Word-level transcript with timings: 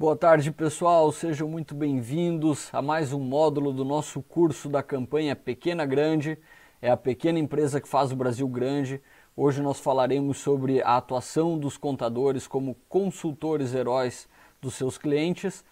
Boa 0.00 0.16
tarde, 0.16 0.50
pessoal. 0.50 1.12
Sejam 1.12 1.46
muito 1.46 1.74
bem-vindos 1.74 2.70
a 2.72 2.80
mais 2.80 3.12
um 3.12 3.20
módulo 3.20 3.70
do 3.70 3.84
nosso 3.84 4.22
curso 4.22 4.66
da 4.66 4.82
campanha 4.82 5.36
Pequena 5.36 5.84
Grande. 5.84 6.38
É 6.80 6.90
a 6.90 6.96
pequena 6.96 7.38
empresa 7.38 7.82
que 7.82 7.86
faz 7.86 8.10
o 8.10 8.16
Brasil 8.16 8.48
grande. 8.48 9.02
Hoje 9.36 9.60
nós 9.60 9.78
falaremos 9.78 10.38
sobre 10.38 10.80
a 10.80 10.96
atuação 10.96 11.58
dos 11.58 11.76
contadores 11.76 12.46
como 12.46 12.78
consultores 12.88 13.74
heróis 13.74 14.26
dos 14.58 14.72
seus 14.72 14.96
clientes. 14.96 15.62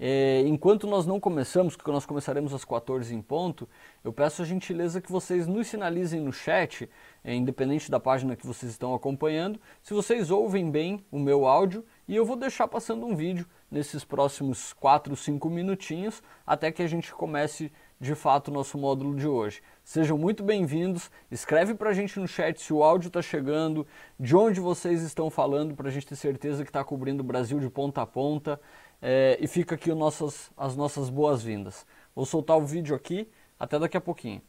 É, 0.00 0.44
enquanto 0.46 0.86
nós 0.86 1.06
não 1.06 1.18
começamos, 1.18 1.74
porque 1.74 1.90
nós 1.90 2.06
começaremos 2.06 2.54
às 2.54 2.64
14 2.64 3.12
em 3.12 3.20
ponto, 3.20 3.68
eu 4.04 4.12
peço 4.12 4.42
a 4.42 4.44
gentileza 4.44 5.00
que 5.00 5.10
vocês 5.10 5.48
nos 5.48 5.66
sinalizem 5.66 6.20
no 6.20 6.32
chat, 6.32 6.88
é, 7.24 7.34
independente 7.34 7.90
da 7.90 7.98
página 7.98 8.36
que 8.36 8.46
vocês 8.46 8.70
estão 8.70 8.94
acompanhando, 8.94 9.60
se 9.82 9.92
vocês 9.92 10.30
ouvem 10.30 10.70
bem 10.70 11.04
o 11.10 11.18
meu 11.18 11.46
áudio 11.46 11.84
e 12.06 12.14
eu 12.14 12.24
vou 12.24 12.36
deixar 12.36 12.68
passando 12.68 13.04
um 13.04 13.16
vídeo 13.16 13.44
nesses 13.68 14.04
próximos 14.04 14.72
4, 14.74 15.16
5 15.16 15.50
minutinhos 15.50 16.22
até 16.46 16.70
que 16.70 16.82
a 16.82 16.86
gente 16.86 17.12
comece 17.12 17.72
de 18.00 18.14
fato 18.14 18.48
o 18.48 18.54
nosso 18.54 18.78
módulo 18.78 19.16
de 19.16 19.26
hoje. 19.26 19.60
Sejam 19.82 20.16
muito 20.16 20.44
bem-vindos, 20.44 21.10
escreve 21.30 21.74
para 21.74 21.90
a 21.90 21.92
gente 21.92 22.20
no 22.20 22.28
chat 22.28 22.60
se 22.60 22.72
o 22.72 22.84
áudio 22.84 23.08
está 23.08 23.20
chegando, 23.20 23.86
de 24.18 24.36
onde 24.36 24.60
vocês 24.60 25.02
estão 25.02 25.28
falando, 25.28 25.74
para 25.74 25.88
a 25.88 25.90
gente 25.90 26.06
ter 26.06 26.14
certeza 26.14 26.62
que 26.62 26.70
está 26.70 26.84
cobrindo 26.84 27.22
o 27.22 27.26
Brasil 27.26 27.58
de 27.58 27.68
ponta 27.68 28.02
a 28.02 28.06
ponta. 28.06 28.60
É, 29.00 29.38
e 29.40 29.46
fica 29.46 29.74
aqui 29.74 29.92
nossas, 29.92 30.50
as 30.56 30.74
nossas 30.74 31.08
boas-vindas. 31.08 31.86
Vou 32.14 32.26
soltar 32.26 32.56
o 32.56 32.66
vídeo 32.66 32.94
aqui, 32.96 33.28
até 33.58 33.78
daqui 33.78 33.96
a 33.96 34.00
pouquinho. 34.00 34.42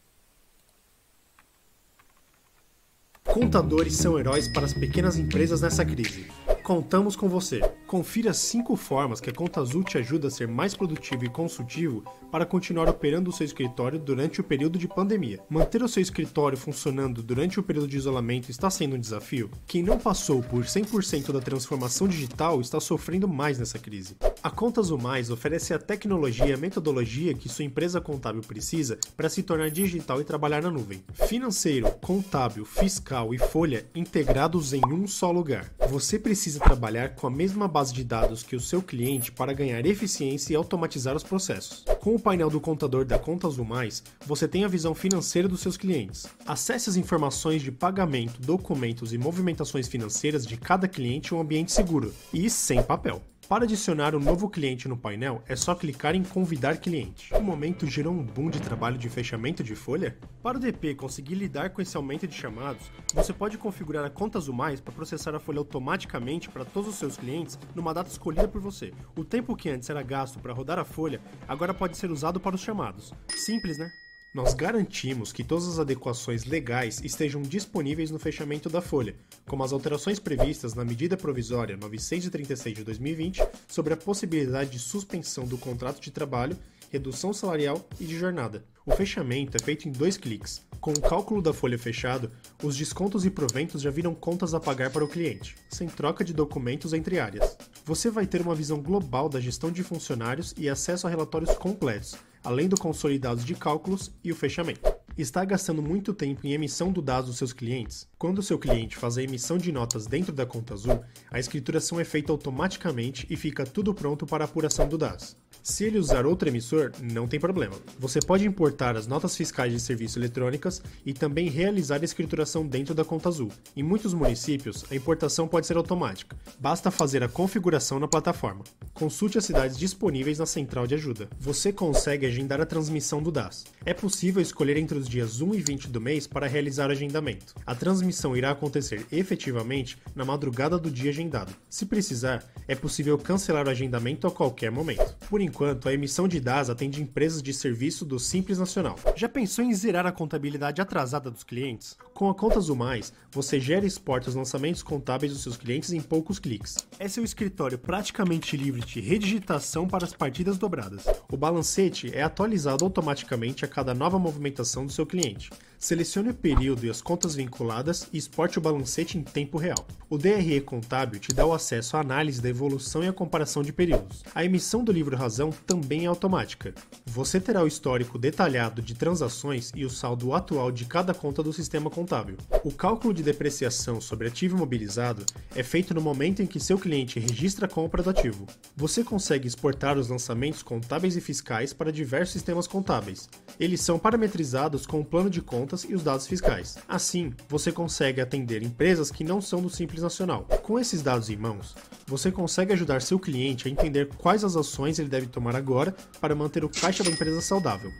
Contadores 3.24 3.96
são 3.96 4.18
heróis 4.18 4.48
para 4.48 4.64
as 4.64 4.74
pequenas 4.74 5.16
empresas 5.16 5.60
nessa 5.60 5.84
crise. 5.84 6.30
Contamos 6.64 7.14
com 7.14 7.28
você. 7.28 7.60
Confira 7.90 8.32
cinco 8.32 8.76
formas 8.76 9.20
que 9.20 9.30
a 9.30 9.32
Conta 9.34 9.60
Azul 9.60 9.82
te 9.82 9.98
ajuda 9.98 10.28
a 10.28 10.30
ser 10.30 10.46
mais 10.46 10.76
produtivo 10.76 11.24
e 11.24 11.28
consultivo 11.28 12.04
para 12.30 12.46
continuar 12.46 12.88
operando 12.88 13.30
o 13.30 13.32
seu 13.32 13.44
escritório 13.44 13.98
durante 13.98 14.40
o 14.40 14.44
período 14.44 14.78
de 14.78 14.86
pandemia. 14.86 15.40
Manter 15.50 15.82
o 15.82 15.88
seu 15.88 16.00
escritório 16.00 16.56
funcionando 16.56 17.20
durante 17.20 17.58
o 17.58 17.64
período 17.64 17.88
de 17.88 17.96
isolamento 17.96 18.48
está 18.48 18.70
sendo 18.70 18.94
um 18.94 19.00
desafio? 19.00 19.50
Quem 19.66 19.82
não 19.82 19.98
passou 19.98 20.40
por 20.40 20.62
100% 20.62 21.32
da 21.32 21.40
transformação 21.40 22.06
digital 22.06 22.60
está 22.60 22.78
sofrendo 22.78 23.26
mais 23.26 23.58
nessa 23.58 23.76
crise. 23.76 24.16
A 24.40 24.50
Conta 24.50 24.80
Azul 24.80 24.96
Mais 24.96 25.28
oferece 25.28 25.74
a 25.74 25.78
tecnologia 25.78 26.46
e 26.46 26.52
a 26.52 26.56
metodologia 26.56 27.34
que 27.34 27.48
sua 27.48 27.64
empresa 27.64 28.00
contábil 28.00 28.42
precisa 28.42 29.00
para 29.16 29.28
se 29.28 29.42
tornar 29.42 29.68
digital 29.68 30.20
e 30.20 30.24
trabalhar 30.24 30.62
na 30.62 30.70
nuvem. 30.70 31.02
Financeiro, 31.26 31.90
contábil, 32.00 32.64
fiscal 32.64 33.34
e 33.34 33.38
folha 33.38 33.84
integrados 33.96 34.72
em 34.72 34.80
um 34.86 35.08
só 35.08 35.32
lugar. 35.32 35.72
Você 35.88 36.20
precisa 36.20 36.60
trabalhar 36.60 37.16
com 37.16 37.26
a 37.26 37.30
mesma 37.30 37.66
base 37.66 37.79
de 37.88 38.04
dados 38.04 38.42
que 38.42 38.54
o 38.54 38.60
seu 38.60 38.82
cliente 38.82 39.32
para 39.32 39.54
ganhar 39.54 39.86
eficiência 39.86 40.52
e 40.52 40.56
automatizar 40.56 41.16
os 41.16 41.22
processos. 41.22 41.84
Com 42.00 42.14
o 42.14 42.20
painel 42.20 42.50
do 42.50 42.60
contador 42.60 43.06
da 43.06 43.18
Conta 43.18 43.46
Azul 43.46 43.64
Mais, 43.64 44.02
você 44.26 44.46
tem 44.46 44.62
a 44.62 44.68
visão 44.68 44.94
financeira 44.94 45.48
dos 45.48 45.60
seus 45.60 45.78
clientes. 45.78 46.26
Acesse 46.46 46.90
as 46.90 46.96
informações 46.96 47.62
de 47.62 47.72
pagamento, 47.72 48.38
documentos 48.42 49.14
e 49.14 49.18
movimentações 49.18 49.88
financeiras 49.88 50.46
de 50.46 50.58
cada 50.58 50.86
cliente 50.86 51.32
em 51.32 51.36
um 51.38 51.40
ambiente 51.40 51.72
seguro 51.72 52.12
e 52.34 52.50
sem 52.50 52.82
papel. 52.82 53.22
Para 53.50 53.64
adicionar 53.64 54.14
um 54.14 54.20
novo 54.20 54.48
cliente 54.48 54.86
no 54.86 54.96
painel, 54.96 55.42
é 55.44 55.56
só 55.56 55.74
clicar 55.74 56.14
em 56.14 56.22
Convidar 56.22 56.76
cliente. 56.76 57.34
O 57.34 57.40
momento 57.42 57.84
gerou 57.84 58.12
um 58.12 58.22
boom 58.22 58.48
de 58.48 58.60
trabalho 58.60 58.96
de 58.96 59.08
fechamento 59.08 59.64
de 59.64 59.74
folha? 59.74 60.16
Para 60.40 60.56
o 60.56 60.60
DP 60.60 60.94
conseguir 60.94 61.34
lidar 61.34 61.70
com 61.70 61.82
esse 61.82 61.96
aumento 61.96 62.28
de 62.28 62.34
chamados, 62.36 62.92
você 63.12 63.32
pode 63.32 63.58
configurar 63.58 64.04
a 64.04 64.08
Conta 64.08 64.38
Azul 64.38 64.54
Mais 64.54 64.80
para 64.80 64.94
processar 64.94 65.34
a 65.34 65.40
folha 65.40 65.58
automaticamente 65.58 66.48
para 66.48 66.64
todos 66.64 66.90
os 66.90 66.94
seus 66.94 67.16
clientes 67.16 67.58
numa 67.74 67.92
data 67.92 68.08
escolhida 68.08 68.46
por 68.46 68.60
você. 68.60 68.92
O 69.16 69.24
tempo 69.24 69.56
que 69.56 69.68
antes 69.68 69.90
era 69.90 70.00
gasto 70.00 70.38
para 70.38 70.52
rodar 70.52 70.78
a 70.78 70.84
folha, 70.84 71.20
agora 71.48 71.74
pode 71.74 71.96
ser 71.96 72.12
usado 72.12 72.38
para 72.38 72.54
os 72.54 72.60
chamados. 72.60 73.12
Simples, 73.30 73.78
né? 73.78 73.90
Nós 74.32 74.54
garantimos 74.54 75.32
que 75.32 75.42
todas 75.42 75.66
as 75.66 75.80
adequações 75.80 76.44
legais 76.44 77.00
estejam 77.02 77.42
disponíveis 77.42 78.12
no 78.12 78.18
fechamento 78.18 78.70
da 78.70 78.80
folha, 78.80 79.16
como 79.44 79.64
as 79.64 79.72
alterações 79.72 80.20
previstas 80.20 80.72
na 80.72 80.84
medida 80.84 81.16
provisória 81.16 81.76
936 81.76 82.76
de 82.76 82.84
2020 82.84 83.42
sobre 83.66 83.92
a 83.92 83.96
possibilidade 83.96 84.70
de 84.70 84.78
suspensão 84.78 85.48
do 85.48 85.58
contrato 85.58 86.00
de 86.00 86.12
trabalho, 86.12 86.56
redução 86.92 87.32
salarial 87.32 87.84
e 87.98 88.04
de 88.04 88.16
jornada. 88.16 88.64
O 88.86 88.92
fechamento 88.92 89.56
é 89.56 89.60
feito 89.60 89.88
em 89.88 89.92
dois 89.92 90.16
cliques. 90.16 90.62
Com 90.80 90.92
o 90.92 91.00
cálculo 91.00 91.42
da 91.42 91.52
folha 91.52 91.76
fechado, 91.76 92.30
os 92.62 92.76
descontos 92.76 93.26
e 93.26 93.30
proventos 93.30 93.82
já 93.82 93.90
viram 93.90 94.14
contas 94.14 94.54
a 94.54 94.60
pagar 94.60 94.90
para 94.90 95.04
o 95.04 95.08
cliente, 95.08 95.56
sem 95.68 95.88
troca 95.88 96.24
de 96.24 96.32
documentos 96.32 96.92
entre 96.92 97.18
áreas. 97.18 97.58
Você 97.84 98.08
vai 98.08 98.26
ter 98.26 98.42
uma 98.42 98.54
visão 98.54 98.80
global 98.80 99.28
da 99.28 99.40
gestão 99.40 99.72
de 99.72 99.82
funcionários 99.82 100.54
e 100.56 100.68
acesso 100.68 101.08
a 101.08 101.10
relatórios 101.10 101.56
completos, 101.58 102.16
além 102.42 102.68
do 102.68 102.76
consolidado 102.78 103.42
de 103.42 103.54
cálculos 103.54 104.10
e 104.22 104.32
o 104.32 104.36
fechamento. 104.36 104.99
Está 105.20 105.44
gastando 105.44 105.82
muito 105.82 106.14
tempo 106.14 106.46
em 106.46 106.54
emissão 106.54 106.90
do 106.90 107.02
dados 107.02 107.28
dos 107.28 107.36
seus 107.36 107.52
clientes? 107.52 108.08
Quando 108.16 108.38
o 108.38 108.42
seu 108.42 108.58
cliente 108.58 108.96
faz 108.96 109.18
a 109.18 109.22
emissão 109.22 109.58
de 109.58 109.70
notas 109.70 110.06
dentro 110.06 110.32
da 110.32 110.46
conta 110.46 110.72
azul, 110.72 110.98
a 111.30 111.38
escrituração 111.38 112.00
é 112.00 112.04
feita 112.04 112.32
automaticamente 112.32 113.26
e 113.28 113.36
fica 113.36 113.66
tudo 113.66 113.92
pronto 113.92 114.24
para 114.24 114.46
apuração 114.46 114.88
do 114.88 114.96
DAS. 114.96 115.36
Se 115.62 115.84
ele 115.84 115.98
usar 115.98 116.24
outro 116.24 116.48
emissor, 116.48 116.90
não 117.02 117.28
tem 117.28 117.38
problema. 117.38 117.76
Você 117.98 118.18
pode 118.18 118.46
importar 118.46 118.96
as 118.96 119.06
notas 119.06 119.36
fiscais 119.36 119.70
de 119.70 119.78
serviço 119.78 120.18
eletrônicas 120.18 120.82
e 121.04 121.12
também 121.12 121.50
realizar 121.50 122.00
a 122.00 122.04
escrituração 122.04 122.66
dentro 122.66 122.94
da 122.94 123.04
conta 123.04 123.28
azul. 123.28 123.52
Em 123.76 123.82
muitos 123.82 124.14
municípios, 124.14 124.86
a 124.90 124.94
importação 124.94 125.46
pode 125.46 125.66
ser 125.66 125.76
automática. 125.76 126.34
Basta 126.58 126.90
fazer 126.90 127.22
a 127.22 127.28
configuração 127.28 128.00
na 128.00 128.08
plataforma. 128.08 128.64
Consulte 128.94 129.36
as 129.36 129.44
cidades 129.44 129.76
disponíveis 129.76 130.38
na 130.38 130.46
central 130.46 130.86
de 130.86 130.94
ajuda. 130.94 131.28
Você 131.38 131.72
consegue 131.72 132.24
agendar 132.24 132.60
a 132.60 132.66
transmissão 132.66 133.22
do 133.22 133.30
DAS. 133.30 133.66
É 133.84 133.92
possível 133.92 134.40
escolher 134.40 134.78
entre 134.78 134.96
os 134.96 135.09
dias 135.10 135.40
1 135.40 135.54
e 135.56 135.60
20 135.60 135.88
do 135.88 136.00
mês 136.00 136.26
para 136.26 136.46
realizar 136.46 136.88
agendamento. 136.88 137.54
A 137.66 137.74
transmissão 137.74 138.36
irá 138.36 138.52
acontecer 138.52 139.04
efetivamente 139.10 139.98
na 140.14 140.24
madrugada 140.24 140.78
do 140.78 140.88
dia 140.88 141.10
agendado. 141.10 141.52
Se 141.68 141.84
precisar, 141.84 142.44
é 142.68 142.76
possível 142.76 143.18
cancelar 143.18 143.66
o 143.66 143.70
agendamento 143.70 144.28
a 144.28 144.30
qualquer 144.30 144.70
momento. 144.70 145.16
Por 145.28 145.40
enquanto, 145.40 145.88
a 145.88 145.92
emissão 145.92 146.28
de 146.28 146.38
DAS 146.38 146.70
atende 146.70 147.02
empresas 147.02 147.42
de 147.42 147.52
serviço 147.52 148.04
do 148.04 148.20
Simples 148.20 148.58
Nacional. 148.58 148.96
Já 149.16 149.28
pensou 149.28 149.64
em 149.64 149.74
zerar 149.74 150.06
a 150.06 150.12
contabilidade 150.12 150.80
atrasada 150.80 151.28
dos 151.28 151.42
clientes? 151.42 151.96
Com 152.14 152.30
a 152.30 152.34
Conta 152.34 152.58
Azul 152.58 152.76
Mais, 152.76 153.12
você 153.32 153.58
gera 153.58 153.84
e 153.84 153.88
exporta 153.88 154.28
os 154.28 154.36
lançamentos 154.36 154.82
contábeis 154.82 155.32
dos 155.32 155.42
seus 155.42 155.56
clientes 155.56 155.92
em 155.92 156.00
poucos 156.00 156.38
cliques. 156.38 156.76
É 156.98 157.08
seu 157.08 157.24
escritório 157.24 157.78
praticamente 157.78 158.56
livre 158.56 158.82
de 158.82 159.00
redigitação 159.00 159.88
para 159.88 160.04
as 160.04 160.12
partidas 160.12 160.56
dobradas. 160.56 161.04
O 161.32 161.36
balancete 161.36 162.10
é 162.14 162.22
atualizado 162.22 162.84
automaticamente 162.84 163.64
a 163.64 163.68
cada 163.68 163.92
nova 163.92 164.18
movimentação 164.18 164.86
do 164.90 164.94
seu 164.94 165.06
cliente. 165.06 165.50
Selecione 165.80 166.28
o 166.28 166.34
período 166.34 166.84
e 166.84 166.90
as 166.90 167.00
contas 167.00 167.34
vinculadas 167.34 168.06
e 168.12 168.18
exporte 168.18 168.58
o 168.58 168.60
balancete 168.60 169.16
em 169.16 169.22
tempo 169.22 169.56
real. 169.56 169.86
O 170.10 170.18
DRE 170.18 170.60
Contábil 170.60 171.18
te 171.18 171.32
dá 171.32 171.46
o 171.46 171.54
acesso 171.54 171.96
à 171.96 172.00
análise 172.00 172.38
da 172.42 172.50
evolução 172.50 173.02
e 173.02 173.08
a 173.08 173.12
comparação 173.14 173.62
de 173.62 173.72
períodos. 173.72 174.22
A 174.34 174.44
emissão 174.44 174.84
do 174.84 174.92
livro 174.92 175.16
razão 175.16 175.48
também 175.66 176.04
é 176.04 176.06
automática. 176.06 176.74
Você 177.06 177.40
terá 177.40 177.62
o 177.62 177.66
histórico 177.66 178.18
detalhado 178.18 178.82
de 178.82 178.92
transações 178.92 179.72
e 179.74 179.86
o 179.86 179.88
saldo 179.88 180.34
atual 180.34 180.70
de 180.70 180.84
cada 180.84 181.14
conta 181.14 181.42
do 181.42 181.52
sistema 181.52 181.88
contábil. 181.88 182.36
O 182.62 182.70
cálculo 182.70 183.14
de 183.14 183.22
depreciação 183.22 184.02
sobre 184.02 184.28
ativo 184.28 184.56
imobilizado 184.56 185.24
é 185.56 185.62
feito 185.62 185.94
no 185.94 186.02
momento 186.02 186.42
em 186.42 186.46
que 186.46 186.60
seu 186.60 186.78
cliente 186.78 187.18
registra 187.18 187.64
a 187.64 187.70
compra 187.70 188.02
do 188.02 188.10
ativo. 188.10 188.46
Você 188.76 189.02
consegue 189.02 189.48
exportar 189.48 189.96
os 189.96 190.08
lançamentos 190.08 190.62
contábeis 190.62 191.16
e 191.16 191.22
fiscais 191.22 191.72
para 191.72 191.90
diversos 191.90 192.34
sistemas 192.34 192.66
contábeis. 192.66 193.30
Eles 193.58 193.80
são 193.80 193.98
parametrizados 193.98 194.84
com 194.84 195.00
o 195.00 195.04
plano 195.04 195.30
de 195.30 195.40
conta 195.40 195.69
contas 195.70 195.84
e 195.88 195.94
os 195.94 196.02
dados 196.02 196.26
fiscais. 196.26 196.76
Assim, 196.88 197.32
você 197.48 197.70
consegue 197.70 198.20
atender 198.20 198.62
empresas 198.62 199.10
que 199.10 199.22
não 199.22 199.40
são 199.40 199.62
do 199.62 199.70
Simples 199.70 200.02
Nacional. 200.02 200.44
Com 200.62 200.78
esses 200.78 201.00
dados 201.00 201.30
em 201.30 201.36
mãos, 201.36 201.76
você 202.06 202.32
consegue 202.32 202.72
ajudar 202.72 203.00
seu 203.00 203.18
cliente 203.18 203.68
a 203.68 203.70
entender 203.70 204.08
quais 204.18 204.42
as 204.42 204.56
ações 204.56 204.98
ele 204.98 205.08
deve 205.08 205.26
tomar 205.26 205.54
agora 205.54 205.94
para 206.20 206.34
manter 206.34 206.64
o 206.64 206.68
caixa 206.68 207.04
da 207.04 207.10
empresa 207.10 207.40
saudável. 207.40 207.92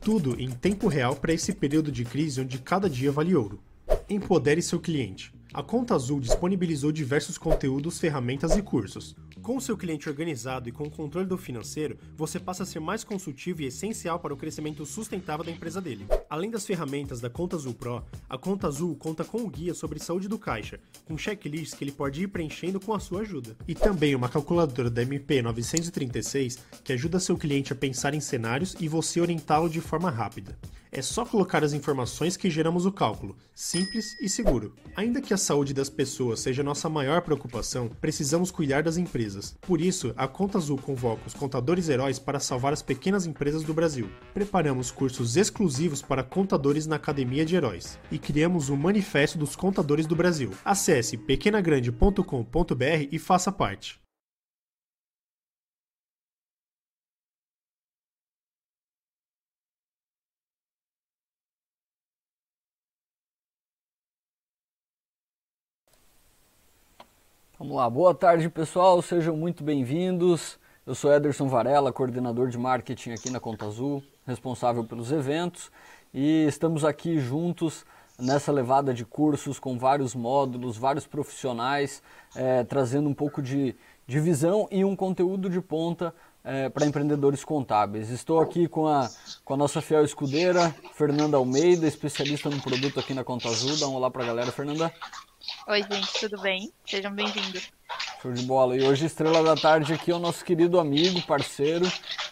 Tudo 0.00 0.38
em 0.38 0.50
tempo 0.50 0.86
real 0.86 1.16
para 1.16 1.32
esse 1.32 1.52
período 1.52 1.90
de 1.90 2.04
crise 2.04 2.42
onde 2.42 2.58
cada 2.58 2.90
dia 2.90 3.10
vale 3.10 3.34
ouro. 3.34 3.58
Empodere 4.08 4.60
seu 4.60 4.78
cliente. 4.78 5.32
A 5.54 5.62
Conta 5.62 5.94
Azul 5.94 6.20
disponibilizou 6.20 6.92
diversos 6.92 7.38
conteúdos, 7.38 7.98
ferramentas 7.98 8.54
e 8.56 8.60
cursos. 8.60 9.16
Com 9.44 9.58
o 9.58 9.60
seu 9.60 9.76
cliente 9.76 10.08
organizado 10.08 10.70
e 10.70 10.72
com 10.72 10.84
o 10.84 10.90
controle 10.90 11.28
do 11.28 11.36
financeiro, 11.36 11.98
você 12.16 12.40
passa 12.40 12.62
a 12.62 12.66
ser 12.66 12.80
mais 12.80 13.04
consultivo 13.04 13.60
e 13.60 13.66
essencial 13.66 14.18
para 14.18 14.32
o 14.32 14.36
crescimento 14.38 14.86
sustentável 14.86 15.44
da 15.44 15.50
empresa 15.50 15.82
dele. 15.82 16.06
Além 16.30 16.50
das 16.50 16.64
ferramentas 16.64 17.20
da 17.20 17.28
Conta 17.28 17.54
Azul 17.54 17.74
Pro, 17.74 18.02
a 18.26 18.38
Conta 18.38 18.68
Azul 18.68 18.96
conta 18.96 19.22
com 19.22 19.42
um 19.42 19.50
guia 19.50 19.74
sobre 19.74 19.98
saúde 19.98 20.28
do 20.28 20.38
caixa, 20.38 20.80
com 21.04 21.18
checklists 21.18 21.74
que 21.74 21.84
ele 21.84 21.92
pode 21.92 22.22
ir 22.22 22.28
preenchendo 22.28 22.80
com 22.80 22.94
a 22.94 22.98
sua 22.98 23.20
ajuda. 23.20 23.54
E 23.68 23.74
também 23.74 24.14
uma 24.14 24.30
calculadora 24.30 24.88
da 24.88 25.04
MP936 25.04 26.58
que 26.82 26.94
ajuda 26.94 27.20
seu 27.20 27.36
cliente 27.36 27.70
a 27.70 27.76
pensar 27.76 28.14
em 28.14 28.20
cenários 28.20 28.74
e 28.80 28.88
você 28.88 29.20
orientá-lo 29.20 29.68
de 29.68 29.82
forma 29.82 30.10
rápida. 30.10 30.56
É 30.96 31.02
só 31.02 31.26
colocar 31.26 31.64
as 31.64 31.72
informações 31.72 32.36
que 32.36 32.48
geramos 32.48 32.86
o 32.86 32.92
cálculo, 32.92 33.36
simples 33.52 34.16
e 34.20 34.28
seguro. 34.28 34.76
Ainda 34.94 35.20
que 35.20 35.34
a 35.34 35.36
saúde 35.36 35.74
das 35.74 35.90
pessoas 35.90 36.38
seja 36.38 36.62
nossa 36.62 36.88
maior 36.88 37.20
preocupação, 37.20 37.90
precisamos 38.00 38.52
cuidar 38.52 38.84
das 38.84 38.96
empresas 38.96 39.33
empresas. 39.34 39.56
Por 39.60 39.80
isso, 39.80 40.12
a 40.16 40.28
Conta 40.28 40.58
Azul 40.58 40.78
convoca 40.78 41.26
os 41.26 41.34
contadores 41.34 41.88
heróis 41.88 42.18
para 42.18 42.40
salvar 42.40 42.72
as 42.72 42.82
pequenas 42.82 43.26
empresas 43.26 43.62
do 43.62 43.74
Brasil. 43.74 44.08
Preparamos 44.32 44.90
cursos 44.90 45.36
exclusivos 45.36 46.00
para 46.00 46.22
contadores 46.22 46.86
na 46.86 46.96
Academia 46.96 47.44
de 47.44 47.56
Heróis 47.56 47.98
e 48.10 48.18
criamos 48.18 48.68
o 48.68 48.76
Manifesto 48.76 49.38
dos 49.38 49.56
Contadores 49.56 50.06
do 50.06 50.16
Brasil. 50.16 50.50
Acesse 50.64 51.16
pequenagrande.com.br 51.16 53.08
e 53.10 53.18
faça 53.18 53.50
parte. 53.50 54.03
Vamos 67.64 67.78
lá, 67.78 67.88
boa 67.88 68.14
tarde 68.14 68.50
pessoal, 68.50 69.00
sejam 69.00 69.34
muito 69.34 69.64
bem-vindos. 69.64 70.58
Eu 70.86 70.94
sou 70.94 71.10
Ederson 71.10 71.48
Varela, 71.48 71.90
coordenador 71.90 72.50
de 72.50 72.58
marketing 72.58 73.12
aqui 73.12 73.30
na 73.30 73.40
Conta 73.40 73.64
Azul, 73.64 74.02
responsável 74.26 74.84
pelos 74.84 75.10
eventos 75.10 75.72
e 76.12 76.44
estamos 76.46 76.84
aqui 76.84 77.18
juntos 77.18 77.86
nessa 78.18 78.52
levada 78.52 78.92
de 78.92 79.02
cursos 79.06 79.58
com 79.58 79.78
vários 79.78 80.14
módulos, 80.14 80.76
vários 80.76 81.06
profissionais, 81.06 82.02
é, 82.36 82.64
trazendo 82.64 83.08
um 83.08 83.14
pouco 83.14 83.40
de, 83.40 83.74
de 84.06 84.20
visão 84.20 84.68
e 84.70 84.84
um 84.84 84.94
conteúdo 84.94 85.48
de 85.48 85.62
ponta 85.62 86.14
é, 86.44 86.68
para 86.68 86.84
empreendedores 86.84 87.42
contábeis. 87.44 88.10
Estou 88.10 88.40
aqui 88.40 88.68
com 88.68 88.86
a, 88.86 89.08
com 89.42 89.54
a 89.54 89.56
nossa 89.56 89.80
fiel 89.80 90.04
escudeira, 90.04 90.74
Fernanda 90.92 91.38
Almeida, 91.38 91.86
especialista 91.86 92.50
no 92.50 92.60
produto 92.60 93.00
aqui 93.00 93.14
na 93.14 93.24
Conta 93.24 93.48
Azul. 93.48 93.78
Dá 93.78 93.88
um 93.88 93.94
olá 93.94 94.10
para 94.10 94.22
a 94.22 94.26
galera, 94.26 94.52
Fernanda. 94.52 94.92
Oi, 95.66 95.82
gente, 95.82 96.20
tudo 96.20 96.42
bem? 96.42 96.70
Sejam 96.84 97.10
bem-vindos. 97.10 97.72
Show 98.20 98.32
de 98.32 98.44
bola. 98.44 98.76
E 98.76 98.82
hoje, 98.86 99.06
estrela 99.06 99.42
da 99.42 99.56
tarde, 99.58 99.94
aqui 99.94 100.10
é 100.10 100.14
o 100.14 100.18
nosso 100.18 100.44
querido 100.44 100.78
amigo, 100.78 101.22
parceiro, 101.22 101.86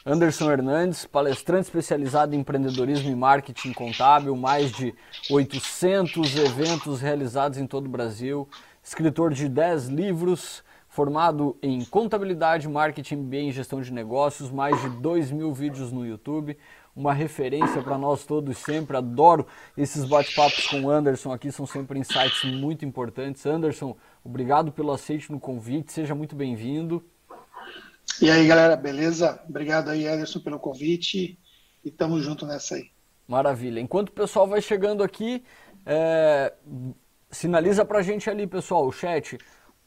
Anderson 0.04 0.52
Hernandes, 0.52 1.06
palestrante 1.06 1.62
especializado 1.62 2.34
em 2.34 2.40
empreendedorismo 2.40 3.10
e 3.10 3.14
marketing 3.14 3.72
contábil, 3.72 4.36
mais 4.36 4.70
de 4.70 4.94
800 5.30 6.36
eventos 6.36 7.00
realizados 7.00 7.56
em 7.56 7.66
todo 7.66 7.86
o 7.86 7.88
Brasil, 7.88 8.46
escritor 8.84 9.32
de 9.32 9.48
10 9.48 9.86
livros, 9.86 10.62
formado 10.86 11.56
em 11.62 11.86
contabilidade, 11.86 12.68
marketing, 12.68 13.22
bem 13.24 13.48
e 13.48 13.52
gestão 13.52 13.80
de 13.80 13.90
negócios, 13.94 14.50
mais 14.50 14.78
de 14.82 14.90
2 14.90 15.30
mil 15.30 15.54
vídeos 15.54 15.90
no 15.90 16.06
YouTube, 16.06 16.58
uma 16.94 17.12
referência 17.12 17.82
para 17.82 17.96
nós 17.96 18.24
todos 18.24 18.58
sempre. 18.58 18.96
Adoro 18.96 19.46
esses 19.76 20.04
bate-papos 20.04 20.66
com 20.66 20.82
o 20.82 20.90
Anderson 20.90 21.32
aqui, 21.32 21.50
são 21.50 21.66
sempre 21.66 21.98
insights 21.98 22.44
muito 22.44 22.84
importantes. 22.84 23.46
Anderson, 23.46 23.96
obrigado 24.22 24.70
pelo 24.70 24.92
aceite 24.92 25.32
no 25.32 25.40
convite, 25.40 25.92
seja 25.92 26.14
muito 26.14 26.36
bem-vindo. 26.36 27.02
E 28.20 28.30
aí, 28.30 28.46
galera, 28.46 28.76
beleza? 28.76 29.40
Obrigado 29.48 29.88
aí, 29.88 30.06
Anderson, 30.06 30.40
pelo 30.40 30.58
convite 30.58 31.38
e 31.84 31.88
estamos 31.88 32.22
junto 32.22 32.46
nessa 32.46 32.74
aí. 32.74 32.90
Maravilha. 33.26 33.80
Enquanto 33.80 34.10
o 34.10 34.12
pessoal 34.12 34.46
vai 34.46 34.60
chegando 34.60 35.02
aqui, 35.02 35.42
é... 35.86 36.52
sinaliza 37.30 37.84
para 37.84 38.00
a 38.00 38.02
gente 38.02 38.28
ali, 38.28 38.46
pessoal, 38.46 38.86
o 38.86 38.92
chat. 38.92 39.38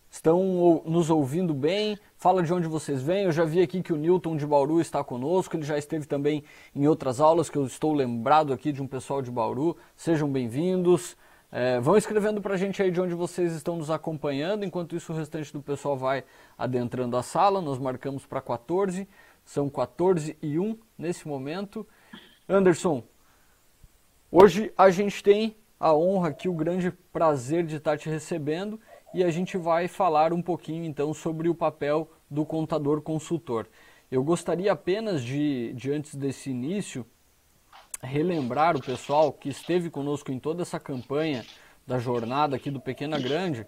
Estão 0.09 0.81
nos 0.85 1.09
ouvindo 1.09 1.53
bem? 1.53 1.99
Fala 2.25 2.42
de 2.42 2.51
onde 2.51 2.68
vocês 2.68 3.04
vêm. 3.04 3.25
Eu 3.25 3.31
já 3.31 3.45
vi 3.45 3.62
aqui 3.62 3.83
que 3.83 3.94
o 3.94 3.95
Newton 3.95 4.36
de 4.36 4.48
Bauru 4.48 4.81
está 4.81 5.04
conosco. 5.04 5.56
Ele 5.56 5.63
já 5.63 5.77
esteve 5.77 6.07
também 6.07 6.44
em 6.74 6.88
outras 6.88 7.22
aulas 7.22 7.51
que 7.51 7.56
eu 7.56 7.68
estou 7.68 7.94
lembrado 7.94 8.51
aqui 8.51 8.72
de 8.72 8.81
um 8.81 8.88
pessoal 8.88 9.22
de 9.22 9.30
Bauru. 9.30 9.77
Sejam 9.95 10.27
bem-vindos. 10.27 11.16
É, 11.51 11.80
vão 11.80 11.95
escrevendo 11.95 12.42
para 12.42 12.56
a 12.56 12.57
gente 12.57 12.81
aí 12.81 12.89
de 12.89 13.00
onde 13.00 13.13
vocês 13.13 13.54
estão 13.54 13.75
nos 13.77 13.92
acompanhando. 13.92 14.66
Enquanto 14.66 14.95
isso, 14.95 15.13
o 15.13 15.16
restante 15.16 15.54
do 15.54 15.62
pessoal 15.62 15.95
vai 15.95 16.24
adentrando 16.57 17.16
a 17.16 17.22
sala. 17.22 17.62
Nós 17.62 17.77
marcamos 17.77 18.25
para 18.25 18.42
14. 18.42 19.07
São 19.44 19.69
14 19.69 20.36
e 20.42 20.57
1 20.57 20.80
nesse 20.98 21.27
momento. 21.27 21.86
Anderson, 22.50 23.04
hoje 24.31 24.74
a 24.75 24.89
gente 24.89 25.22
tem 25.22 25.56
a 25.80 25.94
honra 25.94 26.30
aqui, 26.30 26.50
o 26.50 26.54
grande 26.54 26.89
prazer 26.89 27.68
de 27.68 27.75
estar 27.75 28.00
te 28.00 28.10
recebendo 28.10 28.80
e 29.16 29.24
a 29.24 29.31
gente 29.31 29.57
vai 29.57 29.88
falar 29.88 30.33
um 30.33 30.42
pouquinho 30.42 30.83
então 30.83 31.13
sobre 31.13 31.48
o 31.48 31.56
papel 31.56 32.10
do 32.30 32.45
contador 32.45 33.01
consultor. 33.01 33.68
Eu 34.12 34.24
gostaria 34.24 34.72
apenas 34.72 35.24
de, 35.24 35.74
de 35.74 35.92
antes 35.92 36.16
desse 36.16 36.50
início, 36.50 37.06
relembrar 38.01 38.75
o 38.75 38.81
pessoal 38.81 39.31
que 39.31 39.50
esteve 39.50 39.89
conosco 39.89 40.31
em 40.31 40.39
toda 40.39 40.62
essa 40.62 40.80
campanha 40.80 41.45
da 41.86 41.98
jornada 42.00 42.56
aqui 42.56 42.69
do 42.69 42.80
Pequena 42.80 43.19
Grande, 43.19 43.66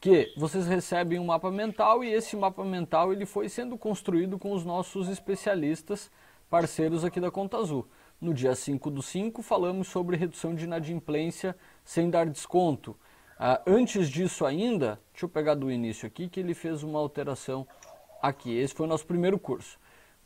que 0.00 0.32
vocês 0.36 0.66
recebem 0.66 1.18
um 1.18 1.24
mapa 1.24 1.50
mental 1.50 2.04
e 2.04 2.12
esse 2.12 2.36
mapa 2.36 2.64
mental 2.64 3.12
ele 3.12 3.26
foi 3.26 3.48
sendo 3.48 3.76
construído 3.76 4.38
com 4.38 4.52
os 4.52 4.64
nossos 4.64 5.08
especialistas 5.08 6.10
parceiros 6.48 7.04
aqui 7.04 7.20
da 7.20 7.30
Conta 7.30 7.56
Azul. 7.56 7.86
No 8.20 8.32
dia 8.34 8.54
5 8.54 8.90
do 8.90 9.02
5 9.02 9.42
falamos 9.42 9.88
sobre 9.88 10.16
redução 10.16 10.54
de 10.54 10.64
inadimplência 10.64 11.56
sem 11.84 12.10
dar 12.10 12.26
desconto. 12.26 12.96
Ah, 13.38 13.62
antes 13.66 14.08
disso 14.08 14.44
ainda, 14.44 15.00
deixa 15.12 15.26
eu 15.26 15.28
pegar 15.28 15.54
do 15.54 15.70
início 15.70 16.06
aqui, 16.06 16.28
que 16.28 16.40
ele 16.40 16.54
fez 16.54 16.82
uma 16.82 16.98
alteração 16.98 17.66
aqui. 18.20 18.56
Esse 18.56 18.74
foi 18.74 18.86
o 18.86 18.88
nosso 18.88 19.06
primeiro 19.06 19.38
curso. 19.38 19.78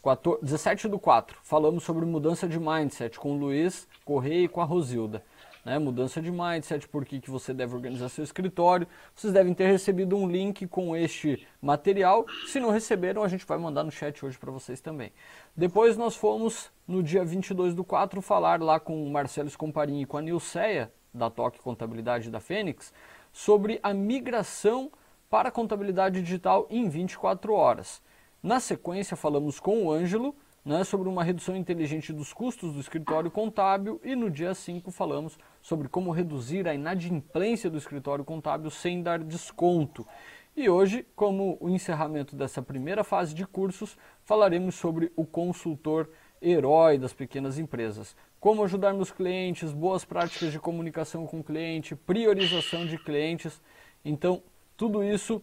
14, 0.03 0.43
17 0.43 0.89
do 0.89 0.99
4, 0.99 1.39
falamos 1.45 1.85
sobre 1.85 2.05
mudança 2.05 2.49
de 2.49 2.59
mindset 2.59 3.21
com 3.21 3.37
o 3.37 3.39
Luiz 3.39 3.87
Correia 4.05 4.45
e 4.45 4.49
com 4.49 4.61
a 4.61 4.65
Rosilda. 4.65 5.25
Né? 5.65 5.79
Mudança 5.79 6.21
de 6.21 6.31
mindset, 6.31 6.89
por 6.89 7.05
que, 7.05 7.21
que 7.21 7.31
você 7.31 7.55
deve 7.55 7.75
organizar 7.77 8.09
seu 8.09 8.25
escritório. 8.25 8.87
Vocês 9.15 9.33
devem 9.33 9.55
ter 9.55 9.67
recebido 9.67 10.17
um 10.17 10.29
link 10.29 10.67
com 10.67 10.97
este 10.97 11.47
material. 11.61 12.27
Se 12.49 12.59
não 12.59 12.71
receberam, 12.71 13.23
a 13.23 13.29
gente 13.29 13.47
vai 13.47 13.59
mandar 13.59 13.85
no 13.85 13.93
chat 13.93 14.25
hoje 14.25 14.37
para 14.37 14.51
vocês 14.51 14.81
também. 14.81 15.13
Depois 15.57 15.97
nós 15.97 16.17
fomos, 16.17 16.71
no 16.87 17.01
dia 17.01 17.25
22 17.25 17.75
do 17.75 17.85
4, 17.85 18.21
falar 18.21 18.61
lá 18.61 18.81
com 18.81 19.05
o 19.05 19.11
Marcelo 19.11 19.49
Scomparini 19.49 20.03
e 20.03 20.07
com 20.07 20.17
a 20.17 20.23
Nilceia, 20.23 20.93
da 21.15 21.31
Toque 21.31 21.61
Contabilidade 21.61 22.31
da 22.31 22.41
Fênix, 22.41 22.93
sobre 23.33 23.79
a 23.83 23.95
migração 23.95 24.91
para 25.33 25.49
a 25.49 25.53
contabilidade 25.53 26.21
digital 26.21 26.67
em 26.69 26.91
24 26.91 27.55
horas. 27.55 28.03
Na 28.43 28.61
sequência, 28.61 29.17
falamos 29.17 29.59
com 29.59 29.87
o 29.87 29.91
Ângelo 29.91 30.37
né, 30.63 30.85
sobre 30.85 31.09
uma 31.09 31.25
redução 31.25 31.57
inteligente 31.57 32.13
dos 32.13 32.35
custos 32.35 32.75
do 32.75 32.79
escritório 32.79 33.31
contábil 33.31 33.99
e 34.05 34.15
no 34.15 34.31
dia 34.31 34.53
5 34.53 34.91
falamos 34.91 35.39
sobre 35.63 35.89
como 35.89 36.11
reduzir 36.11 36.69
a 36.69 36.75
inadimplência 36.75 37.71
do 37.71 37.79
escritório 37.79 38.27
contábil 38.27 38.71
sem 38.71 39.03
dar 39.03 39.21
desconto. 39.21 40.07
E 40.55 40.69
hoje, 40.69 41.07
como 41.17 41.57
o 41.63 41.71
encerramento 41.71 42.37
dessa 42.37 42.61
primeira 42.61 43.03
fase 43.03 43.35
de 43.35 43.47
cursos, 43.47 43.97
falaremos 44.25 44.75
sobre 44.75 45.11
o 45.17 45.25
consultor 45.25 46.11
herói 46.43 46.99
das 46.99 47.15
pequenas 47.15 47.59
empresas. 47.59 48.15
Como 48.39 48.63
ajudar 48.65 48.93
meus 48.93 49.11
clientes, 49.11 49.73
boas 49.73 50.05
práticas 50.05 50.53
de 50.53 50.59
comunicação 50.59 51.27
com 51.27 51.41
o 51.41 51.45
cliente, 51.45 51.97
priorização 51.97 52.85
de 52.85 52.99
clientes. 52.99 53.63
Então, 54.05 54.43
tudo 54.83 55.05
isso 55.05 55.41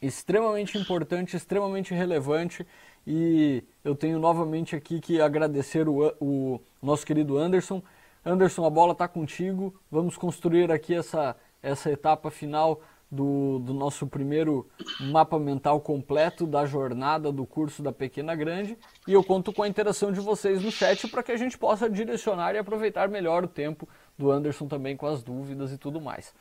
extremamente 0.00 0.78
importante, 0.78 1.36
extremamente 1.36 1.92
relevante 1.92 2.66
e 3.06 3.62
eu 3.84 3.94
tenho 3.94 4.18
novamente 4.18 4.74
aqui 4.74 4.98
que 4.98 5.20
agradecer 5.20 5.86
o, 5.86 6.10
o 6.18 6.62
nosso 6.82 7.04
querido 7.04 7.36
Anderson. 7.36 7.82
Anderson, 8.24 8.64
a 8.64 8.70
bola 8.70 8.92
está 8.92 9.06
contigo. 9.06 9.78
Vamos 9.90 10.16
construir 10.16 10.72
aqui 10.72 10.94
essa, 10.94 11.36
essa 11.62 11.90
etapa 11.90 12.30
final 12.30 12.80
do, 13.10 13.58
do 13.58 13.74
nosso 13.74 14.06
primeiro 14.06 14.66
mapa 15.00 15.38
mental 15.38 15.78
completo 15.78 16.46
da 16.46 16.64
jornada 16.64 17.30
do 17.30 17.44
curso 17.44 17.82
da 17.82 17.92
Pequena 17.92 18.34
Grande 18.34 18.78
e 19.06 19.12
eu 19.12 19.22
conto 19.22 19.52
com 19.52 19.64
a 19.64 19.68
interação 19.68 20.10
de 20.10 20.20
vocês 20.20 20.62
no 20.62 20.70
chat 20.70 21.06
para 21.08 21.22
que 21.22 21.30
a 21.30 21.36
gente 21.36 21.58
possa 21.58 21.90
direcionar 21.90 22.54
e 22.54 22.58
aproveitar 22.58 23.06
melhor 23.10 23.44
o 23.44 23.48
tempo 23.48 23.86
do 24.16 24.30
Anderson 24.30 24.66
também 24.66 24.96
com 24.96 25.04
as 25.04 25.22
dúvidas 25.22 25.74
e 25.74 25.76
tudo 25.76 26.00
mais. 26.00 26.32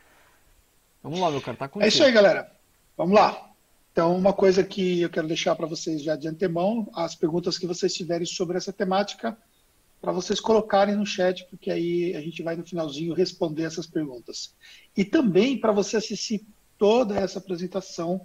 Vamos 1.06 1.20
lá, 1.20 1.30
meu 1.30 1.40
cara, 1.40 1.56
tá 1.56 1.68
contigo. 1.68 1.86
É 1.86 1.88
isso 1.88 2.04
aí, 2.04 2.12
galera. 2.12 2.52
Vamos 2.98 3.14
lá. 3.14 3.52
Então, 3.92 4.18
uma 4.18 4.34
coisa 4.34 4.64
que 4.64 5.02
eu 5.02 5.10
quero 5.12 5.28
deixar 5.28 5.56
para 5.56 5.68
vocês 5.68 6.02
já 6.02 6.16
de 6.16 6.28
antemão, 6.28 6.90
as 6.96 7.14
perguntas 7.14 7.60
que 7.60 7.68
vocês 7.68 7.94
tiverem 7.94 8.26
sobre 8.26 8.58
essa 8.58 8.74
temática, 8.74 9.38
para 10.02 10.12
vocês 10.12 10.40
colocarem 10.40 10.96
no 10.96 11.06
chat, 11.06 11.46
porque 11.48 11.70
aí 11.70 12.16
a 12.16 12.22
gente 12.22 12.42
vai 12.42 12.56
no 12.56 12.66
finalzinho 12.66 13.14
responder 13.14 13.66
essas 13.66 13.86
perguntas. 13.86 14.56
E 14.98 15.06
também 15.06 15.60
para 15.60 15.72
você 15.72 15.98
assistir 15.98 16.44
toda 16.76 17.16
essa 17.16 17.38
apresentação, 17.38 18.20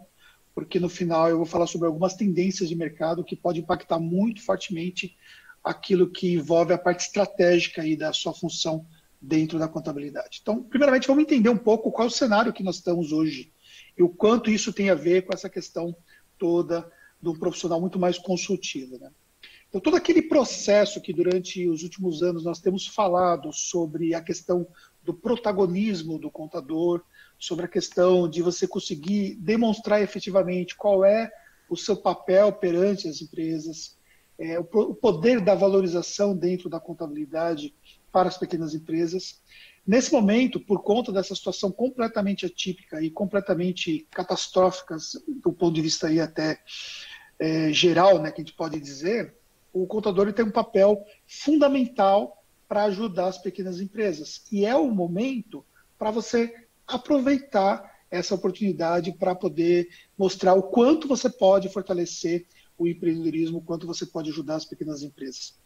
porque 0.55 0.81
no 0.81 0.89
final 0.89 1.29
eu 1.29 1.37
vou 1.37 1.47
falar 1.47 1.67
sobre 1.67 1.87
algumas 1.87 2.15
tendências 2.15 2.67
de 2.67 2.75
mercado 2.75 3.23
que 3.23 3.37
pode 3.37 3.61
impactar 3.61 3.99
muito 3.99 4.43
fortemente 4.43 5.15
aquilo 5.63 6.11
que 6.11 6.33
envolve 6.33 6.73
a 6.73 6.79
parte 6.79 7.01
estratégica 7.01 7.83
aí 7.83 7.95
da 7.95 8.11
sua 8.15 8.33
função 8.33 8.87
dentro 9.21 9.59
da 9.59 9.69
contabilidade. 9.69 10.39
Então, 10.41 10.63
primeiramente, 10.63 11.07
vamos 11.07 11.25
entender 11.25 11.51
um 11.51 11.57
pouco 11.57 11.93
qual 11.93 12.07
é 12.07 12.11
o 12.11 12.13
cenário 12.13 12.53
que 12.53 12.63
nós 12.63 12.77
estamos 12.77 13.13
hoje 13.13 13.53
e 13.97 14.03
o 14.03 14.09
quanto 14.09 14.51
isso 14.51 14.73
tem 14.73 14.89
a 14.89 14.95
ver 14.95 15.27
com 15.27 15.35
essa 15.35 15.49
questão 15.49 15.95
toda 16.39 16.91
do 17.21 17.39
profissional 17.39 17.81
muito 17.81 17.99
mais 17.99 18.19
consultivo. 18.19 18.99
Né? 18.99 19.11
Então, 19.69 19.81
todo 19.81 19.97
aquele 19.97 20.23
processo 20.23 21.01
que 21.01 21.13
durante 21.13 21.69
os 21.69 21.83
últimos 21.83 22.23
anos 22.23 22.45
nós 22.45 22.61
temos 22.61 22.87
falado 22.87 23.53
sobre 23.53 24.15
a 24.15 24.23
questão 24.23 24.67
do 25.03 25.13
protagonismo 25.13 26.19
do 26.19 26.31
contador, 26.31 27.03
sobre 27.39 27.67
a 27.67 27.69
questão 27.69 28.29
de 28.29 28.43
você 28.43 28.67
conseguir 28.67 29.35
demonstrar 29.37 30.03
efetivamente 30.03 30.77
qual 30.77 31.05
é 31.05 31.31
o 31.69 31.77
seu 31.77 31.97
papel 31.97 32.53
perante 32.53 33.07
as 33.07 33.23
empresas, 33.23 33.97
é, 34.39 34.59
o, 34.59 34.63
o 34.63 34.95
poder 34.95 35.41
da 35.41 35.55
valorização 35.55 36.37
dentro 36.37 36.69
da 36.69 36.81
contabilidade 36.81 37.75
para 38.13 38.29
as 38.29 38.39
pequenas 38.39 38.75
empresas. 38.75 39.41
Nesse 39.87 40.13
momento, 40.13 40.61
por 40.61 40.83
conta 40.83 41.13
dessa 41.13 41.35
situação 41.35 41.73
completamente 41.73 42.47
atípica 42.47 43.03
e 43.03 43.11
completamente 43.11 44.07
catastrófica, 44.11 44.97
do 45.43 45.53
ponto 45.53 45.75
de 45.75 45.83
vista 45.83 46.09
aí 46.09 46.21
até 46.21 46.61
é, 47.39 47.73
geral, 47.73 48.21
né, 48.21 48.31
que 48.31 48.41
a 48.41 48.45
gente 48.45 48.55
pode 48.55 48.79
dizer, 48.79 49.35
o 49.73 49.87
contador 49.87 50.33
tem 50.33 50.45
um 50.45 50.51
papel 50.51 51.05
fundamental 51.27 52.45
para 52.69 52.85
ajudar 52.85 53.27
as 53.27 53.39
pequenas 53.39 53.81
empresas. 53.81 54.43
E 54.53 54.65
é 54.65 54.77
o 54.77 54.91
momento 54.91 55.65
para 55.99 56.11
você 56.11 56.55
aproveitar 56.87 57.99
essa 58.11 58.35
oportunidade 58.35 59.13
para 59.13 59.35
poder 59.35 59.89
mostrar 60.19 60.55
o 60.55 60.65
quanto 60.65 61.07
você 61.07 61.31
pode 61.31 61.69
fortalecer 61.69 62.47
o 62.77 62.87
empreendedorismo, 62.87 63.59
o 63.59 63.63
quanto 63.63 63.87
você 63.87 64.05
pode 64.05 64.31
ajudar 64.31 64.57
as 64.57 64.65
pequenas 64.65 65.03
empresas. 65.03 65.59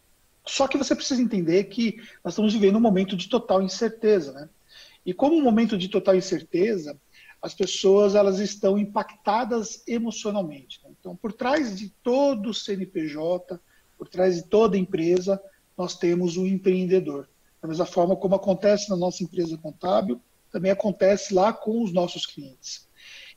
Só 0.47 0.67
que 0.67 0.77
você 0.77 0.95
precisa 0.95 1.21
entender 1.21 1.65
que 1.65 1.97
nós 2.23 2.33
estamos 2.33 2.53
vivendo 2.53 2.77
um 2.77 2.81
momento 2.81 3.15
de 3.15 3.27
total 3.27 3.61
incerteza, 3.61 4.31
né? 4.33 4.49
E 5.05 5.13
como 5.13 5.35
um 5.35 5.43
momento 5.43 5.77
de 5.77 5.87
total 5.87 6.15
incerteza, 6.15 6.99
as 7.41 7.53
pessoas 7.53 8.15
elas 8.15 8.39
estão 8.39 8.77
impactadas 8.77 9.83
emocionalmente. 9.87 10.81
Né? 10.83 10.89
Então, 10.99 11.15
por 11.15 11.31
trás 11.31 11.77
de 11.77 11.89
todo 12.01 12.49
o 12.49 12.53
CNPJ, 12.53 13.59
por 13.97 14.07
trás 14.07 14.35
de 14.35 14.43
toda 14.43 14.77
empresa, 14.77 15.39
nós 15.77 15.95
temos 15.95 16.37
o 16.37 16.47
empreendedor. 16.47 17.29
Da 17.61 17.67
mesma 17.67 17.85
forma 17.85 18.15
como 18.15 18.33
acontece 18.33 18.89
na 18.89 18.95
nossa 18.95 19.23
empresa 19.23 19.57
contábil, 19.57 20.19
também 20.51 20.71
acontece 20.71 21.33
lá 21.33 21.53
com 21.53 21.83
os 21.83 21.93
nossos 21.93 22.25
clientes. 22.25 22.87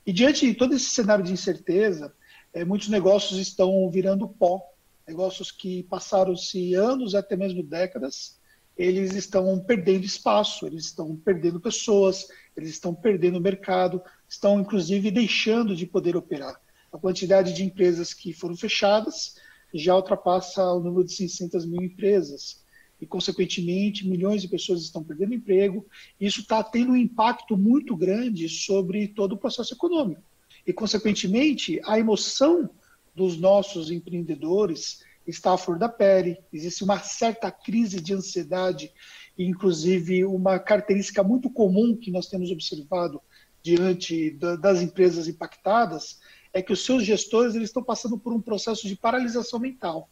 E 0.05 0.11
diante 0.11 0.47
de 0.47 0.55
todo 0.55 0.73
esse 0.73 0.85
cenário 0.85 1.23
de 1.23 1.33
incerteza, 1.33 2.13
é, 2.51 2.65
muitos 2.65 2.87
negócios 2.87 3.39
estão 3.39 3.89
virando 3.91 4.27
pó, 4.27 4.63
negócios 5.09 5.51
que 5.51 5.83
passaram-se 5.83 6.75
anos, 6.75 7.15
até 7.15 7.35
mesmo 7.35 7.63
décadas, 7.63 8.39
eles 8.77 9.13
estão 9.15 9.59
perdendo 9.59 10.05
espaço, 10.05 10.67
eles 10.67 10.85
estão 10.85 11.15
perdendo 11.15 11.59
pessoas, 11.59 12.27
eles 12.55 12.69
estão 12.69 12.93
perdendo 12.93 13.41
mercado, 13.41 14.01
estão 14.27 14.61
inclusive 14.61 15.11
deixando 15.11 15.75
de 15.75 15.85
poder 15.85 16.15
operar. 16.15 16.55
A 16.93 16.97
quantidade 16.97 17.53
de 17.53 17.63
empresas 17.63 18.13
que 18.13 18.31
foram 18.33 18.55
fechadas 18.55 19.35
já 19.73 19.95
ultrapassa 19.95 20.63
o 20.73 20.79
número 20.79 21.03
de 21.03 21.13
600 21.13 21.65
mil 21.65 21.81
empresas 21.81 22.63
e, 23.01 23.05
consequentemente, 23.05 24.07
milhões 24.07 24.41
de 24.41 24.47
pessoas 24.47 24.81
estão 24.81 25.03
perdendo 25.03 25.33
emprego. 25.33 25.85
Isso 26.19 26.41
está 26.41 26.63
tendo 26.63 26.91
um 26.91 26.97
impacto 26.97 27.57
muito 27.57 27.95
grande 27.95 28.47
sobre 28.47 29.07
todo 29.07 29.33
o 29.33 29.37
processo 29.37 29.73
econômico. 29.73 30.21
E, 30.65 30.71
consequentemente, 30.71 31.81
a 31.83 31.97
emoção 31.99 32.69
dos 33.15 33.37
nossos 33.37 33.91
empreendedores 33.91 35.03
está 35.25 35.53
à 35.53 35.57
flor 35.57 35.77
da 35.77 35.89
pele, 35.89 36.37
existe 36.51 36.83
uma 36.83 36.99
certa 36.99 37.51
crise 37.51 38.01
de 38.01 38.13
ansiedade, 38.13 38.91
inclusive 39.37 40.25
uma 40.25 40.57
característica 40.57 41.23
muito 41.23 41.49
comum 41.49 41.95
que 41.95 42.11
nós 42.11 42.27
temos 42.27 42.51
observado 42.51 43.21
diante 43.61 44.31
das 44.31 44.81
empresas 44.81 45.27
impactadas 45.27 46.19
é 46.51 46.61
que 46.61 46.73
os 46.73 46.83
seus 46.83 47.03
gestores 47.03 47.55
eles 47.55 47.69
estão 47.69 47.83
passando 47.83 48.17
por 48.17 48.33
um 48.33 48.41
processo 48.41 48.87
de 48.87 48.95
paralisação 48.95 49.59
mental. 49.59 50.09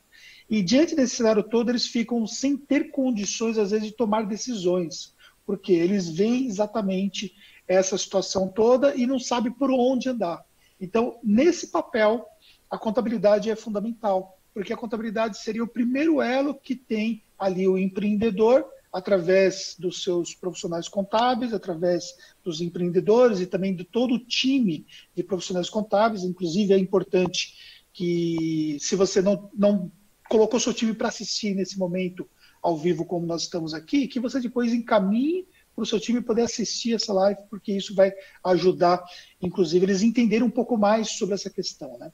E 0.49 0.61
diante 0.61 0.95
desse 0.95 1.15
cenário 1.15 1.43
todo, 1.43 1.69
eles 1.69 1.87
ficam 1.87 2.25
sem 2.27 2.55
ter 2.55 2.91
condições, 2.91 3.57
às 3.57 3.71
vezes, 3.71 3.87
de 3.87 3.93
tomar 3.93 4.25
decisões, 4.25 5.13
porque 5.45 5.73
eles 5.73 6.09
veem 6.09 6.45
exatamente 6.45 7.33
essa 7.67 7.97
situação 7.97 8.47
toda 8.47 8.95
e 8.95 9.05
não 9.05 9.19
sabem 9.19 9.51
por 9.51 9.71
onde 9.71 10.09
andar. 10.09 10.45
Então, 10.79 11.19
nesse 11.23 11.67
papel, 11.67 12.25
a 12.69 12.77
contabilidade 12.77 13.50
é 13.50 13.55
fundamental, 13.55 14.39
porque 14.53 14.74
a 14.74 14.77
contabilidade 14.77 15.38
seria 15.38 15.63
o 15.63 15.67
primeiro 15.67 16.21
elo 16.21 16.55
que 16.55 16.75
tem 16.75 17.24
ali 17.38 17.67
o 17.67 17.77
empreendedor, 17.77 18.65
através 18.91 19.75
dos 19.77 20.01
seus 20.01 20.33
profissionais 20.33 20.88
contábeis, 20.88 21.53
através 21.53 22.15
dos 22.43 22.62
empreendedores 22.62 23.39
e 23.39 23.45
também 23.45 23.75
de 23.75 23.83
todo 23.83 24.15
o 24.15 24.19
time 24.19 24.86
de 25.15 25.24
profissionais 25.24 25.69
contábeis. 25.69 26.24
Inclusive, 26.24 26.74
é 26.74 26.77
importante 26.77 27.55
que, 27.93 28.77
se 28.79 28.95
você 28.95 29.21
não, 29.21 29.50
não 29.53 29.91
colocou 30.29 30.59
seu 30.59 30.74
time 30.74 30.93
para 30.93 31.09
assistir 31.09 31.53
nesse 31.53 31.77
momento 31.77 32.27
ao 32.62 32.77
vivo, 32.77 33.05
como 33.05 33.25
nós 33.25 33.43
estamos 33.43 33.74
aqui, 33.74 34.07
que 34.07 34.19
você 34.19 34.39
depois 34.39 34.74
encaminhe 34.74 35.45
para 35.75 35.83
o 35.83 35.86
seu 35.86 36.00
time 36.00 36.21
poder 36.21 36.41
assistir 36.41 36.95
essa 36.95 37.13
live, 37.13 37.39
porque 37.51 37.71
isso 37.71 37.93
vai 37.93 38.12
ajudar, 38.45 39.03
inclusive, 39.39 39.86
eles 39.86 40.01
entenderem 40.01 40.45
um 40.45 40.50
pouco 40.50 40.75
mais 40.75 41.12
sobre 41.12 41.36
essa 41.36 41.51
questão. 41.51 42.00
Né? 42.00 42.12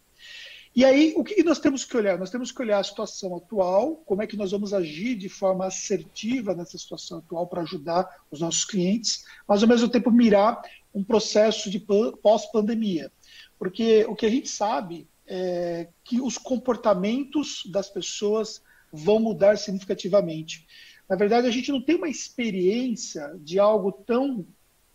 E 0.75 0.83
aí, 0.83 1.13
o 1.15 1.23
que 1.23 1.43
nós 1.43 1.59
temos 1.59 1.85
que 1.85 1.95
olhar? 1.95 2.17
Nós 2.17 2.31
temos 2.31 2.51
que 2.51 2.59
olhar 2.59 2.79
a 2.79 2.83
situação 2.83 3.35
atual, 3.35 3.97
como 4.07 4.23
é 4.23 4.27
que 4.27 4.35
nós 4.35 4.51
vamos 4.51 4.73
agir 4.73 5.15
de 5.15 5.29
forma 5.29 5.67
assertiva 5.67 6.55
nessa 6.55 6.77
situação 6.79 7.19
atual 7.19 7.45
para 7.45 7.61
ajudar 7.61 8.09
os 8.31 8.39
nossos 8.39 8.65
clientes, 8.65 9.23
mas 9.47 9.61
ao 9.61 9.69
mesmo 9.69 9.87
tempo 9.87 10.09
mirar 10.09 10.61
um 10.93 11.03
processo 11.03 11.69
de 11.69 11.79
pós-pandemia. 11.79 13.11
Porque 13.59 14.03
o 14.05 14.15
que 14.15 14.25
a 14.25 14.29
gente 14.29 14.49
sabe 14.49 15.07
é, 15.27 15.89
que 16.03 16.19
os 16.19 16.39
comportamentos 16.39 17.63
das 17.71 17.89
pessoas 17.89 18.61
vão 18.91 19.19
mudar 19.19 19.57
significativamente. 19.57 20.65
Na 21.07 21.15
verdade, 21.15 21.47
a 21.47 21.51
gente 21.51 21.71
não 21.71 21.81
tem 21.81 21.95
uma 21.95 22.09
experiência 22.09 23.35
de 23.39 23.59
algo 23.59 23.91
tão 23.91 24.45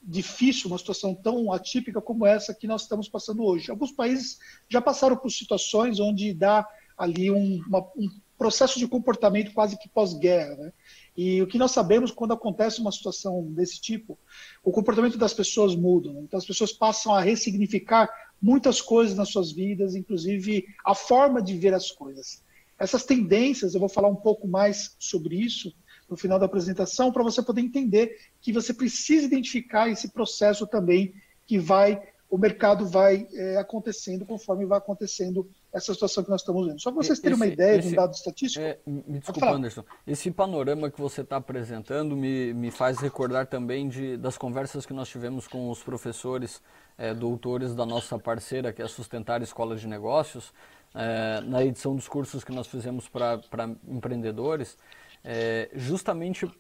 difícil, 0.03 0.69
uma 0.69 0.79
situação 0.79 1.15
tão 1.15 1.53
atípica 1.53 2.01
como 2.01 2.27
essa 2.27 2.55
que 2.55 2.67
nós 2.67 2.83
estamos 2.83 3.09
passando 3.09 3.45
hoje. 3.45 3.71
Alguns 3.71 3.93
países 3.93 4.39
já 4.69 4.81
passaram 4.81 5.17
por 5.17 5.31
situações 5.31 6.01
onde 6.01 6.33
dá 6.33 6.67
ali 6.97 7.31
um, 7.31 7.63
uma, 7.67 7.81
um 7.97 8.09
processo 8.37 8.79
de 8.79 8.87
comportamento 8.87 9.53
quase 9.53 9.79
que 9.79 9.89
pós-guerra. 9.89 10.57
Né? 10.57 10.73
E 11.17 11.43
o 11.43 11.47
que 11.47 11.59
nós 11.59 11.73
sabemos 11.73 12.11
quando 12.11 12.33
acontece 12.33 12.81
uma 12.81 12.93
situação 12.93 13.53
desse 13.53 13.81
tipo, 13.81 14.19
o 14.63 14.71
comportamento 14.71 15.19
das 15.19 15.35
pessoas 15.35 15.75
muda. 15.75 16.13
Né? 16.13 16.21
Então 16.23 16.39
as 16.39 16.47
pessoas 16.47 16.73
passam 16.73 17.15
a 17.15 17.21
ressignificar 17.21 18.09
muitas 18.41 18.81
coisas 18.81 19.17
nas 19.17 19.31
suas 19.31 19.51
vidas, 19.53 19.97
inclusive 19.97 20.65
a 20.85 20.95
forma 20.95 21.43
de 21.43 21.57
ver 21.59 21.75
as 21.75 21.91
coisas. 21.91 22.43
Essas 22.79 23.05
tendências, 23.05 23.75
eu 23.75 23.81
vou 23.81 23.89
falar 23.89 24.09
um 24.09 24.17
pouco 24.17 24.47
mais 24.47 24.95
sobre 24.99 25.37
isso 25.37 25.75
no 26.09 26.17
final 26.17 26.39
da 26.39 26.47
apresentação, 26.47 27.13
para 27.13 27.23
você 27.23 27.43
poder 27.43 27.61
entender 27.61 28.17
que 28.41 28.53
você 28.53 28.73
precisa 28.73 29.27
identificar 29.27 29.89
esse 29.89 30.09
processo 30.09 30.67
também 30.67 31.15
que 31.47 31.59
vai, 31.59 32.03
o 32.31 32.39
mercado 32.39 32.87
vai 32.87 33.27
é, 33.33 33.57
acontecendo 33.57 34.25
conforme 34.25 34.65
vai 34.65 34.79
acontecendo 34.79 35.49
essa 35.73 35.93
situação 35.93 36.25
que 36.25 36.31
nós 36.31 36.41
estamos 36.41 36.67
vendo. 36.67 36.81
Só 36.81 36.91
para 36.91 37.03
vocês 37.03 37.19
terem 37.19 37.35
esse, 37.35 37.43
uma 37.43 37.53
ideia 37.53 37.79
esse, 37.79 37.89
de 37.89 37.95
um 37.95 37.97
dado 37.97 38.15
estatístico. 38.15 38.65
É, 38.65 38.79
me 38.87 39.19
desculpa, 39.19 39.51
Anderson. 39.51 39.85
Esse 40.07 40.31
panorama 40.31 40.91
que 40.91 41.01
você 41.01 41.21
está 41.21 41.37
apresentando 41.37 42.17
me, 42.17 42.55
me 42.55 42.71
faz 42.71 42.99
recordar 42.99 43.47
também 43.47 43.89
de, 43.89 44.17
das 44.17 44.39
conversas 44.39 44.87
que 44.87 44.95
nós 44.95 45.09
tivemos 45.09 45.47
com 45.47 45.71
os 45.71 45.83
professores 45.83 46.63
é, 46.97 47.15
doutores 47.15 47.75
da 47.75 47.85
nossa 47.85 48.19
parceira, 48.19 48.73
que 48.73 48.81
é 48.81 48.85
a 48.85 48.89
Sustentar 48.89 49.43
Escola 49.43 49.77
de 49.77 49.87
Negócios, 49.87 50.53
é, 50.95 51.41
na 51.43 51.63
edição 51.63 51.95
dos 51.95 52.09
cursos 52.09 52.43
que 52.43 52.53
nós 52.53 52.67
fizemos 52.67 53.09
para 53.09 53.41
empreendedores. 53.87 54.77
É, 55.25 55.69
justamente 55.75 56.51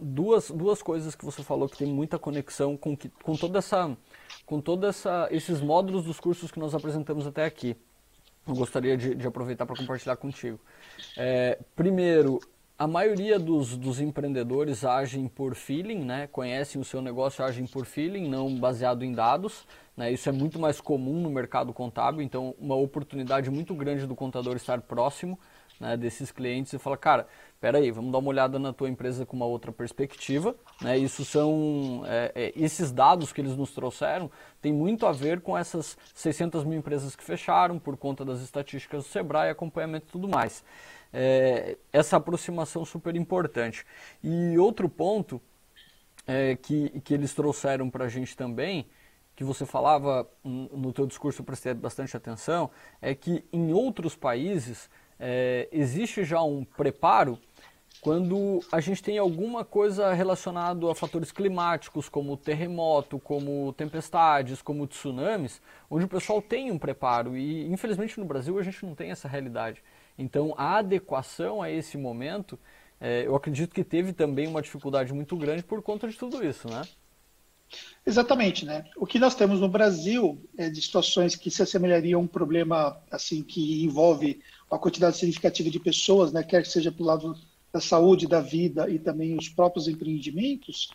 duas, 0.00 0.50
duas 0.50 0.82
coisas 0.82 1.14
que 1.14 1.24
você 1.24 1.42
falou 1.42 1.68
que 1.68 1.78
tem 1.78 1.86
muita 1.86 2.18
conexão 2.18 2.76
com, 2.76 2.96
com 3.22 3.36
toda 3.36 3.58
essa 3.58 3.96
com 4.44 4.60
toda 4.60 4.88
essa 4.88 5.28
esses 5.30 5.60
módulos 5.60 6.04
dos 6.04 6.18
cursos 6.18 6.50
que 6.50 6.58
nós 6.58 6.74
apresentamos 6.74 7.26
até 7.26 7.44
aqui. 7.44 7.76
Eu 8.46 8.54
gostaria 8.54 8.96
de, 8.96 9.14
de 9.14 9.26
aproveitar 9.26 9.66
para 9.66 9.76
compartilhar 9.76 10.16
contigo. 10.16 10.58
É, 11.16 11.58
primeiro, 11.76 12.40
a 12.78 12.86
maioria 12.86 13.38
dos, 13.38 13.76
dos 13.76 14.00
empreendedores 14.00 14.84
agem 14.84 15.26
por 15.26 15.54
feeling, 15.56 15.98
né? 15.98 16.28
conhecem 16.28 16.80
o 16.80 16.84
seu 16.84 17.02
negócio, 17.02 17.44
agem 17.44 17.66
por 17.66 17.84
feeling, 17.84 18.28
não 18.28 18.54
baseado 18.54 19.04
em 19.04 19.12
dados. 19.12 19.66
Né? 19.96 20.12
Isso 20.12 20.28
é 20.28 20.32
muito 20.32 20.60
mais 20.60 20.80
comum 20.80 21.20
no 21.20 21.28
mercado 21.28 21.72
contábil, 21.72 22.22
então 22.22 22.54
uma 22.56 22.76
oportunidade 22.76 23.50
muito 23.50 23.74
grande 23.74 24.06
do 24.06 24.14
contador 24.14 24.54
estar 24.54 24.80
próximo 24.80 25.36
né, 25.80 25.96
desses 25.96 26.30
clientes 26.30 26.72
e 26.72 26.78
falar, 26.78 26.96
cara, 26.96 27.26
peraí, 27.60 27.90
vamos 27.90 28.12
dar 28.12 28.18
uma 28.18 28.28
olhada 28.28 28.58
na 28.58 28.72
tua 28.72 28.88
empresa 28.88 29.26
com 29.26 29.36
uma 29.36 29.46
outra 29.46 29.72
perspectiva. 29.72 30.54
Né? 30.80 30.98
Isso 30.98 31.24
são, 31.24 32.02
é, 32.06 32.32
é, 32.34 32.52
esses 32.56 32.92
dados 32.92 33.32
que 33.32 33.40
eles 33.40 33.56
nos 33.56 33.72
trouxeram 33.72 34.30
tem 34.60 34.72
muito 34.72 35.06
a 35.06 35.12
ver 35.12 35.40
com 35.40 35.56
essas 35.56 35.96
600 36.14 36.64
mil 36.64 36.78
empresas 36.78 37.14
que 37.16 37.24
fecharam 37.24 37.78
por 37.78 37.96
conta 37.96 38.24
das 38.24 38.40
estatísticas 38.40 39.04
do 39.04 39.08
Sebrae, 39.08 39.50
acompanhamento 39.50 40.06
e 40.08 40.12
tudo 40.12 40.28
mais 40.28 40.64
é, 41.12 41.76
essa 41.92 42.16
aproximação 42.16 42.84
super 42.84 43.14
importante. 43.16 43.84
E 44.22 44.58
outro 44.58 44.88
ponto 44.88 45.40
é, 46.26 46.56
que, 46.56 47.00
que 47.00 47.14
eles 47.14 47.34
trouxeram 47.34 47.90
para 47.90 48.04
a 48.04 48.08
gente 48.08 48.36
também, 48.36 48.88
que 49.34 49.44
você 49.44 49.64
falava 49.64 50.28
no 50.42 50.92
teu 50.92 51.06
discurso, 51.06 51.40
eu 51.40 51.46
prestei 51.46 51.72
bastante 51.72 52.16
atenção, 52.16 52.70
é 53.00 53.14
que 53.14 53.44
em 53.52 53.72
outros 53.72 54.16
países 54.16 54.90
é, 55.18 55.68
existe 55.70 56.24
já 56.24 56.42
um 56.42 56.64
preparo 56.64 57.38
quando 58.00 58.60
a 58.70 58.80
gente 58.80 59.02
tem 59.02 59.18
alguma 59.18 59.64
coisa 59.64 60.12
relacionada 60.12 60.90
a 60.90 60.94
fatores 60.94 61.32
climáticos, 61.32 62.08
como 62.08 62.36
terremoto, 62.36 63.18
como 63.18 63.72
tempestades, 63.72 64.62
como 64.62 64.86
tsunamis, 64.86 65.60
onde 65.90 66.04
o 66.04 66.08
pessoal 66.08 66.40
tem 66.40 66.70
um 66.70 66.78
preparo 66.78 67.36
e 67.36 67.66
infelizmente 67.66 68.18
no 68.18 68.26
Brasil 68.26 68.58
a 68.58 68.62
gente 68.62 68.84
não 68.84 68.94
tem 68.94 69.10
essa 69.10 69.28
realidade. 69.28 69.82
Então 70.16 70.54
a 70.56 70.78
adequação 70.78 71.60
a 71.60 71.70
esse 71.70 71.98
momento, 71.98 72.58
é, 73.00 73.26
eu 73.26 73.34
acredito 73.34 73.74
que 73.74 73.82
teve 73.82 74.12
também 74.12 74.46
uma 74.46 74.62
dificuldade 74.62 75.12
muito 75.12 75.36
grande 75.36 75.62
por 75.62 75.82
conta 75.82 76.08
de 76.08 76.16
tudo 76.16 76.44
isso, 76.44 76.68
né? 76.68 76.82
Exatamente, 78.06 78.64
né? 78.64 78.84
O 78.96 79.06
que 79.06 79.18
nós 79.18 79.34
temos 79.34 79.60
no 79.60 79.68
Brasil 79.68 80.42
é 80.56 80.70
de 80.70 80.80
situações 80.80 81.34
que 81.34 81.50
se 81.50 81.62
assemelhariam 81.62 82.20
a 82.20 82.22
um 82.22 82.26
problema 82.26 82.98
assim 83.10 83.42
que 83.42 83.84
envolve 83.84 84.40
uma 84.70 84.78
quantidade 84.78 85.16
significativa 85.16 85.68
de 85.68 85.78
pessoas, 85.78 86.32
né? 86.32 86.42
Quer 86.42 86.62
que 86.62 86.68
seja 86.68 86.90
pelo 86.90 87.08
lado 87.08 87.36
da 87.72 87.80
saúde, 87.80 88.26
da 88.26 88.40
vida 88.40 88.88
e 88.88 88.98
também 88.98 89.36
os 89.36 89.48
próprios 89.48 89.88
empreendimentos, 89.88 90.90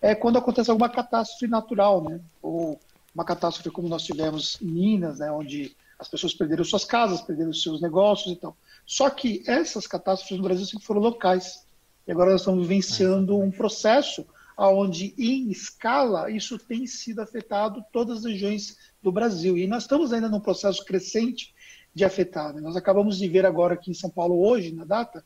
é 0.00 0.14
quando 0.14 0.38
acontece 0.38 0.70
alguma 0.70 0.88
catástrofe 0.88 1.46
natural, 1.46 2.02
né? 2.02 2.20
Ou 2.42 2.78
uma 3.14 3.24
catástrofe 3.24 3.70
como 3.70 3.88
nós 3.88 4.02
tivemos 4.02 4.58
em 4.60 4.66
Minas, 4.66 5.18
né? 5.18 5.30
Onde 5.30 5.74
as 5.98 6.08
pessoas 6.08 6.34
perderam 6.34 6.64
suas 6.64 6.84
casas, 6.84 7.22
perderam 7.22 7.52
seus 7.52 7.80
negócios 7.80 8.34
e 8.34 8.36
tal. 8.36 8.56
Só 8.84 9.08
que 9.08 9.42
essas 9.46 9.86
catástrofes 9.86 10.36
no 10.36 10.44
Brasil 10.44 10.66
sempre 10.66 10.84
foram 10.84 11.00
locais. 11.00 11.64
E 12.06 12.12
agora 12.12 12.32
nós 12.32 12.42
estamos 12.42 12.66
vivenciando 12.66 13.38
um 13.38 13.50
processo 13.50 14.26
onde, 14.58 15.14
em 15.18 15.50
escala, 15.50 16.30
isso 16.30 16.58
tem 16.58 16.86
sido 16.86 17.20
afetado 17.20 17.84
todas 17.92 18.18
as 18.18 18.24
regiões 18.24 18.76
do 19.02 19.12
Brasil. 19.12 19.56
E 19.56 19.66
nós 19.66 19.82
estamos 19.82 20.12
ainda 20.12 20.28
num 20.28 20.40
processo 20.40 20.84
crescente 20.84 21.54
de 21.94 22.04
afetar. 22.04 22.54
Né? 22.54 22.60
Nós 22.60 22.76
acabamos 22.76 23.18
de 23.18 23.28
ver 23.28 23.44
agora 23.44 23.74
aqui 23.74 23.90
em 23.90 23.94
São 23.94 24.10
Paulo, 24.10 24.38
hoje, 24.46 24.72
na 24.72 24.84
data, 24.84 25.24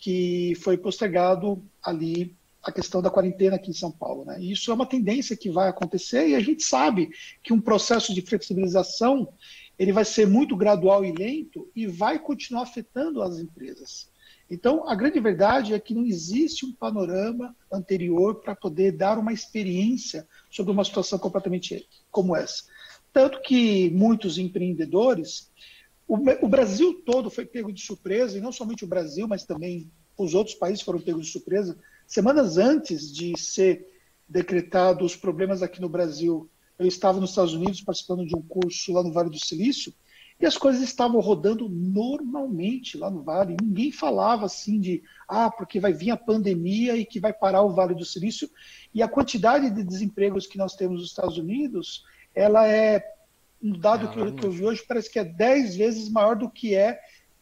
que 0.00 0.54
foi 0.56 0.78
postergado 0.78 1.62
ali 1.82 2.34
a 2.62 2.72
questão 2.72 3.00
da 3.00 3.10
quarentena 3.10 3.56
aqui 3.56 3.70
em 3.70 3.74
São 3.74 3.92
Paulo. 3.92 4.24
Né? 4.24 4.40
Isso 4.40 4.70
é 4.70 4.74
uma 4.74 4.86
tendência 4.86 5.36
que 5.36 5.50
vai 5.50 5.68
acontecer 5.68 6.28
e 6.28 6.34
a 6.34 6.40
gente 6.40 6.62
sabe 6.62 7.10
que 7.42 7.52
um 7.52 7.60
processo 7.60 8.12
de 8.12 8.22
flexibilização 8.22 9.32
ele 9.78 9.92
vai 9.92 10.04
ser 10.04 10.26
muito 10.26 10.56
gradual 10.56 11.04
e 11.04 11.12
lento 11.12 11.70
e 11.74 11.86
vai 11.86 12.18
continuar 12.18 12.62
afetando 12.62 13.22
as 13.22 13.38
empresas. 13.38 14.10
Então, 14.50 14.86
a 14.88 14.94
grande 14.94 15.20
verdade 15.20 15.72
é 15.72 15.78
que 15.78 15.94
não 15.94 16.04
existe 16.04 16.66
um 16.66 16.72
panorama 16.72 17.54
anterior 17.72 18.40
para 18.42 18.54
poder 18.54 18.92
dar 18.92 19.16
uma 19.16 19.32
experiência 19.32 20.26
sobre 20.50 20.72
uma 20.72 20.84
situação 20.84 21.18
completamente 21.18 21.88
como 22.10 22.34
essa. 22.34 22.64
Tanto 23.12 23.40
que 23.40 23.90
muitos 23.90 24.38
empreendedores, 24.38 25.50
o, 26.10 26.46
o 26.46 26.48
Brasil 26.48 27.00
todo 27.06 27.30
foi 27.30 27.46
pego 27.46 27.72
de 27.72 27.80
surpresa, 27.80 28.36
e 28.36 28.40
não 28.40 28.50
somente 28.50 28.82
o 28.82 28.88
Brasil, 28.88 29.28
mas 29.28 29.44
também 29.44 29.88
os 30.18 30.34
outros 30.34 30.56
países 30.56 30.82
foram 30.82 31.00
pegos 31.00 31.26
de 31.26 31.32
surpresa. 31.32 31.78
Semanas 32.04 32.58
antes 32.58 33.12
de 33.12 33.38
ser 33.38 33.86
decretado 34.28 35.04
os 35.04 35.14
problemas 35.14 35.62
aqui 35.62 35.80
no 35.80 35.88
Brasil, 35.88 36.50
eu 36.76 36.86
estava 36.86 37.20
nos 37.20 37.30
Estados 37.30 37.54
Unidos 37.54 37.80
participando 37.80 38.26
de 38.26 38.34
um 38.34 38.42
curso 38.42 38.92
lá 38.92 39.04
no 39.04 39.12
Vale 39.12 39.30
do 39.30 39.38
Silício, 39.38 39.94
e 40.40 40.46
as 40.46 40.56
coisas 40.56 40.82
estavam 40.82 41.20
rodando 41.20 41.68
normalmente 41.68 42.98
lá 42.98 43.08
no 43.08 43.22
Vale. 43.22 43.56
Ninguém 43.62 43.92
falava 43.92 44.46
assim 44.46 44.80
de, 44.80 45.04
ah, 45.28 45.48
porque 45.48 45.78
vai 45.78 45.92
vir 45.92 46.10
a 46.10 46.16
pandemia 46.16 46.96
e 46.96 47.04
que 47.04 47.20
vai 47.20 47.32
parar 47.32 47.62
o 47.62 47.72
Vale 47.72 47.94
do 47.94 48.04
Silício. 48.04 48.50
E 48.92 49.00
a 49.00 49.08
quantidade 49.08 49.70
de 49.70 49.84
desempregos 49.84 50.46
que 50.46 50.58
nós 50.58 50.74
temos 50.74 51.02
nos 51.02 51.10
Estados 51.10 51.38
Unidos, 51.38 52.04
ela 52.34 52.66
é, 52.66 53.00
um 53.62 53.78
dado 53.78 54.10
que, 54.10 54.18
eu, 54.18 54.34
que 54.34 54.46
eu 54.46 54.50
vi 54.50 54.64
hoje, 54.64 54.84
parece 54.86 55.10
que 55.10 55.18
é 55.18 55.24
10 55.24 55.76
vezes 55.76 56.08
maior 56.08 56.36
do 56.36 56.50
que 56.50 56.74
é 56.74 57.00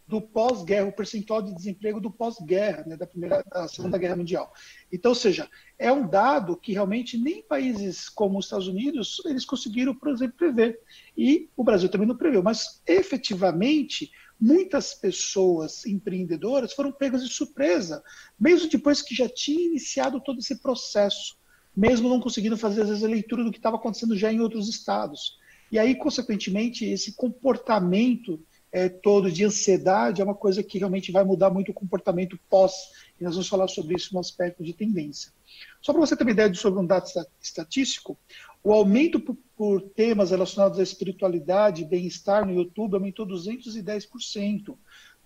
do 0.09 0.23
pós-guerra, 0.23 0.87
o 0.87 0.93
percentual 0.93 1.43
de 1.43 1.55
desemprego 1.55 2.01
do 2.01 2.11
pós-guerra, 2.11 2.83
né, 2.87 2.97
da 2.97 3.07
primeira, 3.07 3.45
da 3.53 3.69
segunda 3.69 3.99
guerra 3.99 4.17
mundial. 4.17 4.51
Então, 4.91 5.11
ou 5.11 5.15
seja, 5.15 5.47
é 5.79 5.93
um 5.93 6.09
dado 6.09 6.57
que 6.57 6.73
realmente 6.73 7.19
nem 7.19 7.43
países 7.43 8.09
como 8.09 8.39
os 8.39 8.47
Estados 8.47 8.67
Unidos 8.67 9.21
eles 9.27 9.45
conseguiram, 9.45 9.95
por 9.95 10.09
exemplo, 10.09 10.35
prever. 10.39 10.81
E 11.15 11.51
o 11.55 11.63
Brasil 11.63 11.91
também 11.91 12.09
não 12.09 12.17
preveu, 12.17 12.43
mas 12.43 12.81
efetivamente 12.87 14.11
muitas 14.41 14.95
pessoas 14.95 15.85
empreendedoras 15.85 16.73
foram 16.73 16.91
pegas 16.91 17.23
de 17.23 17.29
surpresa, 17.31 18.03
mesmo 18.41 18.71
depois 18.71 19.03
que 19.03 19.15
já 19.15 19.29
tinha 19.29 19.67
iniciado 19.67 20.23
todo 20.23 20.39
esse 20.39 20.57
processo, 20.57 21.37
mesmo 21.77 22.09
não 22.09 22.21
conseguindo 22.21 22.57
fazer 22.57 22.83
às 22.83 22.89
vezes 22.89 23.05
a 23.05 23.09
leitura 23.09 23.45
do 23.45 23.51
que 23.51 23.59
estava 23.59 23.77
acontecendo 23.77 24.17
já 24.17 24.33
em 24.33 24.41
outros 24.41 24.71
estados. 24.71 25.37
E 25.71 25.79
aí, 25.79 25.95
consequentemente, 25.95 26.85
esse 26.85 27.13
comportamento 27.13 28.41
é, 28.71 28.89
todo 28.89 29.31
de 29.31 29.45
ansiedade 29.45 30.21
é 30.21 30.25
uma 30.25 30.35
coisa 30.35 30.63
que 30.63 30.79
realmente 30.79 31.11
vai 31.11 31.25
mudar 31.25 31.51
muito 31.51 31.71
o 31.71 31.75
comportamento 31.75 32.39
pós, 32.49 32.73
e 33.21 33.25
nós 33.25 33.35
vamos 33.35 33.49
falar 33.49 33.69
sobre 33.69 33.97
isso 33.97 34.13
no 34.13 34.21
aspecto 34.21 34.63
de 34.63 34.73
tendência. 34.73 35.33
Só 35.81 35.93
para 35.93 36.01
você 36.01 36.17
ter 36.17 36.25
uma 36.25 36.31
ideia 36.31 36.53
sobre 36.55 36.81
um 36.81 36.87
dado 36.87 37.07
estatístico, 37.41 38.19
o 38.63 38.73
aumento 38.73 39.19
por, 39.21 39.37
por 39.57 39.81
temas 39.81 40.31
relacionados 40.31 40.79
à 40.79 40.83
espiritualidade 40.83 41.83
e 41.83 41.87
bem-estar 41.87 42.47
no 42.47 42.53
YouTube 42.53 42.95
aumentou 42.95 43.27
210% 43.27 44.77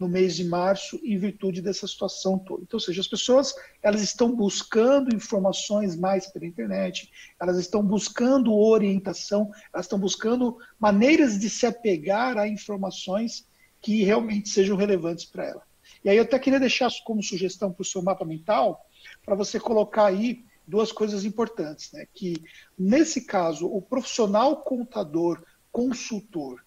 no 0.03 0.09
mês 0.09 0.35
de 0.35 0.45
março 0.45 0.99
em 1.05 1.17
virtude 1.17 1.63
dessa 1.63 1.87
situação 1.87 2.37
toda. 2.37 2.65
Então, 2.65 2.77
ou 2.77 2.81
seja, 2.81 3.01
as 3.01 3.07
pessoas 3.07 3.55
elas 3.81 4.03
estão 4.03 4.35
buscando 4.35 5.15
informações 5.15 5.97
mais 5.97 6.27
pela 6.27 6.45
internet, 6.45 7.09
elas 7.41 7.57
estão 7.57 7.85
buscando 7.85 8.53
orientação, 8.53 9.49
elas 9.73 9.87
estão 9.87 10.01
buscando 10.01 10.59
maneiras 10.79 11.39
de 11.39 11.49
se 11.49 11.67
apegar 11.67 12.37
a 12.37 12.49
informações 12.49 13.47
que 13.81 14.03
realmente 14.03 14.49
sejam 14.49 14.77
relevantes 14.77 15.25
para 15.25 15.47
ela. 15.47 15.63
E 16.05 16.11
aí 16.11 16.17
eu 16.17 16.25
até 16.25 16.37
queria 16.37 16.59
deixar 16.59 16.91
como 17.05 17.23
sugestão 17.23 17.73
para 17.73 17.83
o 17.83 17.85
seu 17.85 18.03
mapa 18.03 18.25
mental, 18.25 18.85
para 19.25 19.37
você 19.37 19.61
colocar 19.61 20.07
aí 20.07 20.45
duas 20.67 20.91
coisas 20.91 21.25
importantes, 21.25 21.93
né? 21.93 22.07
Que 22.13 22.43
nesse 22.77 23.21
caso, 23.21 23.67
o 23.67 23.81
profissional 23.81 24.63
contador, 24.63 25.45
consultor, 25.71 26.61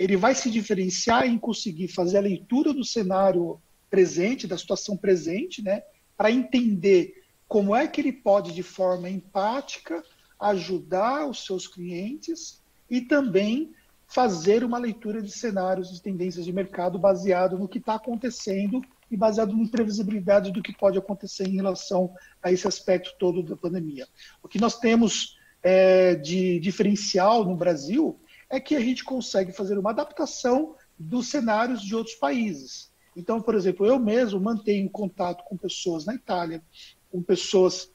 ele 0.00 0.16
vai 0.16 0.34
se 0.34 0.50
diferenciar 0.50 1.26
em 1.26 1.38
conseguir 1.38 1.88
fazer 1.88 2.16
a 2.16 2.22
leitura 2.22 2.72
do 2.72 2.82
cenário 2.82 3.60
presente, 3.90 4.46
da 4.46 4.56
situação 4.56 4.96
presente, 4.96 5.62
né, 5.62 5.82
para 6.16 6.30
entender 6.30 7.22
como 7.46 7.76
é 7.76 7.86
que 7.86 8.00
ele 8.00 8.12
pode, 8.12 8.54
de 8.54 8.62
forma 8.62 9.10
empática, 9.10 10.02
ajudar 10.40 11.28
os 11.28 11.44
seus 11.44 11.68
clientes 11.68 12.62
e 12.88 13.02
também 13.02 13.74
fazer 14.06 14.64
uma 14.64 14.78
leitura 14.78 15.20
de 15.20 15.30
cenários 15.30 15.92
de 15.92 16.00
tendências 16.00 16.46
de 16.46 16.52
mercado 16.52 16.98
baseado 16.98 17.58
no 17.58 17.68
que 17.68 17.76
está 17.76 17.96
acontecendo 17.96 18.80
e 19.10 19.18
baseado 19.18 19.54
na 19.54 19.62
imprevisibilidade 19.62 20.50
do 20.50 20.62
que 20.62 20.72
pode 20.72 20.96
acontecer 20.96 21.46
em 21.46 21.56
relação 21.56 22.10
a 22.42 22.50
esse 22.50 22.66
aspecto 22.66 23.14
todo 23.18 23.42
da 23.42 23.54
pandemia. 23.54 24.08
O 24.42 24.48
que 24.48 24.58
nós 24.58 24.78
temos 24.78 25.38
é, 25.62 26.14
de 26.14 26.58
diferencial 26.58 27.44
no 27.44 27.54
Brasil 27.54 28.18
é 28.50 28.58
que 28.58 28.74
a 28.74 28.80
gente 28.80 29.04
consegue 29.04 29.52
fazer 29.52 29.78
uma 29.78 29.90
adaptação 29.90 30.74
dos 30.98 31.28
cenários 31.28 31.80
de 31.80 31.94
outros 31.94 32.16
países. 32.16 32.90
Então, 33.16 33.40
por 33.40 33.54
exemplo, 33.54 33.86
eu 33.86 33.98
mesmo 33.98 34.40
mantenho 34.40 34.90
contato 34.90 35.44
com 35.44 35.56
pessoas 35.56 36.04
na 36.04 36.14
Itália, 36.14 36.62
com 37.10 37.22
pessoas 37.22 37.90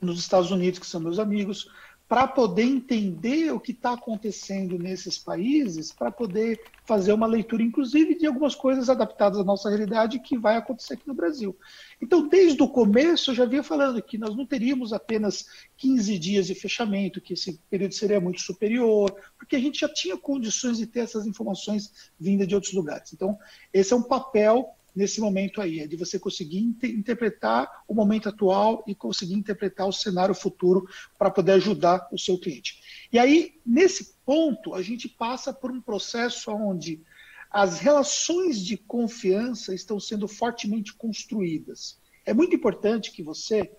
nos 0.00 0.18
Estados 0.18 0.50
Unidos, 0.50 0.78
que 0.78 0.86
são 0.86 1.00
meus 1.00 1.18
amigos, 1.18 1.68
para 2.06 2.26
poder 2.26 2.64
entender 2.64 3.50
o 3.52 3.58
que 3.58 3.72
está 3.72 3.92
acontecendo 3.92 4.78
nesses 4.78 5.18
países, 5.18 5.90
para 5.90 6.10
poder 6.10 6.60
fazer 6.84 7.14
uma 7.14 7.26
leitura, 7.26 7.62
inclusive, 7.62 8.14
de 8.14 8.26
algumas 8.26 8.54
coisas 8.54 8.90
adaptadas 8.90 9.38
à 9.38 9.44
nossa 9.44 9.70
realidade 9.70 10.18
que 10.18 10.36
vai 10.36 10.56
acontecer 10.56 10.94
aqui 10.94 11.08
no 11.08 11.14
Brasil. 11.14 11.56
Então, 12.00 12.28
desde 12.28 12.62
o 12.62 12.68
começo, 12.68 13.30
eu 13.30 13.34
já 13.34 13.46
vinha 13.46 13.62
falando 13.62 14.02
que 14.02 14.18
nós 14.18 14.36
não 14.36 14.44
teríamos 14.44 14.92
apenas 14.92 15.46
15 15.78 16.18
dias 16.18 16.46
de 16.46 16.54
fechamento, 16.54 17.22
que 17.22 17.32
esse 17.32 17.58
período 17.70 17.94
seria 17.94 18.20
muito 18.20 18.42
superior, 18.42 19.14
porque 19.38 19.56
a 19.56 19.60
gente 19.60 19.80
já 19.80 19.88
tinha 19.88 20.16
condições 20.16 20.76
de 20.76 20.86
ter 20.86 21.00
essas 21.00 21.26
informações 21.26 22.10
vindas 22.20 22.46
de 22.46 22.54
outros 22.54 22.74
lugares. 22.74 23.14
Então, 23.14 23.38
esse 23.72 23.94
é 23.94 23.96
um 23.96 24.02
papel 24.02 24.76
nesse 24.94 25.20
momento 25.20 25.60
aí, 25.60 25.80
é 25.80 25.86
de 25.86 25.96
você 25.96 26.18
conseguir 26.18 26.58
inter 26.58 26.90
interpretar 26.90 27.82
o 27.88 27.94
momento 27.94 28.28
atual 28.28 28.84
e 28.86 28.94
conseguir 28.94 29.34
interpretar 29.34 29.88
o 29.88 29.92
cenário 29.92 30.34
futuro 30.34 30.88
para 31.18 31.30
poder 31.30 31.52
ajudar 31.52 32.08
o 32.12 32.18
seu 32.18 32.38
cliente. 32.38 32.80
E 33.12 33.18
aí, 33.18 33.54
nesse 33.66 34.14
ponto, 34.24 34.74
a 34.74 34.82
gente 34.82 35.08
passa 35.08 35.52
por 35.52 35.70
um 35.70 35.80
processo 35.80 36.50
onde 36.52 37.02
as 37.50 37.78
relações 37.78 38.58
de 38.60 38.76
confiança 38.76 39.74
estão 39.74 40.00
sendo 40.00 40.26
fortemente 40.26 40.92
construídas. 40.92 41.98
É 42.26 42.32
muito 42.34 42.54
importante 42.54 43.12
que 43.12 43.22
você, 43.22 43.70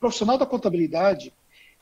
profissional 0.00 0.38
da 0.38 0.46
contabilidade, 0.46 1.32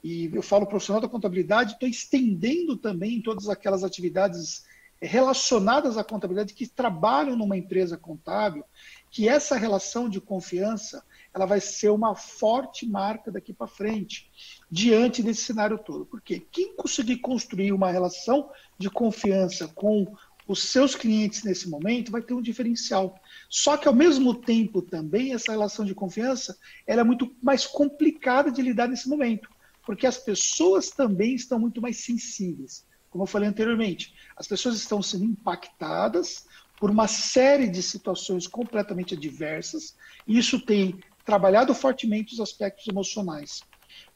e 0.02 0.30
eu 0.32 0.42
falo 0.42 0.66
profissional 0.66 1.00
da 1.00 1.08
contabilidade, 1.08 1.72
estou 1.72 1.88
estendendo 1.88 2.76
também 2.76 3.20
todas 3.20 3.48
aquelas 3.48 3.84
atividades 3.84 4.64
relacionadas 5.00 5.98
à 5.98 6.04
contabilidade 6.04 6.54
que 6.54 6.66
trabalham 6.66 7.36
numa 7.36 7.56
empresa 7.56 7.96
contábil, 7.96 8.64
que 9.10 9.28
essa 9.28 9.56
relação 9.56 10.08
de 10.08 10.20
confiança 10.20 11.04
ela 11.34 11.46
vai 11.46 11.60
ser 11.60 11.90
uma 11.90 12.14
forte 12.14 12.86
marca 12.86 13.30
daqui 13.30 13.52
para 13.52 13.66
frente, 13.66 14.30
diante 14.70 15.22
desse 15.22 15.42
cenário 15.42 15.78
todo. 15.78 16.06
Porque 16.06 16.40
quem 16.40 16.74
conseguir 16.74 17.16
construir 17.18 17.72
uma 17.72 17.90
relação 17.90 18.50
de 18.78 18.88
confiança 18.88 19.68
com 19.68 20.06
os 20.46 20.62
seus 20.62 20.94
clientes 20.94 21.42
nesse 21.42 21.68
momento, 21.68 22.12
vai 22.12 22.22
ter 22.22 22.32
um 22.32 22.40
diferencial. 22.40 23.18
Só 23.48 23.76
que, 23.76 23.88
ao 23.88 23.94
mesmo 23.94 24.32
tempo, 24.34 24.80
também, 24.80 25.34
essa 25.34 25.50
relação 25.50 25.84
de 25.84 25.94
confiança 25.94 26.56
ela 26.86 27.00
é 27.00 27.04
muito 27.04 27.34
mais 27.42 27.66
complicada 27.66 28.50
de 28.50 28.62
lidar 28.62 28.88
nesse 28.88 29.08
momento, 29.08 29.48
porque 29.84 30.06
as 30.06 30.18
pessoas 30.18 30.90
também 30.90 31.34
estão 31.34 31.58
muito 31.58 31.82
mais 31.82 31.98
sensíveis. 31.98 32.85
Como 33.16 33.22
eu 33.22 33.28
falei 33.28 33.48
anteriormente, 33.48 34.12
as 34.36 34.46
pessoas 34.46 34.76
estão 34.76 35.00
sendo 35.00 35.24
impactadas 35.24 36.44
por 36.78 36.90
uma 36.90 37.08
série 37.08 37.66
de 37.66 37.82
situações 37.82 38.46
completamente 38.46 39.14
adversas, 39.14 39.96
e 40.28 40.36
isso 40.36 40.60
tem 40.60 41.00
trabalhado 41.24 41.74
fortemente 41.74 42.34
os 42.34 42.40
aspectos 42.40 42.86
emocionais. 42.86 43.62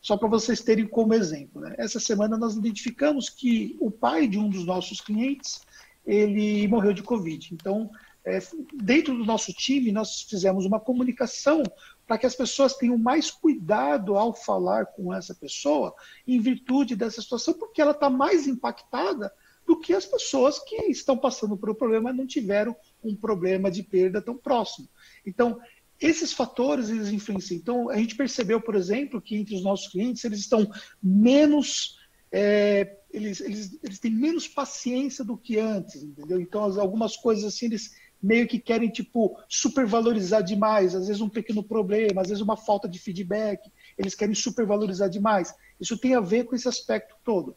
Só 0.03 0.19
para 0.19 0.29
vocês 0.29 0.61
terem 0.61 0.87
como 0.87 1.15
exemplo, 1.15 1.63
né? 1.63 1.75
essa 1.79 1.99
semana 1.99 2.37
nós 2.37 2.57
identificamos 2.57 3.31
que 3.31 3.75
o 3.81 3.91
pai 3.91 4.29
de 4.29 4.39
um 4.39 4.51
dos 4.51 4.67
nossos 4.67 5.01
clientes 5.01 5.63
ele 6.07 6.69
morreu 6.69 6.93
de 6.93 7.03
Covid. 7.03 7.55
Então, 7.55 7.91
é, 8.23 8.39
dentro 8.75 9.17
do 9.17 9.25
nosso 9.25 9.51
time, 9.55 9.91
nós 9.91 10.21
fizemos 10.29 10.67
uma 10.67 10.79
comunicação 10.79 11.63
para 12.11 12.19
que 12.19 12.27
as 12.27 12.35
pessoas 12.35 12.75
tenham 12.75 12.99
mais 12.99 13.31
cuidado 13.31 14.17
ao 14.17 14.35
falar 14.35 14.87
com 14.87 15.15
essa 15.15 15.33
pessoa, 15.33 15.95
em 16.27 16.41
virtude 16.41 16.97
dessa 16.97 17.23
situação, 17.23 17.55
porque 17.55 17.81
ela 17.81 17.93
está 17.93 18.11
mais 18.11 18.49
impactada 18.49 19.33
do 19.65 19.79
que 19.79 19.95
as 19.95 20.07
pessoas 20.07 20.59
que 20.59 20.75
estão 20.87 21.17
passando 21.17 21.57
por 21.57 21.71
um 21.71 21.75
problema 21.75 22.11
e 22.11 22.13
não 22.13 22.27
tiveram 22.27 22.75
um 23.05 23.15
problema 23.15 23.71
de 23.71 23.85
perda 23.85 24.21
tão 24.21 24.37
próximo. 24.37 24.89
Então, 25.25 25.61
esses 26.01 26.33
fatores 26.33 26.91
eles 26.91 27.11
influenciam. 27.11 27.59
Então, 27.59 27.89
a 27.89 27.97
gente 27.97 28.17
percebeu, 28.17 28.61
por 28.61 28.75
exemplo, 28.75 29.23
que 29.23 29.37
entre 29.37 29.55
os 29.55 29.63
nossos 29.63 29.87
clientes 29.87 30.25
eles 30.25 30.41
estão 30.41 30.69
menos. 31.01 31.97
É, 32.33 32.97
eles, 33.13 33.41
eles, 33.41 33.79
eles 33.85 34.01
têm 34.01 34.11
menos 34.11 34.49
paciência 34.49 35.25
do 35.25 35.37
que 35.37 35.61
antes, 35.61 36.03
entendeu? 36.03 36.41
Então, 36.41 36.61
algumas 36.81 37.17
coisas 37.17 37.45
assim, 37.45 37.67
eles 37.67 37.95
meio 38.23 38.47
que 38.47 38.59
querem, 38.59 38.89
tipo, 38.89 39.39
supervalorizar 39.49 40.43
demais. 40.43 40.95
Às 40.95 41.07
vezes, 41.07 41.23
um 41.23 41.29
pequeno 41.29 41.63
problema, 41.63 42.23
às 42.23 42.29
vezes, 42.29 42.43
uma 42.43 42.57
falta 42.57 42.89
de 42.89 42.99
feedback, 42.99 43.71
eles 43.97 44.15
querem 44.15 44.35
supervalorizar 44.35 45.09
demais. 45.09 45.55
Isso 45.81 45.97
tem 45.97 46.15
a 46.15 46.21
ver 46.21 46.45
com 46.45 46.55
esse 46.55 46.69
aspecto 46.69 47.17
todo. 47.25 47.57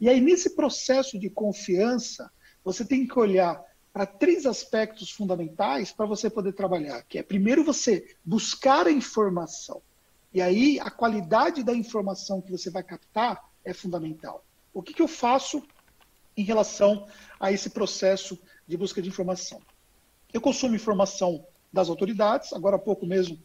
E 0.00 0.08
aí, 0.08 0.20
nesse 0.20 0.50
processo 0.56 1.18
de 1.18 1.30
confiança, 1.30 2.30
você 2.64 2.84
tem 2.84 3.06
que 3.06 3.18
olhar 3.18 3.62
para 3.92 4.06
três 4.06 4.46
aspectos 4.46 5.10
fundamentais 5.10 5.92
para 5.92 6.06
você 6.06 6.30
poder 6.30 6.54
trabalhar, 6.54 7.02
que 7.02 7.18
é 7.18 7.22
primeiro 7.22 7.62
você 7.62 8.16
buscar 8.24 8.86
a 8.86 8.90
informação. 8.90 9.82
E 10.32 10.40
aí 10.40 10.80
a 10.80 10.90
qualidade 10.90 11.62
da 11.62 11.74
informação 11.74 12.40
que 12.40 12.50
você 12.50 12.70
vai 12.70 12.82
captar 12.82 13.50
é 13.64 13.74
fundamental. 13.74 14.44
O 14.72 14.82
que, 14.82 14.94
que 14.94 15.02
eu 15.02 15.08
faço 15.08 15.62
em 16.34 16.42
relação 16.42 17.06
a 17.38 17.52
esse 17.52 17.68
processo 17.68 18.38
de 18.66 18.76
busca 18.76 19.02
de 19.02 19.10
informação? 19.10 19.60
Eu 20.32 20.40
consumo 20.40 20.74
informação 20.74 21.44
das 21.72 21.88
autoridades, 21.88 22.52
agora 22.52 22.76
há 22.76 22.78
pouco 22.78 23.06
mesmo 23.06 23.38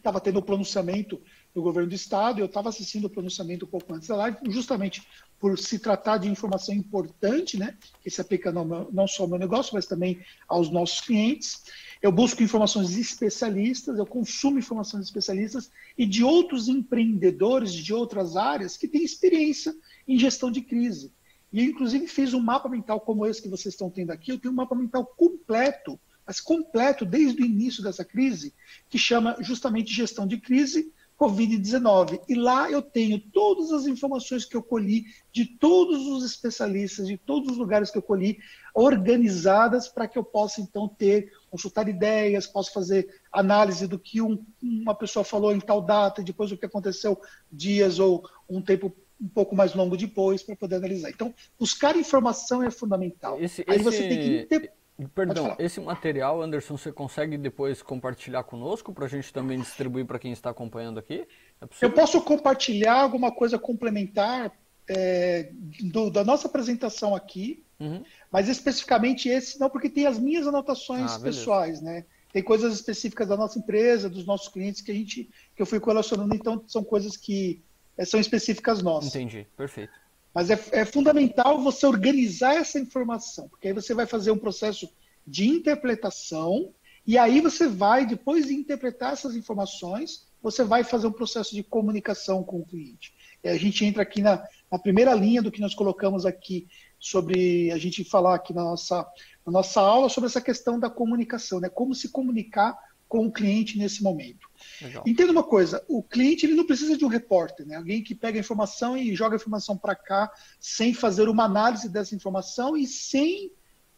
estava 0.00 0.20
tendo 0.20 0.38
o 0.38 0.42
pronunciamento 0.42 1.20
do 1.54 1.62
governo 1.62 1.88
do 1.88 1.94
estado, 1.94 2.40
eu 2.40 2.46
estava 2.46 2.68
assistindo 2.68 3.04
o 3.04 3.10
pronunciamento 3.10 3.64
um 3.64 3.68
pouco 3.68 3.92
antes 3.94 4.08
da 4.08 4.16
live, 4.16 4.38
justamente 4.48 5.06
por 5.38 5.58
se 5.58 5.78
tratar 5.78 6.18
de 6.18 6.28
informação 6.28 6.74
importante, 6.74 7.58
né, 7.58 7.76
que 8.02 8.10
se 8.10 8.20
aplica 8.20 8.50
não, 8.50 8.64
não 8.90 9.06
só 9.06 9.24
ao 9.24 9.28
meu 9.28 9.38
negócio, 9.38 9.74
mas 9.74 9.86
também 9.86 10.20
aos 10.48 10.70
nossos 10.70 11.00
clientes. 11.00 11.62
Eu 12.02 12.10
busco 12.10 12.42
informações 12.42 12.96
especialistas, 12.96 13.98
eu 13.98 14.06
consumo 14.06 14.58
informações 14.58 15.04
especialistas 15.04 15.70
e 15.96 16.06
de 16.06 16.24
outros 16.24 16.68
empreendedores 16.68 17.72
de 17.72 17.92
outras 17.92 18.36
áreas 18.36 18.76
que 18.76 18.88
têm 18.88 19.04
experiência 19.04 19.74
em 20.08 20.18
gestão 20.18 20.50
de 20.50 20.62
crise. 20.62 21.12
E 21.52 21.60
eu, 21.60 21.64
inclusive, 21.64 22.06
fiz 22.06 22.32
um 22.32 22.40
mapa 22.40 22.68
mental 22.68 23.00
como 23.00 23.26
esse 23.26 23.42
que 23.42 23.48
vocês 23.48 23.74
estão 23.74 23.90
tendo 23.90 24.12
aqui. 24.12 24.30
Eu 24.30 24.38
tenho 24.38 24.52
um 24.52 24.56
mapa 24.56 24.74
mental 24.74 25.04
completo, 25.04 25.98
mas 26.30 26.40
completo 26.40 27.04
desde 27.04 27.42
o 27.42 27.44
início 27.44 27.82
dessa 27.82 28.04
crise, 28.04 28.54
que 28.88 28.96
chama 28.96 29.34
justamente 29.40 29.92
gestão 29.92 30.28
de 30.28 30.38
crise 30.38 30.92
Covid-19. 31.18 32.20
E 32.28 32.36
lá 32.36 32.70
eu 32.70 32.80
tenho 32.80 33.18
todas 33.18 33.72
as 33.72 33.88
informações 33.88 34.44
que 34.44 34.56
eu 34.56 34.62
colhi 34.62 35.06
de 35.32 35.44
todos 35.44 36.06
os 36.06 36.24
especialistas, 36.24 37.08
de 37.08 37.16
todos 37.16 37.50
os 37.50 37.58
lugares 37.58 37.90
que 37.90 37.98
eu 37.98 38.02
colhi, 38.02 38.38
organizadas 38.72 39.88
para 39.88 40.06
que 40.06 40.16
eu 40.16 40.22
possa 40.22 40.60
então 40.60 40.86
ter, 40.86 41.32
consultar 41.50 41.88
ideias, 41.88 42.46
posso 42.46 42.72
fazer 42.72 43.12
análise 43.32 43.88
do 43.88 43.98
que 43.98 44.22
um, 44.22 44.40
uma 44.62 44.94
pessoa 44.94 45.24
falou 45.24 45.52
em 45.52 45.58
tal 45.58 45.82
data, 45.82 46.22
depois 46.22 46.52
o 46.52 46.56
que 46.56 46.66
aconteceu 46.66 47.20
dias 47.50 47.98
ou 47.98 48.24
um 48.48 48.62
tempo 48.62 48.94
um 49.20 49.28
pouco 49.28 49.56
mais 49.56 49.74
longo 49.74 49.96
depois 49.96 50.44
para 50.44 50.54
poder 50.54 50.76
analisar. 50.76 51.10
Então, 51.10 51.34
buscar 51.58 51.96
informação 51.96 52.62
é 52.62 52.70
fundamental. 52.70 53.36
Esse, 53.42 53.64
Aí 53.66 53.74
esse... 53.74 53.84
você 53.84 54.08
tem 54.08 54.46
que 54.48 54.70
Perdão, 55.08 55.56
esse 55.58 55.80
material, 55.80 56.42
Anderson, 56.42 56.76
você 56.76 56.92
consegue 56.92 57.38
depois 57.38 57.82
compartilhar 57.82 58.42
conosco 58.44 58.92
para 58.92 59.06
a 59.06 59.08
gente 59.08 59.32
também 59.32 59.60
distribuir 59.60 60.04
para 60.04 60.18
quem 60.18 60.32
está 60.32 60.50
acompanhando 60.50 60.98
aqui? 60.98 61.26
É 61.60 61.66
eu 61.84 61.90
posso 61.90 62.20
compartilhar 62.22 63.00
alguma 63.00 63.32
coisa 63.32 63.58
complementar 63.58 64.52
é, 64.88 65.50
do, 65.84 66.10
da 66.10 66.24
nossa 66.24 66.48
apresentação 66.48 67.14
aqui, 67.14 67.62
uhum. 67.78 68.02
mas 68.30 68.48
especificamente 68.48 69.28
esse 69.28 69.58
não, 69.58 69.70
porque 69.70 69.88
tem 69.88 70.06
as 70.06 70.18
minhas 70.18 70.46
anotações 70.46 71.12
ah, 71.12 71.20
pessoais, 71.20 71.80
né? 71.80 72.04
Tem 72.32 72.42
coisas 72.42 72.74
específicas 72.74 73.28
da 73.28 73.36
nossa 73.36 73.58
empresa, 73.58 74.08
dos 74.08 74.24
nossos 74.24 74.48
clientes 74.48 74.80
que 74.80 74.90
a 74.90 74.94
gente 74.94 75.28
que 75.54 75.62
eu 75.62 75.66
fui 75.66 75.80
correlacionando, 75.80 76.34
então 76.34 76.62
são 76.66 76.84
coisas 76.84 77.16
que 77.16 77.62
é, 77.96 78.04
são 78.04 78.20
específicas 78.20 78.82
nossas. 78.82 79.14
Entendi, 79.14 79.46
perfeito. 79.56 79.92
Mas 80.34 80.50
é, 80.50 80.60
é, 80.72 80.84
fundamental 80.84 81.60
você 81.60 81.86
organizar 81.86 82.54
essa 82.54 82.78
informação, 82.78 83.48
porque 83.48 83.68
aí 83.68 83.74
você 83.74 83.94
vai 83.94 84.06
fazer 84.06 84.30
um 84.30 84.38
processo 84.38 84.88
de 85.26 85.48
interpretação, 85.48 86.72
e 87.06 87.18
aí 87.18 87.40
você 87.40 87.66
vai, 87.66 88.06
depois 88.06 88.46
de 88.46 88.54
interpretar 88.54 89.12
essas 89.12 89.34
informações, 89.34 90.28
você 90.42 90.62
vai 90.62 90.84
fazer 90.84 91.06
um 91.06 91.12
processo 91.12 91.54
de 91.54 91.62
comunicação 91.62 92.42
com 92.42 92.60
o 92.60 92.66
cliente. 92.66 93.12
E 93.42 93.48
a 93.48 93.56
gente 93.56 93.84
entra 93.84 94.02
aqui 94.02 94.22
na, 94.22 94.42
na 94.70 94.78
primeira 94.78 95.14
linha 95.14 95.42
do 95.42 95.50
que 95.50 95.60
nós 95.60 95.74
colocamos 95.74 96.24
aqui 96.24 96.68
sobre 96.98 97.70
a 97.72 97.78
gente 97.78 98.04
falar 98.04 98.34
aqui 98.34 98.52
na 98.52 98.62
nossa, 98.62 99.06
na 99.44 99.52
nossa 99.52 99.80
aula 99.80 100.08
sobre 100.08 100.28
essa 100.28 100.40
questão 100.40 100.78
da 100.78 100.90
comunicação, 100.90 101.60
né? 101.60 101.68
Como 101.68 101.94
se 101.94 102.10
comunicar 102.10 102.78
com 103.10 103.26
o 103.26 103.32
cliente 103.32 103.76
nesse 103.76 104.04
momento. 104.04 104.48
Legal. 104.80 105.02
Entenda 105.04 105.32
uma 105.32 105.42
coisa, 105.42 105.84
o 105.88 106.00
cliente 106.00 106.46
ele 106.46 106.54
não 106.54 106.64
precisa 106.64 106.96
de 106.96 107.04
um 107.04 107.08
repórter, 107.08 107.66
né? 107.66 107.74
alguém 107.74 108.04
que 108.04 108.14
pega 108.14 108.38
a 108.38 108.40
informação 108.40 108.96
e 108.96 109.16
joga 109.16 109.34
a 109.34 109.36
informação 109.36 109.76
para 109.76 109.96
cá 109.96 110.30
sem 110.60 110.94
fazer 110.94 111.28
uma 111.28 111.44
análise 111.44 111.88
dessa 111.88 112.14
informação 112.14 112.76
e 112.76 112.86
sem 112.86 113.50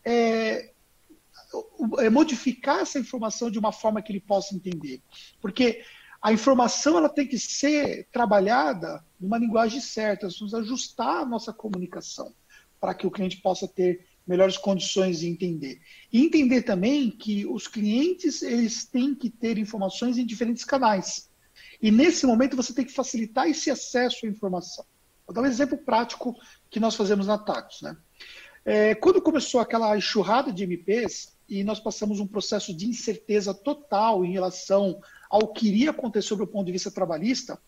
é, 0.02 0.72
é, 1.98 2.08
modificar 2.08 2.80
essa 2.80 2.98
informação 2.98 3.50
de 3.50 3.58
uma 3.58 3.70
forma 3.70 4.00
que 4.00 4.10
ele 4.10 4.20
possa 4.20 4.54
entender. 4.54 5.02
Porque 5.42 5.84
a 6.22 6.32
informação 6.32 6.96
ela 6.96 7.10
tem 7.10 7.26
que 7.26 7.38
ser 7.38 8.08
trabalhada 8.10 9.04
numa 9.20 9.36
linguagem 9.36 9.80
certa, 9.80 10.26
nós 10.40 10.54
ajustar 10.54 11.18
a 11.18 11.26
nossa 11.26 11.52
comunicação 11.52 12.32
para 12.80 12.94
que 12.94 13.06
o 13.06 13.10
cliente 13.10 13.42
possa 13.42 13.68
ter 13.68 14.06
melhores 14.26 14.56
condições 14.56 15.20
de 15.20 15.28
entender. 15.28 15.80
E 16.12 16.24
entender 16.24 16.62
também 16.62 17.10
que 17.10 17.46
os 17.46 17.66
clientes 17.66 18.42
eles 18.42 18.84
têm 18.84 19.14
que 19.14 19.28
ter 19.28 19.58
informações 19.58 20.18
em 20.18 20.26
diferentes 20.26 20.64
canais. 20.64 21.30
E 21.80 21.90
nesse 21.90 22.26
momento 22.26 22.56
você 22.56 22.72
tem 22.72 22.84
que 22.84 22.92
facilitar 22.92 23.48
esse 23.48 23.70
acesso 23.70 24.24
à 24.24 24.28
informação. 24.28 24.84
Vou 25.26 25.34
dar 25.34 25.42
um 25.42 25.46
exemplo 25.46 25.76
prático 25.76 26.36
que 26.70 26.80
nós 26.80 26.94
fazemos 26.94 27.26
na 27.26 27.38
Tacos. 27.38 27.82
Né? 27.82 27.96
É, 28.64 28.94
quando 28.94 29.20
começou 29.20 29.60
aquela 29.60 29.96
enxurrada 29.96 30.52
de 30.52 30.64
MPs 30.64 31.36
e 31.48 31.64
nós 31.64 31.80
passamos 31.80 32.20
um 32.20 32.26
processo 32.26 32.74
de 32.74 32.86
incerteza 32.86 33.52
total 33.52 34.24
em 34.24 34.32
relação 34.32 35.00
ao 35.28 35.48
que 35.48 35.68
iria 35.68 35.90
acontecer 35.90 36.28
sobre 36.28 36.44
o 36.44 36.48
ponto 36.48 36.66
de 36.66 36.72
vista 36.72 36.90
trabalhista, 36.90 37.58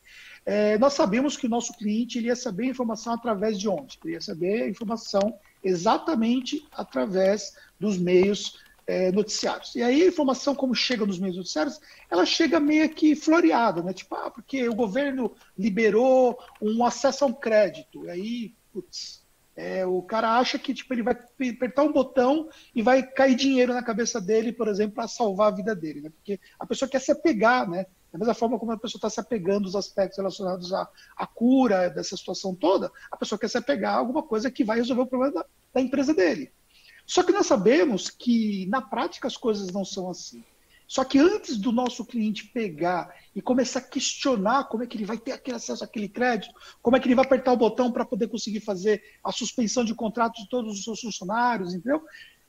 é, 0.47 0.79
nós 0.79 0.93
sabemos 0.93 1.37
que 1.37 1.47
o 1.47 1.51
nosso 1.51 1.73
cliente 1.73 2.21
ia 2.21 2.37
saber 2.37 2.65
a 2.65 2.71
informação 2.71 3.15
através 3.15 3.59
de 3.59 3.69
onde? 3.69 3.99
Ele 4.05 4.15
ia 4.15 4.21
saber 4.21 4.63
a 4.63 4.69
informação 4.69 5.39
exatamente 5.65 6.67
através 6.71 7.57
dos 7.81 7.99
meios 7.99 8.63
é, 8.87 9.11
noticiários. 9.11 9.75
E 9.75 9.83
aí 9.83 10.03
a 10.03 10.09
informação, 10.09 10.55
como 10.55 10.75
chega 10.75 11.07
nos 11.07 11.19
meios 11.19 11.37
noticiários, 11.37 11.81
ela 12.11 12.27
chega 12.27 12.61
meio 12.61 12.89
que 12.91 13.17
floreada, 13.17 13.83
né? 13.83 13.93
Tipo, 13.93 14.15
ah, 14.15 14.31
porque 14.31 14.69
o 14.69 14.75
governo 14.75 15.35
liberou 15.59 16.39
um 16.61 16.85
acesso 16.85 17.25
a 17.25 17.29
um 17.29 17.33
crédito. 17.33 18.05
E 18.05 18.11
aí, 18.11 18.55
putz, 18.73 19.25
é, 19.57 19.87
o 19.87 20.03
cara 20.03 20.37
acha 20.37 20.59
que 20.59 20.75
tipo, 20.75 20.93
ele 20.93 21.03
vai 21.03 21.15
apertar 21.53 21.85
um 21.85 21.93
botão 21.93 22.49
e 22.75 22.83
vai 22.83 23.03
cair 23.03 23.37
dinheiro 23.37 23.73
na 23.73 23.83
cabeça 23.83 24.21
dele, 24.21 24.53
por 24.53 24.69
exemplo, 24.69 24.97
para 24.97 25.09
salvar 25.09 25.53
a 25.53 25.57
vida 25.57 25.75
dele. 25.75 26.03
Né? 26.03 26.11
Porque 26.11 26.41
a 26.59 26.67
pessoa 26.67 26.89
quer 26.89 27.01
se 27.01 27.13
apegar, 27.13 27.69
né? 27.69 27.87
Da 28.15 28.19
mesma 28.19 28.35
forma 28.35 28.61
como 28.61 28.71
a 28.71 28.79
pessoa 28.79 28.97
está 28.97 29.11
se 29.11 29.19
apegando 29.19 29.65
aos 29.65 29.75
aspectos 29.75 30.19
relacionados 30.19 30.73
à, 30.73 30.89
à, 31.17 31.27
cura 31.27 31.91
dessa 31.91 32.17
situação 32.17 32.55
toda, 32.55 32.89
a 33.11 33.17
pessoa 33.17 33.37
quer 33.37 33.49
se 33.49 33.59
apegar 33.59 33.93
a 33.93 33.99
alguma 33.99 34.23
coisa 34.23 34.53
que 34.53 34.63
vai 34.63 34.77
resolver 34.77 35.03
o 35.03 35.07
problema 35.07 35.35
da, 35.35 35.47
da 35.75 35.81
empresa 35.81 36.15
dele. 36.15 36.53
Só 37.05 37.25
que 37.25 37.33
nós 37.33 37.45
sabemos 37.45 38.09
que, 38.11 38.67
na 38.67 38.81
prática, 38.81 39.27
as 39.27 39.37
coisas 39.37 39.73
não 39.73 39.85
são 39.85 40.09
assim. 40.09 40.45
Só 40.87 41.03
que 41.03 41.19
antes 41.19 41.57
do 41.57 41.73
nosso 41.73 42.05
cliente 42.05 42.47
pegar 42.47 43.13
e 43.35 43.43
começar 43.43 43.81
a 43.81 43.83
questionar 43.83 44.69
como 44.69 44.85
é 44.85 44.87
que 44.87 44.97
ele 44.97 45.05
vai 45.05 45.19
ter 45.19 45.33
aquele 45.33 45.57
acesso 45.57 45.83
àquele 45.83 46.09
crédito, 46.09 46.55
como 46.81 46.97
é 46.97 47.01
que 47.01 47.09
ele 47.09 47.17
vai 47.17 47.25
apertar 47.25 47.51
o 47.51 47.57
botão 47.57 47.91
para 47.91 48.05
poder 48.05 48.29
conseguir 48.29 48.61
fazer 48.61 49.03
a 49.25 49.33
suspensão 49.33 49.85
de 49.85 49.93
contrato 49.93 50.41
de 50.41 50.49
todos 50.49 50.79
os 50.79 50.85
seus 50.85 51.01
funcionários, 51.01 51.75
entendeu? 51.75 52.01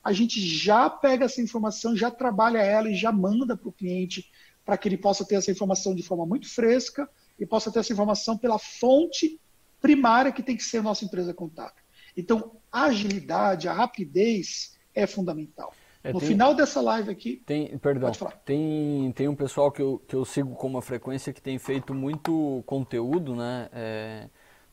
A 0.04 0.12
gente 0.12 0.40
já 0.40 0.88
pega 0.88 1.24
essa 1.24 1.42
informação, 1.42 1.96
já 1.96 2.08
trabalha 2.08 2.58
ela 2.58 2.88
e 2.88 2.94
já 2.94 3.10
manda 3.10 3.56
para 3.56 3.68
o 3.68 3.72
cliente 3.72 4.30
para 4.66 4.76
que 4.76 4.88
ele 4.88 4.98
possa 4.98 5.24
ter 5.24 5.36
essa 5.36 5.50
informação 5.50 5.94
de 5.94 6.02
forma 6.02 6.26
muito 6.26 6.52
fresca 6.52 7.08
e 7.38 7.46
possa 7.46 7.70
ter 7.70 7.78
essa 7.78 7.92
informação 7.92 8.36
pela 8.36 8.58
fonte 8.58 9.40
primária 9.80 10.32
que 10.32 10.42
tem 10.42 10.56
que 10.56 10.64
ser 10.64 10.78
a 10.78 10.82
nossa 10.82 11.04
empresa 11.04 11.32
contábil. 11.32 11.82
Então, 12.16 12.56
a 12.72 12.84
agilidade, 12.86 13.68
a 13.68 13.72
rapidez 13.72 14.76
é 14.92 15.06
fundamental. 15.06 15.72
É, 16.02 16.12
no 16.12 16.18
tem, 16.18 16.28
final 16.28 16.52
dessa 16.54 16.80
live 16.80 17.10
aqui. 17.10 17.42
Tem, 17.46 17.78
perdão, 17.78 18.10
tem, 18.44 19.12
tem 19.12 19.28
um 19.28 19.36
pessoal 19.36 19.70
que 19.70 19.80
eu, 19.80 20.02
que 20.06 20.16
eu 20.16 20.24
sigo 20.24 20.56
com 20.56 20.66
uma 20.66 20.82
frequência 20.82 21.32
que 21.32 21.40
tem 21.40 21.58
feito 21.58 21.94
muito 21.94 22.64
conteúdo, 22.66 23.36
né? 23.36 23.68
É, 23.72 24.28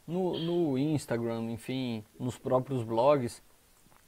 no, 0.08 0.40
no 0.40 0.78
Instagram, 0.78 1.52
enfim, 1.52 2.04
nos 2.20 2.38
próprios 2.38 2.84
blogs, 2.84 3.44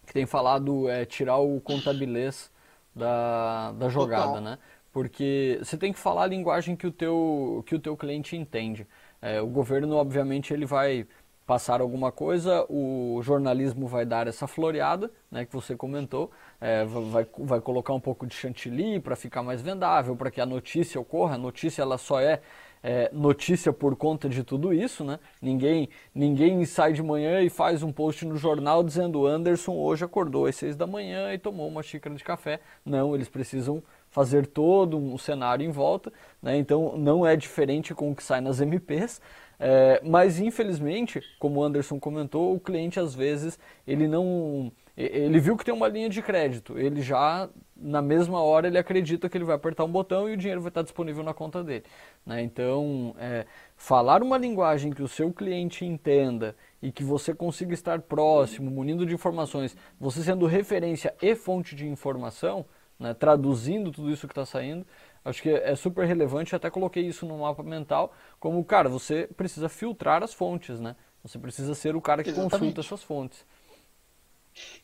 que 0.06 0.14
tem 0.14 0.26
falado 0.26 0.90
é, 0.90 1.06
tirar 1.06 1.38
o 1.38 1.60
contabilês 1.62 2.52
da, 2.96 3.72
da 3.74 3.90
jogada, 3.90 4.28
Total. 4.28 4.42
né? 4.42 4.60
Porque 4.96 5.60
você 5.62 5.76
tem 5.76 5.92
que 5.92 6.00
falar 6.00 6.24
a 6.24 6.28
linguagem 6.28 6.74
que 6.74 6.88
o 6.88 6.92
teu, 6.92 7.62
que 7.68 7.76
o 7.76 7.80
teu 7.82 7.98
cliente 7.98 8.38
entende. 8.38 8.88
É, 9.22 9.42
o 9.42 9.48
governo, 9.48 9.98
obviamente, 9.98 10.54
ele 10.54 10.66
vai 10.66 11.06
passar 11.46 11.82
alguma 11.82 12.14
coisa, 12.14 12.66
o 12.70 13.20
jornalismo 13.22 13.88
vai 13.88 14.06
dar 14.06 14.26
essa 14.26 14.48
floreada, 14.48 15.12
né, 15.30 15.46
que 15.46 15.52
você 15.52 15.76
comentou, 15.76 16.32
é, 16.62 16.86
vai, 16.86 17.28
vai 17.40 17.60
colocar 17.60 17.92
um 17.92 18.00
pouco 18.00 18.26
de 18.26 18.34
chantilly 18.34 19.02
para 19.02 19.18
ficar 19.18 19.44
mais 19.44 19.62
vendável, 19.62 20.16
para 20.16 20.32
que 20.32 20.40
a 20.40 20.46
notícia 20.46 21.00
ocorra. 21.00 21.36
A 21.36 21.38
notícia 21.38 21.82
ela 21.82 21.98
só 21.98 22.22
é, 22.22 22.40
é, 22.82 23.10
notícia 23.12 23.74
por 23.74 23.98
conta 23.98 24.30
de 24.30 24.46
tudo 24.46 24.74
isso, 24.74 25.04
né? 25.04 25.20
Ninguém, 25.42 25.90
ninguém 26.14 26.64
sai 26.64 26.94
de 26.94 27.04
manhã 27.04 27.42
e 27.42 27.50
faz 27.50 27.84
um 27.84 27.92
post 27.92 28.26
no 28.26 28.38
jornal 28.38 28.82
dizendo 28.82 29.28
Anderson 29.28 29.74
hoje 29.74 30.06
acordou 30.06 30.46
às 30.46 30.56
seis 30.56 30.76
da 30.76 30.88
manhã 30.88 31.34
e 31.34 31.38
tomou 31.38 31.68
uma 31.68 31.84
xícara 31.84 32.16
de 32.16 32.24
café. 32.24 32.62
Não, 32.86 33.14
eles 33.14 33.28
precisam 33.28 33.84
fazer 34.16 34.48
todo 34.48 34.98
um 34.98 35.18
cenário 35.18 35.66
em 35.66 35.72
volta, 35.72 36.10
né? 36.42 36.58
então 36.58 36.98
não 36.98 37.28
é 37.28 37.36
diferente 37.36 37.94
com 37.94 38.12
o 38.12 38.16
que 38.16 38.24
sai 38.24 38.40
nas 38.40 38.62
MPs, 38.62 39.20
é, 39.60 40.02
mas 40.06 40.40
infelizmente, 40.40 41.22
como 41.38 41.60
o 41.60 41.64
Anderson 41.66 42.00
comentou, 42.00 42.56
o 42.56 42.60
cliente 42.60 42.98
às 42.98 43.14
vezes 43.14 43.60
ele 43.86 44.08
não 44.08 44.72
ele 44.96 45.42
viu 45.42 45.58
que 45.58 45.66
tem 45.66 45.74
uma 45.74 45.90
linha 45.90 46.08
de 46.08 46.22
crédito, 46.22 46.80
ele 46.80 47.02
já 47.02 47.50
na 47.76 48.02
mesma 48.02 48.42
hora 48.42 48.68
ele 48.68 48.78
acredita 48.78 49.28
que 49.28 49.38
ele 49.38 49.44
vai 49.44 49.58
apertar 49.58 49.84
um 49.84 49.92
botão 49.92 50.30
e 50.30 50.34
o 50.34 50.38
dinheiro 50.38 50.62
vai 50.62 50.70
estar 50.70 50.84
disponível 50.84 51.22
na 51.22 51.34
conta 51.34 51.62
dele. 51.62 51.84
Né? 52.26 52.42
Então, 52.42 53.14
é, 53.20 53.46
falar 53.76 54.24
uma 54.24 54.38
linguagem 54.38 54.94
que 54.94 55.04
o 55.04 55.10
seu 55.10 55.34
cliente 55.34 55.84
entenda 55.84 56.56
e 56.82 56.90
que 56.90 57.04
você 57.04 57.34
consiga 57.34 57.74
estar 57.74 58.00
próximo, 58.00 58.72
munindo 58.72 59.06
de 59.06 59.14
informações, 59.14 59.76
você 60.00 60.24
sendo 60.24 60.46
referência 60.46 61.14
e 61.22 61.36
fonte 61.36 61.76
de 61.76 61.86
informação, 61.86 62.66
né, 63.00 63.14
traduzindo 63.14 63.92
tudo 63.92 64.12
isso 64.12 64.28
que 64.28 64.32
está 64.32 64.46
saindo, 64.46 64.86
acho 65.24 65.42
que 65.42 65.50
é 65.50 65.76
super 65.76 66.06
relevante. 66.06 66.56
Até 66.56 66.70
coloquei 66.70 67.06
isso 67.06 67.26
no 67.26 67.40
mapa 67.40 67.64
mental, 67.64 68.14
como, 68.40 68.64
cara, 68.64 68.90
você 68.90 69.28
precisa 69.36 69.70
filtrar 69.70 70.24
as 70.24 70.34
fontes, 70.34 70.80
né? 70.80 70.96
Você 71.24 71.40
precisa 71.40 71.74
ser 71.74 71.96
o 71.96 72.02
cara 72.02 72.24
que 72.24 72.30
Exatamente. 72.30 72.52
consulta 72.52 72.82
essas 72.82 73.04
fontes. 73.04 73.46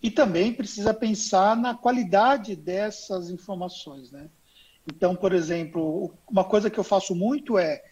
E 0.02 0.12
também 0.12 0.54
precisa 0.54 0.94
pensar 0.94 1.56
na 1.56 1.74
qualidade 1.76 2.56
dessas 2.56 3.30
informações, 3.30 4.12
né? 4.12 4.30
Então, 4.88 5.16
por 5.16 5.32
exemplo, 5.34 6.14
uma 6.30 6.44
coisa 6.44 6.70
que 6.70 6.80
eu 6.80 6.84
faço 6.84 7.16
muito 7.16 7.58
é 7.58 7.84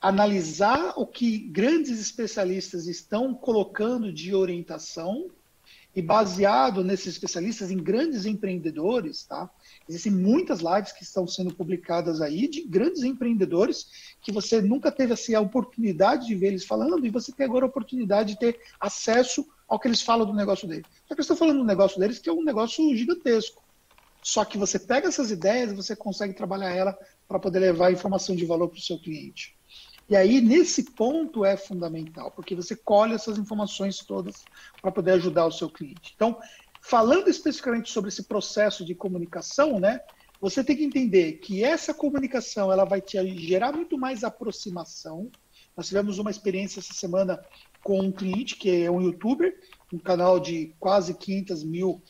analisar 0.00 0.92
o 0.96 1.06
que 1.06 1.38
grandes 1.38 1.98
especialistas 1.98 2.86
estão 2.86 3.34
colocando 3.34 4.12
de 4.12 4.34
orientação 4.34 5.30
e 5.96 6.02
baseado 6.02 6.84
nesses 6.84 7.06
especialistas 7.06 7.70
em 7.70 7.78
grandes 7.78 8.26
empreendedores, 8.26 9.24
tá? 9.24 9.48
Existem 9.88 10.12
muitas 10.12 10.60
lives 10.60 10.92
que 10.92 11.02
estão 11.02 11.26
sendo 11.26 11.54
publicadas 11.54 12.20
aí 12.20 12.48
de 12.48 12.62
grandes 12.62 13.02
empreendedores 13.02 14.14
que 14.22 14.32
você 14.32 14.62
nunca 14.62 14.90
teve 14.90 15.12
assim, 15.12 15.34
a 15.34 15.40
oportunidade 15.40 16.26
de 16.26 16.34
ver 16.34 16.48
eles 16.48 16.64
falando 16.64 17.06
e 17.06 17.10
você 17.10 17.32
tem 17.32 17.44
agora 17.44 17.66
a 17.66 17.68
oportunidade 17.68 18.34
de 18.34 18.38
ter 18.38 18.60
acesso 18.80 19.46
ao 19.68 19.78
que 19.78 19.88
eles 19.88 20.00
falam 20.00 20.26
do 20.26 20.32
negócio 20.32 20.66
deles. 20.66 20.86
Só 21.06 21.14
que 21.14 21.20
eu 21.20 21.22
estou 21.22 21.36
falando 21.36 21.58
do 21.58 21.64
negócio 21.64 21.98
deles 22.00 22.18
que 22.18 22.28
é 22.28 22.32
um 22.32 22.42
negócio 22.42 22.96
gigantesco. 22.96 23.62
Só 24.22 24.42
que 24.42 24.56
você 24.56 24.78
pega 24.78 25.08
essas 25.08 25.30
ideias 25.30 25.70
e 25.70 25.74
você 25.74 25.94
consegue 25.94 26.32
trabalhar 26.32 26.70
ela 26.70 26.98
para 27.28 27.38
poder 27.38 27.58
levar 27.58 27.92
informação 27.92 28.34
de 28.34 28.46
valor 28.46 28.68
para 28.68 28.78
o 28.78 28.82
seu 28.82 28.98
cliente. 28.98 29.54
E 30.08 30.14
aí, 30.14 30.40
nesse 30.40 30.92
ponto, 30.92 31.44
é 31.44 31.56
fundamental, 31.56 32.30
porque 32.30 32.54
você 32.54 32.76
colhe 32.76 33.14
essas 33.14 33.38
informações 33.38 33.98
todas 33.98 34.44
para 34.80 34.92
poder 34.92 35.12
ajudar 35.12 35.46
o 35.46 35.52
seu 35.52 35.70
cliente. 35.70 36.12
Então, 36.14 36.38
falando 36.84 37.28
especificamente 37.28 37.90
sobre 37.90 38.08
esse 38.08 38.24
processo 38.24 38.84
de 38.84 38.94
comunicação, 38.94 39.80
né, 39.80 40.00
você 40.38 40.62
tem 40.62 40.76
que 40.76 40.84
entender 40.84 41.38
que 41.38 41.64
essa 41.64 41.94
comunicação 41.94 42.70
ela 42.70 42.84
vai 42.84 43.00
te 43.00 43.16
gerar 43.38 43.72
muito 43.72 43.96
mais 43.96 44.22
aproximação. 44.22 45.30
Nós 45.74 45.88
tivemos 45.88 46.18
uma 46.18 46.30
experiência 46.30 46.80
essa 46.80 46.92
semana 46.92 47.42
com 47.82 48.00
um 48.00 48.12
cliente 48.12 48.56
que 48.56 48.84
é 48.84 48.90
um 48.90 49.00
youtuber, 49.00 49.58
um 49.92 49.98
canal 49.98 50.38
de 50.38 50.74
quase 50.78 51.14
500 51.14 51.64
mil, 51.64 52.02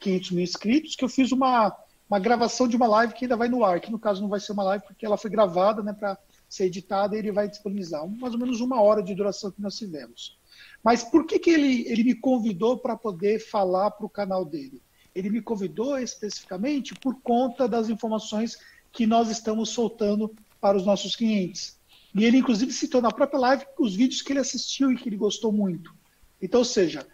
500 0.00 0.30
mil 0.30 0.42
inscritos, 0.42 0.96
que 0.96 1.04
eu 1.04 1.08
fiz 1.08 1.30
uma, 1.30 1.76
uma 2.08 2.18
gravação 2.18 2.66
de 2.66 2.76
uma 2.76 2.86
live 2.86 3.12
que 3.12 3.26
ainda 3.26 3.36
vai 3.36 3.48
no 3.48 3.62
ar, 3.62 3.78
que 3.78 3.92
no 3.92 3.98
caso 3.98 4.22
não 4.22 4.28
vai 4.30 4.40
ser 4.40 4.52
uma 4.52 4.64
live 4.64 4.84
porque 4.86 5.04
ela 5.04 5.18
foi 5.18 5.30
gravada 5.30 5.82
né, 5.82 5.92
para 5.92 6.18
ser 6.48 6.64
editada 6.64 7.14
e 7.14 7.18
ele 7.18 7.30
vai 7.30 7.46
disponibilizar 7.46 8.08
mais 8.08 8.32
ou 8.32 8.40
menos 8.40 8.62
uma 8.62 8.80
hora 8.80 9.02
de 9.02 9.14
duração 9.14 9.50
que 9.50 9.60
nós 9.60 9.76
tivemos. 9.76 10.38
Mas 10.82 11.02
por 11.02 11.26
que, 11.26 11.38
que 11.38 11.50
ele, 11.50 11.88
ele 11.88 12.04
me 12.04 12.14
convidou 12.14 12.78
para 12.78 12.96
poder 12.96 13.38
falar 13.38 13.90
para 13.90 14.06
o 14.06 14.10
canal 14.10 14.44
dele? 14.44 14.82
Ele 15.14 15.30
me 15.30 15.40
convidou 15.40 15.98
especificamente 15.98 16.94
por 16.94 17.20
conta 17.22 17.68
das 17.68 17.88
informações 17.88 18.58
que 18.92 19.06
nós 19.06 19.30
estamos 19.30 19.70
soltando 19.70 20.34
para 20.60 20.76
os 20.76 20.84
nossos 20.84 21.16
clientes. 21.16 21.78
E 22.14 22.24
ele, 22.24 22.38
inclusive, 22.38 22.72
citou 22.72 23.00
na 23.00 23.10
própria 23.10 23.38
live 23.38 23.66
os 23.78 23.94
vídeos 23.94 24.22
que 24.22 24.32
ele 24.32 24.40
assistiu 24.40 24.92
e 24.92 24.96
que 24.96 25.08
ele 25.08 25.16
gostou 25.16 25.50
muito. 25.50 25.92
Então, 26.40 26.60
ou 26.60 26.64
seja, 26.64 27.06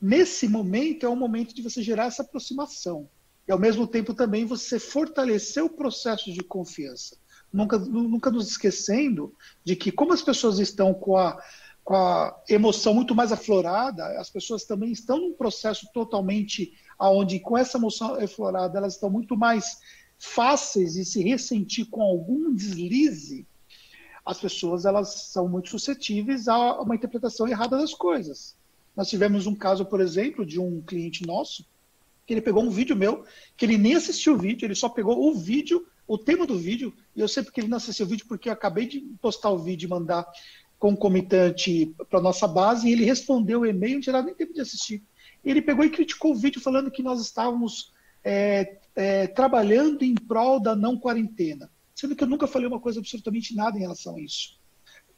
nesse 0.00 0.48
momento 0.48 1.04
é 1.04 1.08
o 1.08 1.16
momento 1.16 1.54
de 1.54 1.62
você 1.62 1.82
gerar 1.82 2.06
essa 2.06 2.22
aproximação. 2.22 3.08
E, 3.46 3.52
ao 3.52 3.58
mesmo 3.58 3.86
tempo, 3.86 4.14
também 4.14 4.44
você 4.44 4.78
fortalecer 4.78 5.62
o 5.62 5.70
processo 5.70 6.32
de 6.32 6.42
confiança 6.42 7.16
nunca, 7.52 7.78
nunca 7.78 8.30
nos 8.30 8.48
esquecendo 8.48 9.34
de 9.64 9.74
que, 9.74 9.90
como 9.90 10.12
as 10.12 10.22
pessoas 10.22 10.58
estão 10.58 10.92
com 10.92 11.16
a, 11.16 11.38
com 11.86 11.94
a 11.94 12.36
emoção 12.48 12.92
muito 12.92 13.14
mais 13.14 13.30
aflorada, 13.30 14.04
as 14.18 14.28
pessoas 14.28 14.64
também 14.64 14.90
estão 14.90 15.18
num 15.18 15.32
processo 15.32 15.88
totalmente 15.94 16.72
aonde 16.98 17.38
com 17.38 17.56
essa 17.56 17.78
emoção 17.78 18.14
aflorada 18.14 18.76
elas 18.76 18.94
estão 18.94 19.08
muito 19.08 19.36
mais 19.36 19.78
fáceis 20.18 20.94
de 20.94 21.04
se 21.04 21.22
ressentir 21.22 21.88
com 21.88 22.02
algum 22.02 22.52
deslize, 22.52 23.46
as 24.24 24.40
pessoas 24.40 24.84
elas 24.84 25.28
são 25.30 25.48
muito 25.48 25.70
suscetíveis 25.70 26.48
a 26.48 26.82
uma 26.82 26.96
interpretação 26.96 27.46
errada 27.46 27.78
das 27.78 27.94
coisas. 27.94 28.56
Nós 28.96 29.08
tivemos 29.08 29.46
um 29.46 29.54
caso, 29.54 29.86
por 29.86 30.00
exemplo, 30.00 30.44
de 30.44 30.58
um 30.58 30.82
cliente 30.82 31.24
nosso 31.24 31.64
que 32.26 32.34
ele 32.34 32.42
pegou 32.42 32.64
um 32.64 32.70
vídeo 32.70 32.96
meu, 32.96 33.24
que 33.56 33.64
ele 33.64 33.78
nem 33.78 33.94
assistiu 33.94 34.34
o 34.34 34.38
vídeo, 34.38 34.66
ele 34.66 34.74
só 34.74 34.88
pegou 34.88 35.30
o 35.30 35.34
vídeo 35.36 35.86
o 36.06 36.16
tema 36.16 36.46
do 36.46 36.56
vídeo, 36.56 36.94
e 37.14 37.20
eu 37.20 37.26
sei 37.26 37.42
porque 37.42 37.60
ele 37.60 37.68
não 37.68 37.78
assistiu 37.78 38.06
o 38.06 38.08
vídeo, 38.08 38.26
porque 38.28 38.48
eu 38.48 38.52
acabei 38.52 38.86
de 38.86 39.00
postar 39.20 39.50
o 39.50 39.58
vídeo 39.58 39.86
e 39.86 39.90
mandar 39.90 40.24
concomitante 40.94 41.94
para 42.08 42.20
nossa 42.20 42.46
base, 42.46 42.88
e 42.88 42.92
ele 42.92 43.04
respondeu 43.04 43.60
o 43.60 43.66
e-mail, 43.66 43.94
não 43.94 44.00
tinha 44.00 44.22
nem 44.22 44.34
tempo 44.34 44.52
de 44.52 44.60
assistir. 44.60 45.02
Ele 45.44 45.60
pegou 45.60 45.84
e 45.84 45.90
criticou 45.90 46.32
o 46.32 46.36
vídeo 46.36 46.60
falando 46.60 46.90
que 46.90 47.02
nós 47.02 47.20
estávamos 47.20 47.92
é, 48.22 48.78
é, 48.94 49.26
trabalhando 49.26 50.02
em 50.02 50.14
prol 50.14 50.60
da 50.60 50.76
não 50.76 50.98
quarentena. 50.98 51.70
Sendo 51.94 52.14
que 52.14 52.22
eu 52.22 52.28
nunca 52.28 52.46
falei 52.46 52.68
uma 52.68 52.80
coisa 52.80 53.00
absolutamente 53.00 53.54
nada 53.54 53.76
em 53.76 53.80
relação 53.80 54.16
a 54.16 54.20
isso 54.20 54.58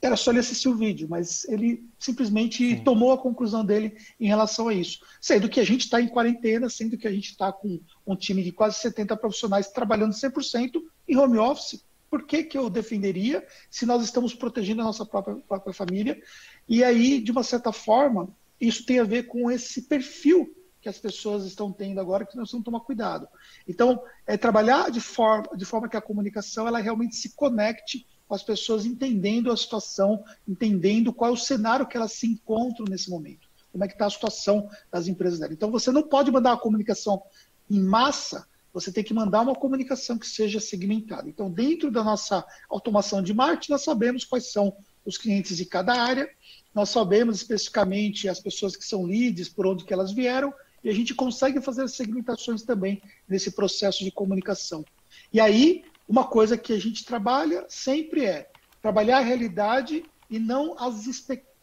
era 0.01 0.17
só 0.17 0.31
ele 0.31 0.39
assistir 0.39 0.69
o 0.69 0.77
vídeo, 0.77 1.09
mas 1.09 1.45
ele 1.49 1.85
simplesmente 1.99 2.77
Sim. 2.77 2.85
tomou 2.85 3.13
a 3.13 3.19
conclusão 3.19 3.65
dele 3.65 3.97
em 4.19 4.29
relação 4.29 4.69
a 4.69 4.75
isso. 4.75 5.01
Sendo 5.21 5.49
que 5.49 5.59
a 5.59 5.65
gente 5.65 5.83
está 5.83 6.01
em 6.01 6.09
quarentena, 6.09 6.69
sendo 6.69 6.97
que 6.97 7.09
a 7.09 7.13
gente 7.13 7.31
está 7.31 7.53
com 7.53 7.81
um 8.07 8.15
time 8.15 8.43
de 8.43 8.53
quase 8.53 8.79
70 8.79 9.17
profissionais 9.17 9.69
trabalhando 9.69 10.13
100% 10.13 10.81
em 11.09 11.17
home 11.17 11.39
office. 11.39 11.85
Por 12.11 12.27
que, 12.27 12.45
que 12.45 12.57
eu 12.57 12.71
defenderia 12.71 13.47
se 13.71 13.85
nós 13.85 14.03
estamos 14.03 14.35
protegendo 14.35 14.81
a 14.81 14.85
nossa 14.85 15.05
própria, 15.05 15.37
própria 15.37 15.75
família? 15.75 16.21
E 16.69 16.83
aí, 16.83 17.21
de 17.21 17.31
uma 17.31 17.43
certa 17.43 17.73
forma, 17.73 18.29
isso 18.61 18.85
tem 18.85 18.99
a 18.99 19.05
ver 19.05 19.25
com 19.25 19.51
esse 19.51 19.83
perfil 19.83 20.55
que 20.81 20.89
as 20.89 20.99
pessoas 20.99 21.45
estão 21.45 21.73
tendo 21.73 22.01
agora, 22.01 22.25
que 22.25 22.37
nós 22.37 22.51
que 22.51 22.63
tomar 22.63 22.81
cuidado. 22.81 23.29
Então, 23.67 24.03
é 24.27 24.37
trabalhar 24.37 24.91
de 24.91 25.01
forma, 25.01 25.57
de 25.57 25.65
forma 25.65 25.89
que 25.89 25.97
a 25.97 26.01
comunicação 26.01 26.67
ela 26.67 26.79
realmente 26.79 27.17
se 27.17 27.31
conecte 27.31 28.07
com 28.27 28.35
as 28.35 28.43
pessoas 28.43 28.85
entendendo 28.85 29.51
a 29.51 29.57
situação, 29.57 30.23
entendendo 30.47 31.13
qual 31.13 31.31
é 31.31 31.35
o 31.35 31.37
cenário 31.37 31.87
que 31.87 31.97
elas 31.97 32.13
se 32.13 32.27
encontram 32.27 32.87
nesse 32.89 33.11
momento, 33.11 33.49
como 33.73 33.85
é 33.85 33.89
que 33.89 33.95
está 33.95 34.07
a 34.07 34.11
situação 34.11 34.69
das 34.91 35.09
empresas 35.09 35.39
dela. 35.39 35.53
Então 35.53 35.71
você 35.71 35.91
não 35.91 36.03
pode 36.03 36.31
mandar 36.31 36.51
uma 36.51 36.61
comunicação 36.61 37.23
em 37.71 37.81
massa 37.81 38.47
você 38.73 38.93
tem 38.93 39.03
que 39.03 39.15
mandar 39.15 39.43
uma 39.43 39.55
comunicação 39.55 40.19
que 40.19 40.27
seja 40.27 40.61
segmentada. 40.61 41.29
Então, 41.29 41.51
dentro 41.51 41.91
da 41.91 42.05
nossa 42.05 42.45
automação 42.69 43.23
de 43.23 43.33
marketing, 43.33 43.73
nós 43.73 43.83
sabemos 43.83 44.25
quais 44.25 44.53
são 44.53 44.77
os 45.05 45.17
clientes 45.17 45.57
de 45.57 45.65
cada 45.65 45.95
área, 45.95 46.29
nós 46.75 46.91
sabemos 46.91 47.37
especificamente 47.37 48.29
as 48.29 48.41
pessoas 48.41 48.77
que 48.77 48.85
são 48.85 49.05
leads, 49.05 49.49
por 49.49 49.67
onde 49.67 49.85
que 49.85 49.93
elas 49.93 50.13
vieram, 50.13 50.53
e 50.85 50.89
a 50.89 50.95
gente 50.95 51.15
consegue 51.15 51.61
fazer 51.61 51.89
segmentações 51.89 52.63
também 52.63 53.03
nesse 53.29 53.51
processo 53.51 54.05
de 54.05 54.11
comunicação. 54.11 54.85
E 55.33 55.41
aí, 55.41 55.85
uma 56.07 56.25
coisa 56.25 56.57
que 56.57 56.73
a 56.73 56.79
gente 56.79 57.05
trabalha 57.05 57.67
sempre 57.69 58.25
é 58.25 58.51
trabalhar 58.81 59.19
a 59.19 59.23
realidade 59.23 60.05
e 60.31 60.39
não 60.39 60.79
as, 60.79 61.07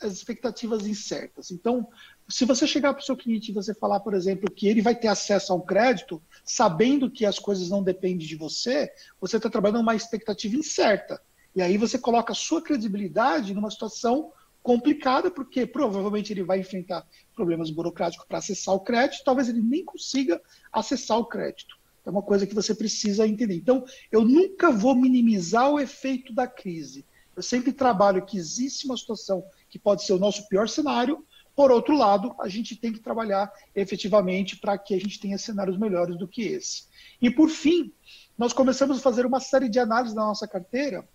expectativas 0.03 0.85
incertas. 0.85 1.51
Então, 1.51 1.87
se 2.27 2.45
você 2.45 2.65
chegar 2.65 2.93
para 2.93 3.01
o 3.01 3.05
seu 3.05 3.15
cliente 3.15 3.51
e 3.51 3.53
você 3.53 3.73
falar, 3.73 3.99
por 3.99 4.13
exemplo, 4.13 4.49
que 4.49 4.67
ele 4.67 4.81
vai 4.81 4.95
ter 4.95 5.07
acesso 5.07 5.53
a 5.53 5.55
um 5.55 5.61
crédito, 5.61 6.21
sabendo 6.43 7.09
que 7.09 7.25
as 7.25 7.37
coisas 7.37 7.69
não 7.69 7.83
dependem 7.83 8.25
de 8.25 8.35
você, 8.35 8.91
você 9.21 9.37
está 9.37 9.49
trabalhando 9.49 9.81
uma 9.81 9.95
expectativa 9.95 10.55
incerta. 10.55 11.21
E 11.55 11.61
aí 11.61 11.77
você 11.77 11.97
coloca 11.97 12.33
a 12.33 12.35
sua 12.35 12.61
credibilidade 12.61 13.53
numa 13.53 13.69
situação 13.69 14.31
complicada, 14.63 15.29
porque 15.29 15.67
provavelmente 15.67 16.33
ele 16.33 16.43
vai 16.43 16.59
enfrentar 16.59 17.07
problemas 17.35 17.69
burocráticos 17.69 18.25
para 18.27 18.39
acessar 18.39 18.73
o 18.73 18.79
crédito, 18.79 19.23
talvez 19.23 19.47
ele 19.47 19.61
nem 19.61 19.85
consiga 19.85 20.41
acessar 20.73 21.19
o 21.19 21.25
crédito. 21.25 21.77
É 22.03 22.09
uma 22.09 22.23
coisa 22.23 22.47
que 22.47 22.55
você 22.55 22.73
precisa 22.73 23.27
entender. 23.27 23.55
Então, 23.55 23.85
eu 24.11 24.25
nunca 24.25 24.71
vou 24.71 24.95
minimizar 24.95 25.69
o 25.69 25.79
efeito 25.79 26.33
da 26.33 26.47
crise. 26.47 27.05
Eu 27.35 27.43
sempre 27.43 27.71
trabalho 27.71 28.25
que 28.25 28.37
existe 28.37 28.85
uma 28.85 28.97
situação 28.97 29.43
que 29.69 29.77
pode 29.77 30.03
ser 30.03 30.13
o 30.13 30.19
nosso 30.19 30.47
pior 30.47 30.67
cenário, 30.67 31.23
por 31.55 31.71
outro 31.71 31.95
lado, 31.95 32.35
a 32.39 32.49
gente 32.49 32.75
tem 32.75 32.91
que 32.91 32.99
trabalhar 32.99 33.51
efetivamente 33.73 34.57
para 34.57 34.77
que 34.77 34.93
a 34.93 34.99
gente 34.99 35.19
tenha 35.19 35.37
cenários 35.37 35.77
melhores 35.77 36.17
do 36.17 36.27
que 36.27 36.43
esse. 36.43 36.83
E 37.21 37.29
por 37.29 37.49
fim, 37.49 37.93
nós 38.37 38.51
começamos 38.51 38.97
a 38.97 39.01
fazer 39.01 39.25
uma 39.25 39.39
série 39.39 39.69
de 39.69 39.79
análises 39.79 40.13
da 40.13 40.21
nossa 40.21 40.47
carteira 40.47 41.07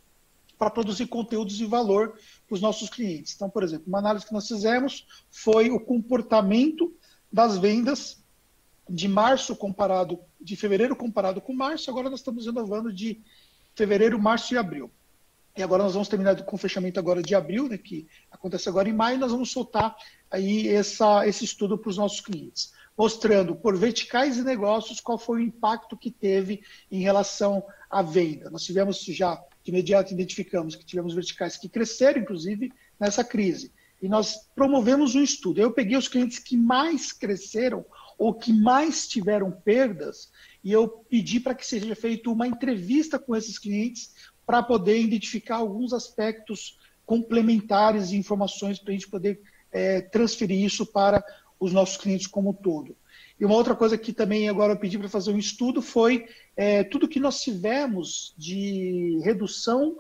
para 0.59 0.71
produzir 0.71 1.07
conteúdos 1.07 1.57
de 1.57 1.67
valor 1.67 2.19
para 2.47 2.55
os 2.55 2.61
nossos 2.61 2.89
clientes. 2.89 3.35
Então, 3.35 3.51
por 3.51 3.63
exemplo, 3.63 3.85
uma 3.87 3.99
análise 3.99 4.27
que 4.27 4.33
nós 4.33 4.49
fizemos 4.49 5.07
foi 5.31 5.71
o 5.71 5.81
comportamento 5.81 6.95
das 7.31 7.59
vendas 7.59 8.23
de 8.89 9.09
março 9.09 9.55
comparado, 9.55 10.19
de 10.41 10.57
fevereiro 10.57 10.97
comparado 10.97 11.41
com 11.41 11.53
março. 11.53 11.91
Agora 11.91 12.11
nós 12.11 12.21
estamos 12.21 12.47
renovando 12.47 12.93
de 12.93 13.21
fevereiro, 13.75 14.21
março 14.21 14.55
e 14.55 14.59
abril. 14.59 14.91
E 15.61 15.63
agora 15.63 15.83
nós 15.83 15.93
vamos 15.93 16.09
terminar 16.09 16.43
com 16.43 16.57
o 16.57 16.59
fechamento 16.59 16.99
agora 16.99 17.23
de 17.23 17.35
abril, 17.35 17.69
né, 17.69 17.77
que 17.77 18.09
acontece 18.31 18.67
agora 18.67 18.89
em 18.89 18.95
maio, 18.95 19.19
nós 19.19 19.31
vamos 19.31 19.51
soltar 19.51 19.95
aí 20.31 20.67
essa, 20.67 21.29
esse 21.29 21.45
estudo 21.45 21.77
para 21.77 21.91
os 21.91 21.99
nossos 21.99 22.23
clientes, 22.23 22.73
mostrando 22.97 23.55
por 23.55 23.77
verticais 23.77 24.39
e 24.39 24.43
negócios 24.43 25.01
qual 25.01 25.19
foi 25.19 25.41
o 25.41 25.45
impacto 25.45 25.99
que 25.99 26.11
teve 26.11 26.63
em 26.91 27.03
relação 27.03 27.63
à 27.91 28.01
venda. 28.01 28.49
Nós 28.49 28.65
tivemos 28.65 29.05
já, 29.05 29.35
de 29.63 29.71
imediato 29.71 30.15
identificamos 30.15 30.75
que 30.75 30.85
tivemos 30.87 31.13
verticais 31.13 31.59
que 31.59 31.69
cresceram, 31.69 32.23
inclusive, 32.23 32.73
nessa 32.99 33.23
crise. 33.23 33.71
E 34.01 34.09
nós 34.09 34.49
promovemos 34.55 35.15
um 35.15 35.23
estudo. 35.23 35.61
Eu 35.61 35.73
peguei 35.73 35.99
os 35.99 36.09
clientes 36.09 36.39
que 36.39 36.57
mais 36.57 37.13
cresceram 37.13 37.85
ou 38.17 38.33
que 38.33 38.51
mais 38.51 39.07
tiveram 39.07 39.51
perdas 39.51 40.31
e 40.63 40.73
eu 40.73 40.89
pedi 40.89 41.41
para 41.41 41.55
que 41.55 41.67
seja 41.67 41.95
feita 41.95 42.31
uma 42.31 42.47
entrevista 42.47 43.19
com 43.19 43.35
esses 43.35 43.59
clientes 43.59 44.13
para 44.47 44.63
poder 44.63 45.01
identificar 45.01 45.57
alguns 45.57 45.93
aspectos 45.93 46.79
complementares 47.07 48.11
de 48.11 48.17
informações 48.17 48.79
para 48.79 48.91
a 48.91 48.93
gente 48.93 49.09
poder 49.09 49.41
é, 49.73 50.01
transferir 50.01 50.65
isso 50.65 50.87
para 50.87 51.25
os 51.59 51.73
nossos 51.73 51.97
clientes 51.97 52.27
como 52.27 52.51
um 52.51 52.55
todo. 52.55 52.97
E 53.39 53.45
uma 53.45 53.55
outra 53.55 53.75
coisa 53.75 53.97
que 53.97 54.13
também 54.13 54.49
agora 54.49 54.75
eu 54.75 54.79
pedi 54.79 54.99
para 54.99 55.09
fazer 55.09 55.33
um 55.33 55.39
estudo 55.39 55.81
foi 55.81 56.27
é, 56.57 56.85
tudo 56.85 57.09
que 57.09 57.19
nós 57.19 57.41
tivemos 57.41 58.35
de 58.37 59.19
redução 59.25 59.97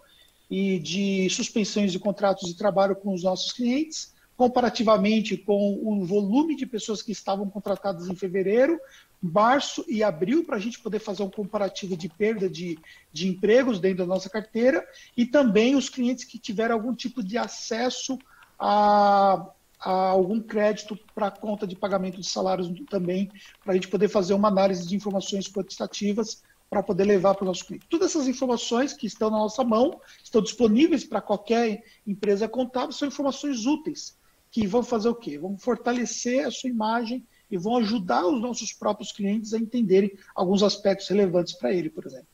e 0.50 0.78
de 0.78 1.30
suspensões 1.30 1.92
de 1.92 1.98
contratos 1.98 2.48
de 2.48 2.54
trabalho 2.54 2.96
com 2.96 3.14
os 3.14 3.22
nossos 3.22 3.52
clientes, 3.52 4.14
comparativamente 4.36 5.36
com 5.36 5.80
o 5.82 6.04
volume 6.04 6.56
de 6.56 6.66
pessoas 6.66 7.02
que 7.02 7.12
estavam 7.12 7.48
contratadas 7.48 8.08
em 8.08 8.14
fevereiro, 8.14 8.78
março 9.22 9.84
e 9.86 10.02
abril, 10.02 10.44
para 10.44 10.56
a 10.56 10.60
gente 10.60 10.80
poder 10.80 10.98
fazer 10.98 11.22
um 11.22 11.30
comparativo 11.30 11.96
de 11.96 12.08
perda 12.08 12.48
de, 12.48 12.78
de 13.12 13.28
empregos 13.28 13.78
dentro 13.78 13.98
da 13.98 14.06
nossa 14.06 14.30
carteira, 14.30 14.86
e 15.16 15.26
também 15.26 15.76
os 15.76 15.88
clientes 15.88 16.24
que 16.24 16.38
tiveram 16.38 16.74
algum 16.74 16.94
tipo 16.94 17.22
de 17.22 17.36
acesso 17.36 18.18
a, 18.58 19.46
a 19.78 19.90
algum 20.08 20.40
crédito 20.40 20.98
para 21.14 21.30
conta 21.30 21.66
de 21.66 21.76
pagamento 21.76 22.20
de 22.20 22.26
salários 22.26 22.70
também, 22.88 23.30
para 23.62 23.72
a 23.72 23.74
gente 23.74 23.88
poder 23.88 24.08
fazer 24.08 24.32
uma 24.32 24.48
análise 24.48 24.88
de 24.88 24.96
informações 24.96 25.48
quantitativas 25.48 26.42
para 26.70 26.82
poder 26.82 27.04
levar 27.04 27.34
para 27.34 27.42
o 27.42 27.46
nosso 27.48 27.66
cliente. 27.66 27.86
Todas 27.90 28.10
essas 28.10 28.28
informações 28.28 28.92
que 28.92 29.06
estão 29.06 29.28
na 29.28 29.38
nossa 29.38 29.64
mão, 29.64 30.00
estão 30.22 30.40
disponíveis 30.40 31.04
para 31.04 31.20
qualquer 31.20 31.84
empresa 32.06 32.48
contábil, 32.48 32.92
são 32.92 33.08
informações 33.08 33.66
úteis 33.66 34.16
que 34.50 34.66
vão 34.66 34.82
fazer 34.82 35.08
o 35.08 35.14
quê? 35.14 35.36
Vão 35.36 35.58
fortalecer 35.58 36.46
a 36.46 36.50
sua 36.50 36.70
imagem 36.70 37.26
e 37.50 37.58
vão 37.58 37.76
ajudar 37.78 38.26
os 38.26 38.40
nossos 38.40 38.72
próprios 38.72 39.12
clientes 39.12 39.52
a 39.52 39.58
entenderem 39.58 40.12
alguns 40.34 40.62
aspectos 40.62 41.08
relevantes 41.08 41.54
para 41.54 41.72
ele, 41.72 41.90
por 41.90 42.06
exemplo. 42.06 42.28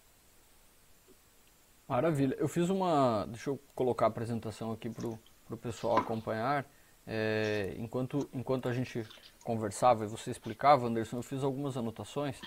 Maravilha. 1.88 2.36
Eu 2.38 2.48
fiz 2.48 2.68
uma. 2.68 3.26
Deixa 3.26 3.50
eu 3.50 3.60
colocar 3.74 4.06
a 4.06 4.08
apresentação 4.08 4.72
aqui 4.72 4.90
para 4.90 5.06
o 5.06 5.56
pessoal 5.56 5.96
acompanhar. 5.98 6.66
É, 7.08 7.76
enquanto, 7.78 8.28
enquanto 8.34 8.68
a 8.68 8.72
gente 8.72 9.06
conversava 9.44 10.04
e 10.04 10.08
você 10.08 10.32
explicava, 10.32 10.88
Anderson, 10.88 11.18
eu 11.18 11.22
fiz 11.22 11.44
algumas 11.44 11.76
anotações. 11.76 12.40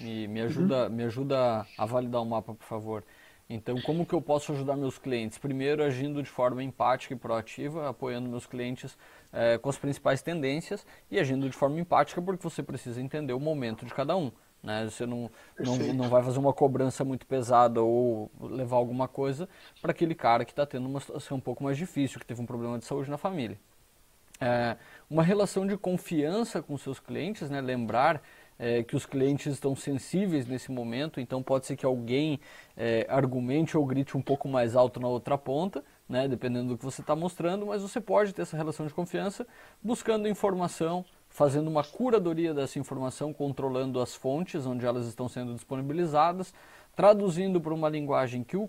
Me, 0.00 0.26
me, 0.26 0.40
ajuda, 0.40 0.84
uhum. 0.84 0.94
me 0.94 1.04
ajuda 1.04 1.66
a 1.76 1.84
validar 1.84 2.22
o 2.22 2.26
mapa, 2.26 2.54
por 2.54 2.64
favor. 2.64 3.04
Então, 3.48 3.80
como 3.82 4.06
que 4.06 4.14
eu 4.14 4.20
posso 4.20 4.52
ajudar 4.52 4.76
meus 4.76 4.98
clientes? 4.98 5.38
Primeiro, 5.38 5.82
agindo 5.84 6.22
de 6.22 6.28
forma 6.28 6.62
empática 6.62 7.14
e 7.14 7.16
proativa, 7.16 7.88
apoiando 7.88 8.28
meus 8.28 8.46
clientes 8.46 8.96
é, 9.32 9.58
com 9.58 9.68
as 9.68 9.78
principais 9.78 10.22
tendências 10.22 10.86
e 11.10 11.18
agindo 11.18 11.48
de 11.48 11.56
forma 11.56 11.78
empática, 11.78 12.20
porque 12.20 12.42
você 12.42 12.62
precisa 12.62 13.00
entender 13.00 13.32
o 13.32 13.40
momento 13.40 13.84
de 13.84 13.94
cada 13.94 14.16
um. 14.16 14.30
Né? 14.62 14.84
Você 14.84 15.06
não, 15.06 15.30
não, 15.58 15.76
não 15.94 16.08
vai 16.08 16.22
fazer 16.22 16.38
uma 16.38 16.52
cobrança 16.52 17.04
muito 17.04 17.26
pesada 17.26 17.80
ou 17.80 18.30
levar 18.40 18.76
alguma 18.76 19.06
coisa 19.06 19.48
para 19.80 19.92
aquele 19.92 20.14
cara 20.14 20.44
que 20.44 20.52
está 20.52 20.66
tendo 20.66 20.86
uma 20.88 21.00
situação 21.00 21.36
um 21.36 21.40
pouco 21.40 21.62
mais 21.62 21.76
difícil, 21.76 22.18
que 22.18 22.26
teve 22.26 22.40
um 22.40 22.46
problema 22.46 22.78
de 22.78 22.84
saúde 22.84 23.10
na 23.10 23.16
família. 23.16 23.58
É, 24.40 24.76
uma 25.08 25.22
relação 25.22 25.66
de 25.66 25.76
confiança 25.78 26.60
com 26.60 26.76
seus 26.76 27.00
clientes, 27.00 27.48
né? 27.48 27.60
lembrar 27.60 28.22
é, 28.58 28.82
que 28.82 28.96
os 28.96 29.04
clientes 29.04 29.46
estão 29.46 29.74
sensíveis 29.76 30.46
nesse 30.46 30.70
momento, 30.70 31.20
então 31.20 31.42
pode 31.42 31.66
ser 31.66 31.76
que 31.76 31.84
alguém 31.84 32.40
é, 32.76 33.06
argumente 33.08 33.76
ou 33.76 33.84
grite 33.84 34.16
um 34.16 34.22
pouco 34.22 34.48
mais 34.48 34.74
alto 34.74 34.98
na 35.00 35.08
outra 35.08 35.36
ponta, 35.36 35.84
né, 36.08 36.28
dependendo 36.28 36.68
do 36.68 36.78
que 36.78 36.84
você 36.84 37.00
está 37.00 37.16
mostrando, 37.16 37.66
mas 37.66 37.82
você 37.82 38.00
pode 38.00 38.32
ter 38.32 38.42
essa 38.42 38.56
relação 38.56 38.86
de 38.86 38.94
confiança 38.94 39.46
buscando 39.82 40.28
informação, 40.28 41.04
fazendo 41.28 41.68
uma 41.68 41.84
curadoria 41.84 42.54
dessa 42.54 42.78
informação, 42.78 43.32
controlando 43.32 44.00
as 44.00 44.14
fontes 44.14 44.66
onde 44.66 44.86
elas 44.86 45.06
estão 45.06 45.28
sendo 45.28 45.52
disponibilizadas, 45.54 46.54
traduzindo 46.94 47.60
para 47.60 47.74
uma 47.74 47.88
linguagem 47.88 48.42
que 48.42 48.56
o, 48.56 48.68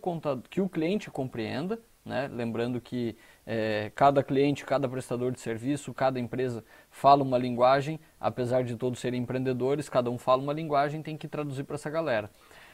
que 0.50 0.60
o 0.60 0.68
cliente 0.68 1.10
compreenda, 1.10 1.80
né? 2.04 2.28
lembrando 2.28 2.82
que 2.82 3.16
é, 3.50 3.90
cada 3.96 4.22
cliente, 4.22 4.66
cada 4.66 4.90
prestador 4.90 5.32
de 5.32 5.40
serviço, 5.40 5.94
cada 5.94 6.20
empresa 6.20 6.66
fala 6.92 7.24
uma 7.24 7.38
linguagem, 7.38 7.98
apesar 8.20 8.66
de 8.66 8.76
todos 8.76 9.00
serem 9.00 9.22
empreendedores, 9.22 9.88
cada 9.88 10.12
um 10.12 10.18
fala 10.18 10.44
uma 10.44 10.52
linguagem, 10.52 11.02
tem 11.02 11.16
que 11.16 11.30
traduzir 11.30 11.64
para 11.64 11.76
essa 11.76 11.90
galera. 11.90 12.30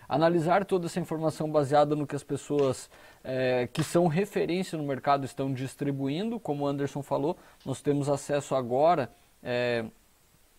Analisar 0.09 0.65
toda 0.65 0.87
essa 0.87 0.99
informação 0.99 1.49
baseada 1.49 1.95
no 1.95 2.07
que 2.07 2.15
as 2.15 2.23
pessoas 2.23 2.89
é, 3.23 3.69
que 3.71 3.83
são 3.83 4.07
referência 4.07 4.75
no 4.75 4.83
mercado 4.83 5.25
estão 5.25 5.53
distribuindo, 5.53 6.39
como 6.39 6.63
o 6.63 6.67
Anderson 6.67 7.03
falou, 7.03 7.37
nós 7.63 7.79
temos 7.79 8.09
acesso 8.09 8.55
agora 8.55 9.11
é, 9.43 9.85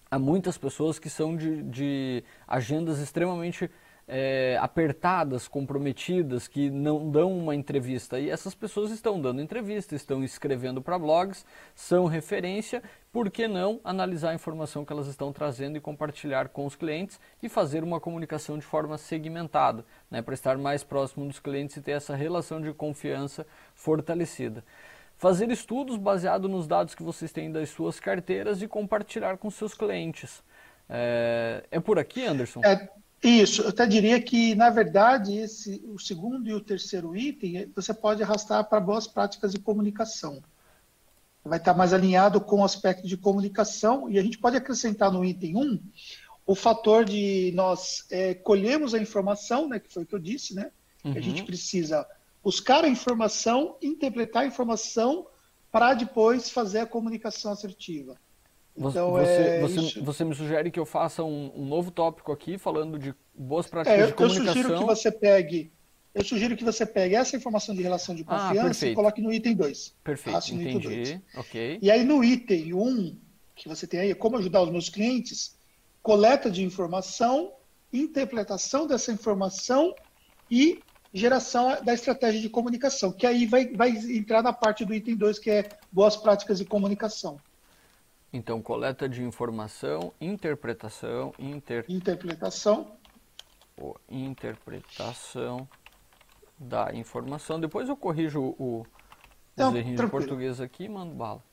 a 0.08 0.18
muitas 0.18 0.56
pessoas 0.56 0.96
que 0.96 1.10
são 1.10 1.36
de, 1.36 1.60
de 1.64 2.24
agendas 2.46 3.00
extremamente 3.00 3.68
é, 4.06 4.58
apertadas, 4.60 5.48
comprometidas, 5.48 6.46
que 6.46 6.70
não 6.70 7.10
dão 7.10 7.36
uma 7.36 7.54
entrevista. 7.54 8.18
E 8.18 8.28
essas 8.28 8.54
pessoas 8.54 8.90
estão 8.90 9.20
dando 9.20 9.40
entrevista, 9.40 9.94
estão 9.94 10.22
escrevendo 10.22 10.82
para 10.82 10.98
blogs, 10.98 11.44
são 11.74 12.06
referência. 12.06 12.82
Por 13.12 13.30
que 13.30 13.46
não 13.46 13.80
analisar 13.84 14.30
a 14.30 14.34
informação 14.34 14.84
que 14.84 14.92
elas 14.92 15.06
estão 15.06 15.32
trazendo 15.32 15.76
e 15.76 15.80
compartilhar 15.80 16.48
com 16.48 16.66
os 16.66 16.74
clientes 16.74 17.18
e 17.42 17.48
fazer 17.48 17.84
uma 17.84 18.00
comunicação 18.00 18.58
de 18.58 18.64
forma 18.64 18.98
segmentada, 18.98 19.84
né, 20.10 20.20
para 20.20 20.34
estar 20.34 20.58
mais 20.58 20.82
próximo 20.82 21.26
dos 21.26 21.38
clientes 21.38 21.76
e 21.76 21.80
ter 21.80 21.92
essa 21.92 22.14
relação 22.14 22.60
de 22.60 22.72
confiança 22.72 23.46
fortalecida 23.74 24.64
fazer 25.16 25.50
estudos 25.50 25.96
baseados 25.96 26.50
nos 26.50 26.66
dados 26.66 26.94
que 26.94 27.02
vocês 27.02 27.32
têm 27.32 27.50
das 27.50 27.70
suas 27.70 28.00
carteiras 28.00 28.60
e 28.62 28.68
compartilhar 28.68 29.38
com 29.38 29.50
seus 29.50 29.72
clientes. 29.72 30.42
É, 30.88 31.64
é 31.70 31.80
por 31.80 31.98
aqui, 31.98 32.26
Anderson? 32.26 32.60
É, 32.64 32.88
isso, 33.22 33.62
eu 33.62 33.68
até 33.70 33.86
diria 33.86 34.20
que, 34.20 34.54
na 34.54 34.68
verdade, 34.68 35.36
esse, 35.36 35.82
o 35.86 35.98
segundo 35.98 36.48
e 36.48 36.52
o 36.52 36.60
terceiro 36.60 37.16
item 37.16 37.70
você 37.74 37.94
pode 37.94 38.22
arrastar 38.22 38.64
para 38.64 38.80
boas 38.80 39.06
práticas 39.06 39.52
de 39.52 39.58
comunicação. 39.58 40.42
Vai 41.42 41.58
estar 41.58 41.74
mais 41.74 41.92
alinhado 41.92 42.40
com 42.40 42.60
o 42.60 42.64
aspecto 42.64 43.06
de 43.06 43.16
comunicação, 43.16 44.08
e 44.10 44.18
a 44.18 44.22
gente 44.22 44.38
pode 44.38 44.56
acrescentar 44.56 45.10
no 45.10 45.24
item 45.24 45.56
1 45.56 45.80
o 46.46 46.54
fator 46.54 47.04
de 47.04 47.52
nós 47.54 48.04
é, 48.10 48.34
colhemos 48.34 48.92
a 48.92 48.98
informação, 48.98 49.68
né, 49.68 49.78
que 49.78 49.92
foi 49.92 50.02
o 50.02 50.06
que 50.06 50.14
eu 50.14 50.18
disse, 50.18 50.54
né? 50.54 50.70
Uhum. 51.02 51.12
A 51.12 51.20
gente 51.20 51.42
precisa 51.42 52.06
buscar 52.42 52.84
a 52.84 52.88
informação, 52.88 53.76
interpretar 53.80 54.42
a 54.42 54.46
informação 54.46 55.26
para 55.72 55.94
depois 55.94 56.50
fazer 56.50 56.80
a 56.80 56.86
comunicação 56.86 57.52
assertiva. 57.52 58.16
Então, 58.76 59.12
você, 59.12 59.30
é 59.30 59.60
você, 59.60 60.00
você, 60.00 60.24
me 60.24 60.34
sugere 60.34 60.70
que 60.70 60.80
eu 60.80 60.84
faça 60.84 61.22
um, 61.22 61.52
um, 61.54 61.64
novo 61.64 61.92
tópico 61.92 62.32
aqui 62.32 62.58
falando 62.58 62.98
de 62.98 63.14
boas 63.32 63.68
práticas 63.68 64.00
é, 64.00 64.06
de 64.06 64.12
comunicação. 64.14 64.46
Eu 64.48 64.54
sugiro 64.54 64.78
que 64.78 64.84
você 64.84 65.12
pegue, 65.12 65.72
eu 66.12 66.24
sugiro 66.24 66.56
que 66.56 66.64
você 66.64 66.84
pegue 66.84 67.14
essa 67.14 67.36
informação 67.36 67.72
de 67.72 67.82
relação 67.82 68.16
de 68.16 68.24
ah, 68.26 68.48
confiança 68.48 68.86
ah, 68.86 68.88
e 68.88 68.94
coloque 68.94 69.22
no 69.22 69.32
item 69.32 69.54
2. 69.54 69.94
Perfeito, 70.02 70.36
ah, 70.36 70.54
entendi. 70.54 71.20
Ok. 71.36 71.78
E 71.80 71.90
aí 71.90 72.04
no 72.04 72.24
item 72.24 72.74
1, 72.74 72.82
um, 72.82 73.16
que 73.54 73.68
você 73.68 73.86
tem 73.86 74.00
aí, 74.00 74.14
como 74.14 74.38
ajudar 74.38 74.62
os 74.62 74.70
meus 74.70 74.88
clientes, 74.88 75.56
coleta 76.02 76.50
de 76.50 76.64
informação, 76.64 77.52
interpretação 77.92 78.88
dessa 78.88 79.12
informação 79.12 79.94
e 80.50 80.80
geração 81.12 81.80
da 81.84 81.94
estratégia 81.94 82.40
de 82.40 82.48
comunicação, 82.48 83.12
que 83.12 83.24
aí 83.24 83.46
vai, 83.46 83.68
vai 83.68 83.90
entrar 83.90 84.42
na 84.42 84.52
parte 84.52 84.84
do 84.84 84.92
item 84.92 85.14
2, 85.14 85.38
que 85.38 85.48
é 85.48 85.68
boas 85.92 86.16
práticas 86.16 86.58
de 86.58 86.64
comunicação. 86.64 87.38
Então, 88.34 88.60
coleta 88.60 89.08
de 89.08 89.22
informação, 89.22 90.12
interpretação, 90.20 91.32
inter... 91.38 91.84
interpretação, 91.88 92.96
oh, 93.80 93.94
interpretação 94.10 95.68
da 96.58 96.92
informação. 96.92 97.60
Depois 97.60 97.88
eu 97.88 97.96
corrijo 97.96 98.42
o, 98.58 98.84
os 99.56 99.74
errinhos 99.76 100.00
de 100.00 100.08
português 100.08 100.60
aqui 100.60 100.82
e 100.82 100.88
mando 100.88 101.14
bala. 101.14 101.44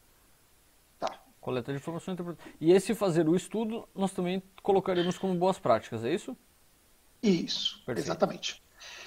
Tá. 1.00 1.22
Coleta 1.40 1.72
de 1.72 1.78
informação, 1.78 2.16
interpretação. 2.16 2.52
E 2.60 2.72
esse 2.72 2.96
fazer 2.96 3.30
o 3.30 3.36
estudo, 3.36 3.88
nós 3.94 4.12
também 4.12 4.42
colocaremos 4.64 5.20
como 5.20 5.36
boas 5.36 5.60
práticas, 5.60 6.04
é 6.04 6.12
isso? 6.12 6.36
Isso, 7.22 7.76
Perfeito. 7.86 8.08
exatamente. 8.08 8.64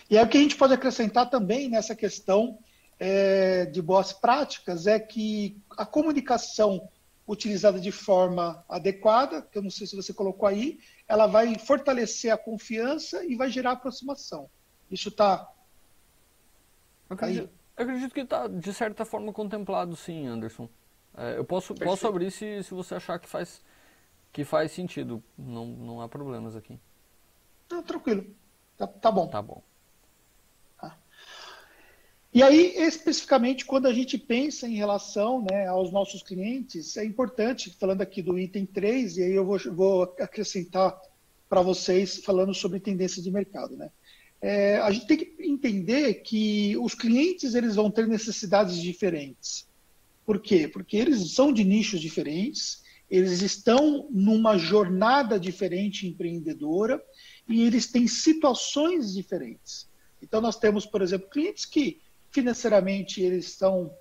E 0.09 0.17
aí 0.17 0.25
o 0.25 0.29
que 0.29 0.39
a 0.39 0.41
gente 0.41 0.55
pode 0.55 0.75
acrescentar 0.75 1.29
também 1.29 1.69
nessa 1.69 1.97
questão 1.97 2.57
é, 3.01 3.67
de 3.67 3.83
boas 3.83 4.13
práticas 4.13 4.87
é 4.87 5.01
que 5.01 5.61
a 5.77 5.85
comunicação 5.85 6.89
utilizada 7.27 7.81
de 7.81 7.91
forma 7.91 8.65
adequada, 8.69 9.43
que 9.43 9.57
eu 9.57 9.63
não 9.63 9.71
sei 9.71 9.87
se 9.87 9.97
você 9.97 10.13
colocou 10.13 10.49
aí, 10.49 10.79
ela 11.09 11.27
vai 11.27 11.59
fortalecer 11.59 12.33
a 12.33 12.39
confiança 12.39 13.25
e 13.25 13.35
vai 13.35 13.51
gerar 13.51 13.73
aproximação. 13.73 14.49
Isso 14.91 15.09
está. 15.09 15.51
Eu 17.09 17.15
acredito, 17.15 17.51
eu 17.77 17.85
acredito 17.85 18.15
que 18.15 18.21
está, 18.21 18.47
de 18.47 18.73
certa 18.73 19.05
forma, 19.05 19.33
contemplado, 19.33 19.97
sim, 19.97 20.27
Anderson. 20.27 20.69
É, 21.17 21.39
eu 21.39 21.45
posso, 21.45 21.75
posso 21.75 22.07
abrir 22.07 22.31
se, 22.31 22.63
se 22.63 22.75
você 22.75 22.97
achar 22.97 23.19
que 23.19 23.29
faz, 23.29 23.63
que 24.33 24.45
faz 24.45 24.73
sentido. 24.73 25.23
Não, 25.37 25.67
não 25.67 26.01
há 26.01 26.09
problemas 26.09 26.57
aqui. 26.57 26.79
Não, 27.71 27.83
tranquilo. 27.83 28.27
Tá, 28.77 28.87
tá 28.87 29.11
bom. 29.11 29.29
Tá 29.29 29.41
bom. 29.41 29.63
E 32.35 32.43
aí, 32.43 32.75
especificamente, 32.79 33.65
quando 33.65 33.87
a 33.87 33.93
gente 33.93 34.19
pensa 34.19 34.67
em 34.67 34.75
relação 34.75 35.47
né, 35.49 35.69
aos 35.69 35.93
nossos 35.93 36.21
clientes, 36.21 36.97
é 36.97 37.05
importante, 37.05 37.73
falando 37.79 38.01
aqui 38.03 38.21
do 38.21 38.37
item 38.37 38.67
3, 38.67 39.19
e 39.19 39.23
aí 39.23 39.33
eu 39.35 39.47
vou, 39.47 39.57
vou 39.73 40.03
acrescentar 40.19 41.01
para 41.49 41.63
vocês 41.63 42.19
falando 42.25 42.53
sobre 42.53 42.81
tendências 42.81 43.23
de 43.23 43.31
mercado. 43.31 43.77
Né? 43.77 43.89
É, 44.41 44.79
a 44.79 44.91
gente 44.91 45.07
tem 45.07 45.17
que 45.17 45.37
entender 45.39 46.15
que 46.23 46.77
os 46.79 46.93
clientes 46.93 47.55
eles 47.55 47.77
vão 47.77 47.89
ter 47.89 48.09
necessidades 48.09 48.83
diferentes. 48.83 49.69
Por 50.27 50.41
quê? 50.41 50.67
Porque 50.67 50.97
eles 50.97 51.35
são 51.35 51.53
de 51.53 51.63
nichos 51.63 52.01
diferentes, 52.01 52.83
eles 53.09 53.43
estão 53.43 54.09
numa 54.11 54.59
jornada 54.59 55.39
diferente 55.39 56.09
empreendedora 56.09 57.01
e 57.49 57.63
eles 57.63 57.87
têm 57.87 58.09
situações 58.09 59.15
diferentes. 59.15 59.89
Então, 60.21 60.41
nós 60.41 60.59
temos, 60.59 60.85
por 60.85 61.01
exemplo, 61.01 61.29
clientes 61.31 61.65
que 61.65 62.03
financeiramente 62.35 63.23
eles 63.23 63.47
estão 63.47 63.95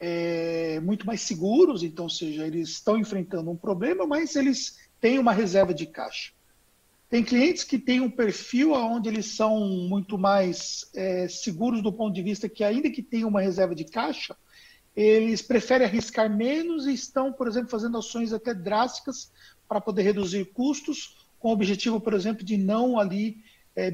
é, 0.00 0.80
muito 0.80 1.06
mais 1.06 1.20
seguros, 1.20 1.82
então, 1.82 2.06
ou 2.06 2.10
seja, 2.10 2.46
eles 2.46 2.70
estão 2.70 2.96
enfrentando 2.98 3.50
um 3.50 3.56
problema, 3.56 4.06
mas 4.06 4.34
eles 4.34 4.78
têm 5.00 5.18
uma 5.18 5.32
reserva 5.32 5.74
de 5.74 5.86
caixa. 5.86 6.32
Tem 7.10 7.22
clientes 7.22 7.62
que 7.62 7.78
têm 7.78 8.00
um 8.00 8.10
perfil 8.10 8.72
onde 8.72 9.08
eles 9.08 9.26
são 9.26 9.60
muito 9.60 10.18
mais 10.18 10.90
é, 10.94 11.28
seguros 11.28 11.82
do 11.82 11.92
ponto 11.92 12.14
de 12.14 12.22
vista 12.22 12.48
que, 12.48 12.64
ainda 12.64 12.90
que 12.90 13.02
tenham 13.02 13.28
uma 13.28 13.42
reserva 13.42 13.74
de 13.74 13.84
caixa, 13.84 14.34
eles 14.96 15.42
preferem 15.42 15.86
arriscar 15.86 16.34
menos 16.34 16.86
e 16.86 16.94
estão, 16.94 17.32
por 17.32 17.46
exemplo, 17.46 17.68
fazendo 17.68 17.98
ações 17.98 18.32
até 18.32 18.54
drásticas 18.54 19.30
para 19.68 19.80
poder 19.80 20.02
reduzir 20.02 20.46
custos, 20.46 21.16
com 21.38 21.50
o 21.50 21.52
objetivo, 21.52 22.00
por 22.00 22.14
exemplo, 22.14 22.42
de 22.42 22.56
não 22.56 22.98
ali 22.98 23.36
é, 23.76 23.90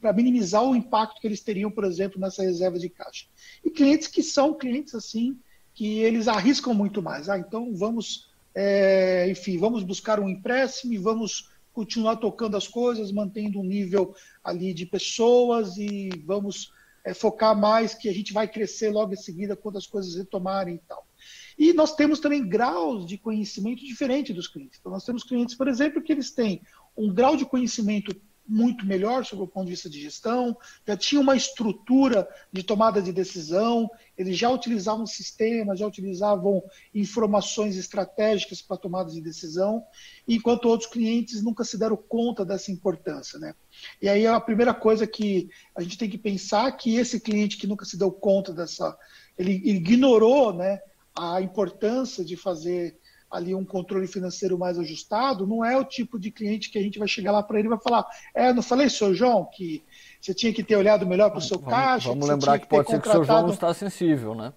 para 0.00 0.12
minimizar 0.12 0.62
o 0.62 0.76
impacto 0.76 1.20
que 1.20 1.26
eles 1.26 1.40
teriam, 1.40 1.70
por 1.70 1.84
exemplo, 1.84 2.20
nessa 2.20 2.42
reserva 2.42 2.78
de 2.78 2.88
caixa. 2.88 3.26
E 3.64 3.70
clientes 3.70 4.08
que 4.08 4.22
são 4.22 4.54
clientes 4.54 4.94
assim, 4.94 5.38
que 5.74 5.98
eles 5.98 6.28
arriscam 6.28 6.72
muito 6.72 7.02
mais. 7.02 7.28
Ah, 7.28 7.38
então 7.38 7.74
vamos, 7.74 8.30
é, 8.54 9.28
enfim, 9.28 9.58
vamos 9.58 9.82
buscar 9.82 10.20
um 10.20 10.28
empréstimo 10.28 10.92
e 10.92 10.98
vamos 10.98 11.50
continuar 11.72 12.16
tocando 12.16 12.56
as 12.56 12.68
coisas, 12.68 13.10
mantendo 13.10 13.58
um 13.58 13.64
nível 13.64 14.14
ali 14.42 14.72
de 14.72 14.86
pessoas 14.86 15.76
e 15.76 16.10
vamos 16.24 16.72
é, 17.04 17.12
focar 17.12 17.58
mais 17.58 17.94
que 17.94 18.08
a 18.08 18.12
gente 18.14 18.32
vai 18.32 18.46
crescer 18.46 18.90
logo 18.90 19.12
em 19.12 19.16
seguida 19.16 19.56
quando 19.56 19.76
as 19.76 19.86
coisas 19.86 20.14
retomarem 20.14 20.76
e 20.76 20.80
tal. 20.86 21.04
E 21.58 21.72
nós 21.72 21.94
temos 21.94 22.20
também 22.20 22.46
graus 22.46 23.06
de 23.06 23.18
conhecimento 23.18 23.84
diferente 23.84 24.32
dos 24.32 24.46
clientes. 24.46 24.78
Então, 24.80 24.92
nós 24.92 25.04
temos 25.04 25.24
clientes, 25.24 25.54
por 25.54 25.68
exemplo, 25.68 26.02
que 26.02 26.12
eles 26.12 26.30
têm 26.30 26.62
um 26.96 27.12
grau 27.12 27.36
de 27.36 27.44
conhecimento 27.44 28.14
muito 28.46 28.84
melhor 28.84 29.24
sobre 29.24 29.44
o 29.44 29.48
ponto 29.48 29.64
de 29.64 29.70
vista 29.70 29.88
de 29.88 30.00
gestão, 30.00 30.56
já 30.86 30.96
tinha 30.96 31.20
uma 31.20 31.34
estrutura 31.34 32.28
de 32.52 32.62
tomada 32.62 33.00
de 33.00 33.12
decisão, 33.12 33.90
eles 34.16 34.36
já 34.36 34.50
utilizavam 34.50 35.06
sistemas, 35.06 35.78
já 35.78 35.86
utilizavam 35.86 36.62
informações 36.94 37.76
estratégicas 37.76 38.60
para 38.60 38.76
tomada 38.76 39.10
de 39.10 39.20
decisão, 39.20 39.82
enquanto 40.28 40.68
outros 40.68 40.90
clientes 40.90 41.42
nunca 41.42 41.64
se 41.64 41.78
deram 41.78 41.96
conta 41.96 42.44
dessa 42.44 42.70
importância. 42.70 43.38
Né? 43.38 43.54
E 44.00 44.08
aí 44.08 44.26
a 44.26 44.38
primeira 44.38 44.74
coisa 44.74 45.06
que 45.06 45.48
a 45.74 45.82
gente 45.82 45.98
tem 45.98 46.10
que 46.10 46.18
pensar 46.18 46.68
é 46.68 46.72
que 46.72 46.96
esse 46.96 47.20
cliente 47.20 47.56
que 47.56 47.66
nunca 47.66 47.84
se 47.84 47.96
deu 47.96 48.12
conta 48.12 48.52
dessa, 48.52 48.96
ele 49.38 49.52
ignorou 49.52 50.52
né, 50.52 50.80
a 51.16 51.40
importância 51.40 52.24
de 52.24 52.36
fazer 52.36 52.98
ali 53.34 53.54
um 53.54 53.64
controle 53.64 54.06
financeiro 54.06 54.56
mais 54.56 54.78
ajustado, 54.78 55.46
não 55.46 55.64
é 55.64 55.76
o 55.76 55.84
tipo 55.84 56.18
de 56.18 56.30
cliente 56.30 56.70
que 56.70 56.78
a 56.78 56.82
gente 56.82 56.98
vai 56.98 57.08
chegar 57.08 57.32
lá 57.32 57.42
para 57.42 57.58
ele 57.58 57.66
e 57.66 57.70
vai 57.70 57.80
falar: 57.80 58.06
É, 58.32 58.52
não 58.52 58.62
falei, 58.62 58.88
senhor 58.88 59.12
João, 59.12 59.44
que 59.44 59.82
você 60.20 60.32
tinha 60.32 60.52
que 60.52 60.62
ter 60.62 60.76
olhado 60.76 61.06
melhor 61.06 61.30
para 61.30 61.38
o 61.38 61.42
seu 61.42 61.58
vamos, 61.58 61.74
caixa. 61.74 62.08
Vamos 62.08 62.28
lembrar 62.28 62.58
que, 62.58 62.64
que 62.64 62.70
pode 62.70 62.88
ser 62.88 63.00
que 63.00 63.08
o 63.08 63.12
seu 63.12 63.24
João 63.24 63.42
não 63.42 63.50
está 63.50 63.74
sensível, 63.74 64.34
né? 64.34 64.52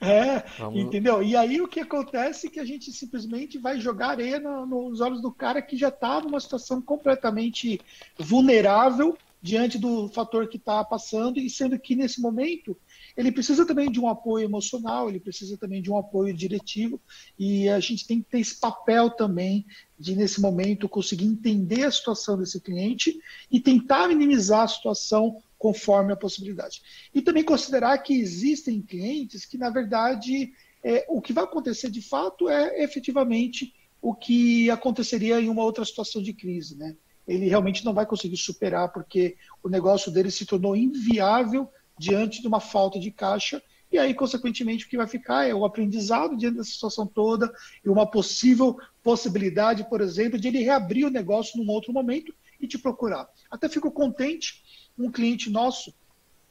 É, 0.00 0.44
vamos... 0.58 0.80
entendeu? 0.80 1.22
E 1.22 1.36
aí 1.36 1.60
o 1.60 1.68
que 1.68 1.80
acontece 1.80 2.46
é 2.46 2.50
que 2.50 2.60
a 2.60 2.64
gente 2.64 2.92
simplesmente 2.92 3.58
vai 3.58 3.80
jogar 3.80 4.10
areia 4.10 4.38
no, 4.38 4.66
nos 4.66 5.00
olhos 5.00 5.20
do 5.20 5.32
cara 5.32 5.62
que 5.62 5.76
já 5.76 5.88
está 5.88 6.20
numa 6.20 6.40
situação 6.40 6.80
completamente 6.80 7.80
vulnerável 8.18 9.16
diante 9.40 9.78
do 9.78 10.08
fator 10.08 10.48
que 10.48 10.56
está 10.56 10.82
passando, 10.84 11.38
e 11.38 11.48
sendo 11.48 11.78
que 11.78 11.94
nesse 11.94 12.20
momento 12.20 12.76
ele 13.18 13.32
precisa 13.32 13.66
também 13.66 13.90
de 13.90 13.98
um 13.98 14.06
apoio 14.06 14.44
emocional, 14.44 15.08
ele 15.08 15.18
precisa 15.18 15.56
também 15.56 15.82
de 15.82 15.90
um 15.90 15.98
apoio 15.98 16.32
diretivo, 16.32 17.00
e 17.36 17.68
a 17.68 17.80
gente 17.80 18.06
tem 18.06 18.22
que 18.22 18.30
ter 18.30 18.38
esse 18.38 18.54
papel 18.60 19.10
também 19.10 19.66
de, 19.98 20.14
nesse 20.14 20.40
momento, 20.40 20.88
conseguir 20.88 21.24
entender 21.24 21.82
a 21.82 21.90
situação 21.90 22.38
desse 22.38 22.60
cliente 22.60 23.18
e 23.50 23.58
tentar 23.58 24.06
minimizar 24.06 24.60
a 24.60 24.68
situação 24.68 25.42
conforme 25.58 26.12
a 26.12 26.16
possibilidade. 26.16 26.80
E 27.12 27.20
também 27.20 27.42
considerar 27.42 27.98
que 27.98 28.14
existem 28.14 28.80
clientes 28.80 29.44
que, 29.44 29.58
na 29.58 29.68
verdade, 29.68 30.52
é, 30.84 31.04
o 31.08 31.20
que 31.20 31.32
vai 31.32 31.42
acontecer 31.42 31.90
de 31.90 32.00
fato 32.00 32.48
é 32.48 32.84
efetivamente 32.84 33.74
o 34.00 34.14
que 34.14 34.70
aconteceria 34.70 35.40
em 35.40 35.48
uma 35.48 35.64
outra 35.64 35.84
situação 35.84 36.22
de 36.22 36.32
crise, 36.32 36.76
né? 36.76 36.94
Ele 37.26 37.48
realmente 37.48 37.84
não 37.84 37.92
vai 37.92 38.06
conseguir 38.06 38.36
superar 38.36 38.92
porque 38.92 39.36
o 39.60 39.68
negócio 39.68 40.12
dele 40.12 40.30
se 40.30 40.46
tornou 40.46 40.76
inviável 40.76 41.68
diante 41.98 42.40
de 42.40 42.48
uma 42.48 42.60
falta 42.60 42.98
de 42.98 43.10
caixa. 43.10 43.62
E 43.90 43.98
aí, 43.98 44.12
consequentemente, 44.14 44.84
o 44.84 44.88
que 44.88 44.96
vai 44.96 45.06
ficar 45.06 45.48
é 45.48 45.54
o 45.54 45.64
aprendizado 45.64 46.36
diante 46.36 46.58
dessa 46.58 46.70
situação 46.70 47.06
toda 47.06 47.52
e 47.84 47.88
uma 47.88 48.06
possível 48.06 48.78
possibilidade, 49.02 49.88
por 49.88 50.00
exemplo, 50.00 50.38
de 50.38 50.48
ele 50.48 50.62
reabrir 50.62 51.06
o 51.06 51.10
negócio 51.10 51.58
num 51.58 51.70
outro 51.70 51.92
momento 51.92 52.34
e 52.60 52.66
te 52.66 52.76
procurar. 52.76 53.28
Até 53.50 53.68
fico 53.68 53.90
contente, 53.90 54.62
um 54.98 55.10
cliente 55.10 55.48
nosso, 55.48 55.94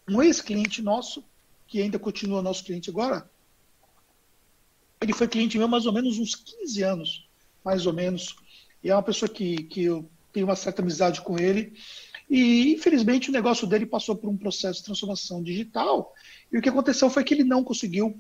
um 0.09 0.21
ex-cliente 0.21 0.81
nosso, 0.81 1.23
que 1.67 1.81
ainda 1.81 1.99
continua 1.99 2.41
nosso 2.41 2.63
cliente 2.63 2.89
agora, 2.89 3.29
ele 5.01 5.13
foi 5.13 5.27
cliente 5.27 5.57
meu 5.57 5.67
mais 5.67 5.85
ou 5.85 5.93
menos 5.93 6.17
uns 6.17 6.33
15 6.33 6.83
anos, 6.83 7.29
mais 7.63 7.85
ou 7.85 7.93
menos. 7.93 8.35
E 8.83 8.89
é 8.89 8.95
uma 8.95 9.03
pessoa 9.03 9.29
que, 9.29 9.63
que 9.63 9.83
eu 9.83 10.09
tenho 10.33 10.47
uma 10.47 10.55
certa 10.55 10.81
amizade 10.81 11.21
com 11.21 11.37
ele. 11.37 11.73
E, 12.30 12.73
infelizmente, 12.73 13.30
o 13.30 13.34
negócio 13.34 13.65
dele 13.65 13.86
passou 13.86 14.15
por 14.15 14.30
um 14.30 14.38
processo 14.38 14.80
de 14.80 14.86
transformação 14.86 15.41
digital. 15.41 16.13
E 16.51 16.57
o 16.57 16.61
que 16.61 16.69
aconteceu 16.69 17.09
foi 17.09 17.23
que 17.23 17.34
ele 17.34 17.43
não 17.43 17.63
conseguiu 17.63 18.19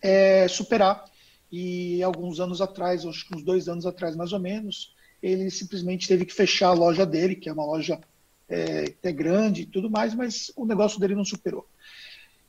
é, 0.00 0.48
superar. 0.48 1.04
E 1.52 2.02
alguns 2.02 2.40
anos 2.40 2.60
atrás, 2.60 3.04
acho 3.04 3.28
que 3.28 3.36
uns 3.36 3.42
dois 3.42 3.68
anos 3.68 3.86
atrás 3.86 4.16
mais 4.16 4.32
ou 4.32 4.40
menos, 4.40 4.94
ele 5.22 5.50
simplesmente 5.50 6.08
teve 6.08 6.24
que 6.24 6.32
fechar 6.32 6.68
a 6.68 6.74
loja 6.74 7.04
dele, 7.04 7.36
que 7.36 7.48
é 7.48 7.52
uma 7.52 7.64
loja 7.64 8.00
é, 8.48 8.84
até 8.88 9.12
grande 9.12 9.62
e 9.62 9.66
tudo 9.66 9.90
mais, 9.90 10.14
mas 10.14 10.50
o 10.56 10.64
negócio 10.64 10.98
dele 10.98 11.14
não 11.14 11.24
superou. 11.24 11.66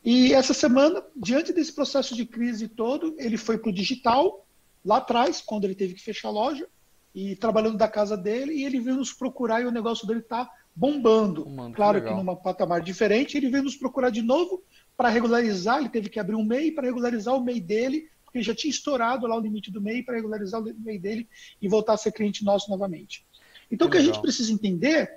E 0.04 0.34
essa 0.34 0.54
semana, 0.54 1.04
diante 1.16 1.52
desse 1.52 1.74
processo 1.74 2.16
de 2.16 2.26
crise 2.26 2.68
todo, 2.68 3.16
ele 3.18 3.38
foi 3.38 3.58
para 3.58 3.70
o 3.70 3.74
digital, 3.74 4.46
lá 4.84 4.98
atrás, 4.98 5.42
quando 5.42 5.66
ele 5.66 5.76
teve 5.76 5.94
que 5.94 6.02
fechar 6.02 6.28
a 6.30 6.32
loja, 6.32 6.68
e 7.14 7.36
trabalhando 7.36 7.78
da 7.78 7.88
casa 7.88 8.18
dele, 8.18 8.54
e 8.54 8.66
ele 8.66 8.80
veio 8.80 8.98
nos 8.98 9.14
procurar 9.14 9.62
e 9.62 9.66
o 9.66 9.72
negócio 9.72 10.06
dele 10.06 10.20
está 10.20 10.50
bombando. 10.76 11.50
Mano, 11.50 11.74
claro 11.74 12.02
que, 12.02 12.08
que 12.08 12.14
numa 12.14 12.36
patamar 12.36 12.82
diferente, 12.82 13.38
ele 13.38 13.50
veio 13.50 13.64
nos 13.64 13.76
procurar 13.76 14.10
de 14.10 14.22
novo 14.22 14.64
para 14.98 15.10
regularizar, 15.10 15.80
ele 15.80 15.90
teve 15.90 16.10
que 16.10 16.20
abrir 16.20 16.36
um 16.36 16.44
MEI 16.44 16.72
para 16.72 16.86
regularizar 16.86 17.36
o 17.36 17.44
MEI 17.44 17.62
dele, 17.62 18.10
porque 18.24 18.42
já 18.42 18.54
tinha 18.54 18.72
estourado 18.72 19.28
lá 19.28 19.38
o 19.38 19.42
limite 19.42 19.72
do 19.72 19.82
MEI 19.82 20.04
para 20.04 20.16
regularizar 20.16 20.62
o 20.62 20.74
MEI 20.80 21.00
dele 21.00 21.30
e 21.62 21.68
voltar 21.68 21.94
a 21.94 21.98
ser 21.98 22.12
cliente 22.12 22.44
nosso 22.44 22.70
novamente. 22.70 23.26
Então, 23.72 23.90
que 23.90 23.98
o 23.98 24.00
que 24.00 24.04
a 24.04 24.06
gente 24.06 24.22
precisa 24.22 24.52
entender 24.52 25.10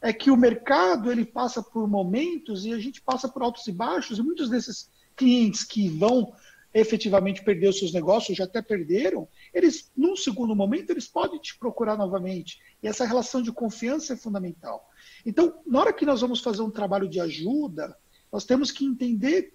é 0.00 0.12
que 0.12 0.30
o 0.30 0.36
mercado 0.36 1.12
ele 1.12 1.24
passa 1.24 1.62
por 1.62 1.88
momentos 1.88 2.64
e 2.66 2.72
a 2.72 2.78
gente 2.78 3.00
passa 3.00 3.28
por 3.28 3.42
altos 3.42 3.66
e 3.66 3.72
baixos, 3.72 4.18
e 4.18 4.22
muitos 4.22 4.50
desses 4.50 4.90
clientes 5.14 5.62
que 5.62 5.88
vão 5.88 6.32
efetivamente 6.74 7.44
perder 7.44 7.68
os 7.68 7.78
seus 7.78 7.92
negócios, 7.92 8.36
já 8.36 8.44
até 8.44 8.62
perderam, 8.62 9.28
eles, 9.52 9.90
num 9.96 10.16
segundo 10.16 10.56
momento, 10.56 10.90
eles 10.90 11.06
podem 11.06 11.38
te 11.38 11.56
procurar 11.58 11.96
novamente. 11.98 12.60
E 12.82 12.88
essa 12.88 13.04
relação 13.04 13.42
de 13.42 13.52
confiança 13.52 14.14
é 14.14 14.16
fundamental. 14.16 14.88
Então, 15.24 15.60
na 15.66 15.80
hora 15.80 15.92
que 15.92 16.06
nós 16.06 16.20
vamos 16.20 16.40
fazer 16.40 16.62
um 16.62 16.70
trabalho 16.70 17.08
de 17.08 17.20
ajuda, 17.20 17.96
nós 18.32 18.44
temos 18.44 18.70
que 18.70 18.84
entender 18.84 19.54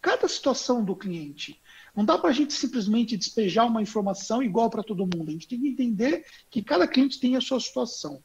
cada 0.00 0.28
situação 0.28 0.84
do 0.84 0.94
cliente. 0.94 1.60
Não 1.94 2.04
dá 2.04 2.16
para 2.16 2.30
a 2.30 2.32
gente 2.32 2.52
simplesmente 2.52 3.16
despejar 3.16 3.66
uma 3.66 3.82
informação 3.82 4.42
igual 4.42 4.70
para 4.70 4.82
todo 4.82 5.08
mundo. 5.12 5.28
A 5.28 5.32
gente 5.32 5.48
tem 5.48 5.60
que 5.60 5.68
entender 5.68 6.24
que 6.50 6.62
cada 6.62 6.86
cliente 6.86 7.18
tem 7.18 7.36
a 7.36 7.40
sua 7.40 7.58
situação. 7.58 8.22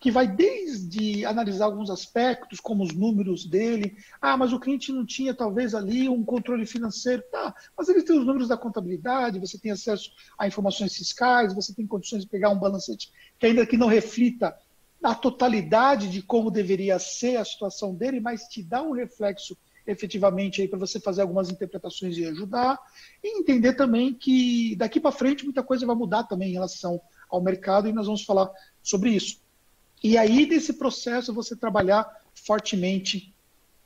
Que 0.00 0.10
vai 0.10 0.26
desde 0.26 1.24
analisar 1.24 1.66
alguns 1.66 1.88
aspectos, 1.88 2.60
como 2.60 2.82
os 2.82 2.92
números 2.92 3.46
dele. 3.46 3.96
Ah, 4.20 4.36
mas 4.36 4.52
o 4.52 4.58
cliente 4.58 4.92
não 4.92 5.06
tinha 5.06 5.32
talvez 5.32 5.74
ali 5.74 6.08
um 6.08 6.24
controle 6.24 6.66
financeiro. 6.66 7.22
Tá, 7.30 7.54
mas 7.78 7.88
ele 7.88 8.02
tem 8.02 8.18
os 8.18 8.26
números 8.26 8.48
da 8.48 8.56
contabilidade, 8.56 9.38
você 9.38 9.58
tem 9.58 9.70
acesso 9.70 10.10
a 10.36 10.46
informações 10.46 10.94
fiscais, 10.94 11.54
você 11.54 11.72
tem 11.72 11.86
condições 11.86 12.22
de 12.22 12.28
pegar 12.28 12.50
um 12.50 12.58
balancete 12.58 13.12
que 13.38 13.46
ainda 13.46 13.66
que 13.66 13.76
não 13.76 13.86
reflita 13.86 14.56
a 15.04 15.14
totalidade 15.14 16.08
de 16.08 16.22
como 16.22 16.50
deveria 16.50 16.98
ser 16.98 17.36
a 17.36 17.44
situação 17.44 17.94
dele, 17.94 18.20
mas 18.20 18.44
te 18.44 18.62
dá 18.62 18.82
um 18.82 18.92
reflexo 18.92 19.56
efetivamente 19.86 20.62
aí 20.62 20.68
para 20.68 20.78
você 20.78 20.98
fazer 20.98 21.22
algumas 21.22 21.50
interpretações 21.50 22.16
e 22.16 22.24
ajudar 22.24 22.78
e 23.22 23.38
entender 23.38 23.74
também 23.74 24.14
que 24.14 24.74
daqui 24.76 24.98
para 24.98 25.12
frente 25.12 25.44
muita 25.44 25.62
coisa 25.62 25.86
vai 25.86 25.94
mudar 25.94 26.24
também 26.24 26.48
em 26.48 26.54
relação 26.54 27.00
ao 27.28 27.42
mercado 27.42 27.88
e 27.88 27.92
nós 27.92 28.06
vamos 28.06 28.24
falar 28.24 28.50
sobre 28.82 29.10
isso. 29.10 29.40
E 30.02 30.16
aí 30.16 30.46
desse 30.46 30.72
processo 30.72 31.34
você 31.34 31.54
trabalhar 31.54 32.06
fortemente 32.34 33.34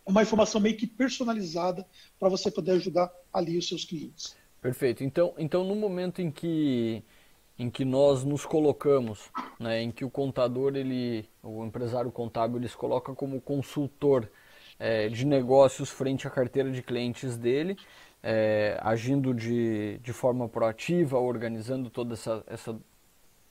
uma 0.07 0.23
informação 0.23 0.61
meio 0.61 0.77
que 0.77 0.87
personalizada 0.87 1.87
para 2.19 2.29
você 2.29 2.51
poder 2.51 2.73
ajudar 2.73 3.11
ali 3.33 3.59
os 3.59 3.69
seus 3.69 3.85
clientes. 3.85 4.37
Perfeito. 4.61 5.05
Então, 5.05 5.35
então 5.37 5.65
no 5.65 5.75
momento 5.75 6.23
em 6.23 6.31
que 6.31 7.03
em 7.59 7.69
que 7.69 7.85
nós 7.85 8.25
nos 8.25 8.47
colocamos, 8.47 9.31
né, 9.59 9.83
em 9.83 9.91
que 9.91 10.05
o 10.05 10.11
contador 10.11 10.77
ele, 10.77 11.29
o 11.43 11.65
empresário 11.65 12.11
contábil 12.13 12.59
ele 12.59 12.69
se 12.69 12.77
coloca 12.77 13.13
como 13.15 13.41
consultor 13.41 14.31
é, 14.79 15.09
de 15.09 15.27
negócios 15.27 15.91
frente 15.91 16.27
à 16.27 16.31
carteira 16.31 16.71
de 16.71 16.83
clientes 16.83 17.37
dele, 17.37 17.77
é, 18.23 18.79
agindo 18.81 19.35
de, 19.35 19.99
de 19.99 20.13
forma 20.13 20.49
proativa, 20.49 21.19
organizando 21.19 21.91
toda 21.91 22.15
essa, 22.15 22.45
essa 22.47 22.79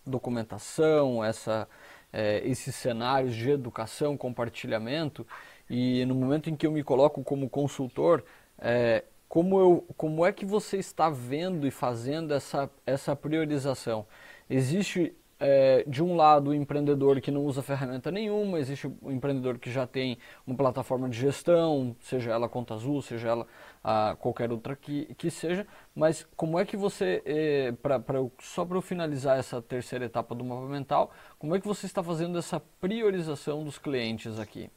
documentação, 0.06 1.24
essa, 1.24 1.68
é, 2.12 2.42
esses 2.48 2.76
cenários 2.76 3.36
de 3.36 3.50
educação, 3.50 4.16
compartilhamento. 4.16 5.28
E 5.70 6.06
no 6.06 6.16
momento 6.16 6.50
em 6.50 6.56
que 6.56 6.66
eu 6.66 6.72
me 6.72 6.84
coloco 6.84 7.24
como 7.24 7.50
consultor, 7.50 8.24
é, 8.58 9.04
como, 9.28 9.60
eu, 9.60 9.86
como 9.98 10.26
é 10.26 10.32
que 10.32 10.46
você 10.46 10.78
está 10.78 11.10
vendo 11.10 11.68
e 11.68 11.72
fazendo 11.72 12.34
essa, 12.34 12.70
essa 12.86 13.16
priorização? 13.16 14.06
Existe 14.50 15.16
é, 15.40 15.84
de 15.88 16.04
um 16.04 16.16
lado 16.16 16.50
o 16.50 16.54
empreendedor 16.54 17.22
que 17.22 17.30
não 17.30 17.46
usa 17.46 17.62
ferramenta 17.62 18.10
nenhuma, 18.12 18.60
existe 18.60 18.88
o 19.02 19.12
empreendedor 19.12 19.60
que 19.60 19.72
já 19.72 19.86
tem 19.86 20.18
uma 20.46 20.56
plataforma 20.56 21.08
de 21.10 21.18
gestão, 21.20 21.96
seja 22.00 22.32
ela 22.32 22.50
Conta 22.50 22.74
Azul, 22.74 23.02
seja 23.02 23.28
ela 23.30 23.48
a, 23.84 24.16
qualquer 24.20 24.52
outra 24.52 24.76
que, 24.76 25.14
que 25.16 25.30
seja, 25.30 25.68
mas 25.96 26.26
como 26.36 26.60
é 26.60 26.66
que 26.66 26.76
você, 26.76 27.22
é, 27.26 27.72
pra, 27.74 28.00
pra, 28.00 28.20
só 28.40 28.66
para 28.66 28.78
eu 28.78 28.82
finalizar 28.82 29.38
essa 29.38 29.62
terceira 29.62 30.06
etapa 30.06 30.34
do 30.34 30.44
mapa 30.44 30.68
mental, 30.68 31.12
como 31.38 31.56
é 31.56 31.60
que 31.60 31.68
você 31.68 31.86
está 31.86 32.02
fazendo 32.02 32.38
essa 32.38 32.60
priorização 32.82 33.64
dos 33.64 33.78
clientes 33.78 34.40
aqui? 34.40 34.70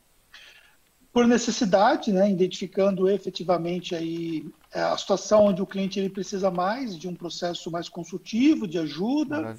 Por 1.13 1.27
necessidade, 1.27 2.13
né, 2.13 2.31
identificando 2.31 3.09
efetivamente 3.09 3.95
aí 3.95 4.47
é, 4.73 4.81
a 4.81 4.97
situação 4.97 5.47
onde 5.47 5.61
o 5.61 5.67
cliente 5.67 5.99
ele 5.99 6.09
precisa 6.09 6.51
mais 6.51 6.97
de 6.97 7.09
um 7.09 7.15
processo 7.15 7.71
mais 7.71 7.89
consultivo, 7.89 8.67
de 8.67 8.79
ajuda. 8.79 9.57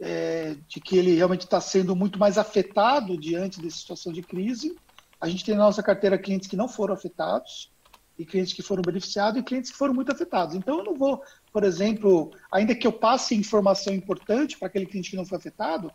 É, 0.00 0.56
de 0.66 0.80
que 0.80 0.98
ele 0.98 1.14
realmente 1.14 1.42
está 1.44 1.60
sendo 1.60 1.94
muito 1.94 2.18
mais 2.18 2.36
afetado 2.36 3.16
diante 3.16 3.60
dessa 3.60 3.78
situação 3.78 4.12
de 4.12 4.22
crise. 4.22 4.76
A 5.20 5.28
gente 5.28 5.44
tem 5.44 5.54
na 5.54 5.64
nossa 5.64 5.82
carteira 5.82 6.18
clientes 6.18 6.48
que 6.48 6.56
não 6.56 6.68
foram 6.68 6.94
afetados, 6.94 7.70
e 8.18 8.24
clientes 8.24 8.52
que 8.52 8.62
foram 8.62 8.82
beneficiados, 8.82 9.40
e 9.40 9.42
clientes 9.42 9.70
que 9.70 9.76
foram 9.76 9.94
muito 9.94 10.12
afetados. 10.12 10.54
Então, 10.54 10.78
eu 10.78 10.84
não 10.84 10.94
vou, 10.94 11.22
por 11.52 11.64
exemplo, 11.64 12.30
ainda 12.50 12.74
que 12.74 12.86
eu 12.86 12.92
passe 12.92 13.34
informação 13.34 13.92
importante 13.92 14.56
para 14.58 14.68
aquele 14.68 14.86
cliente 14.86 15.10
que 15.10 15.16
não 15.16 15.26
foi 15.26 15.38
afetado, 15.38 15.90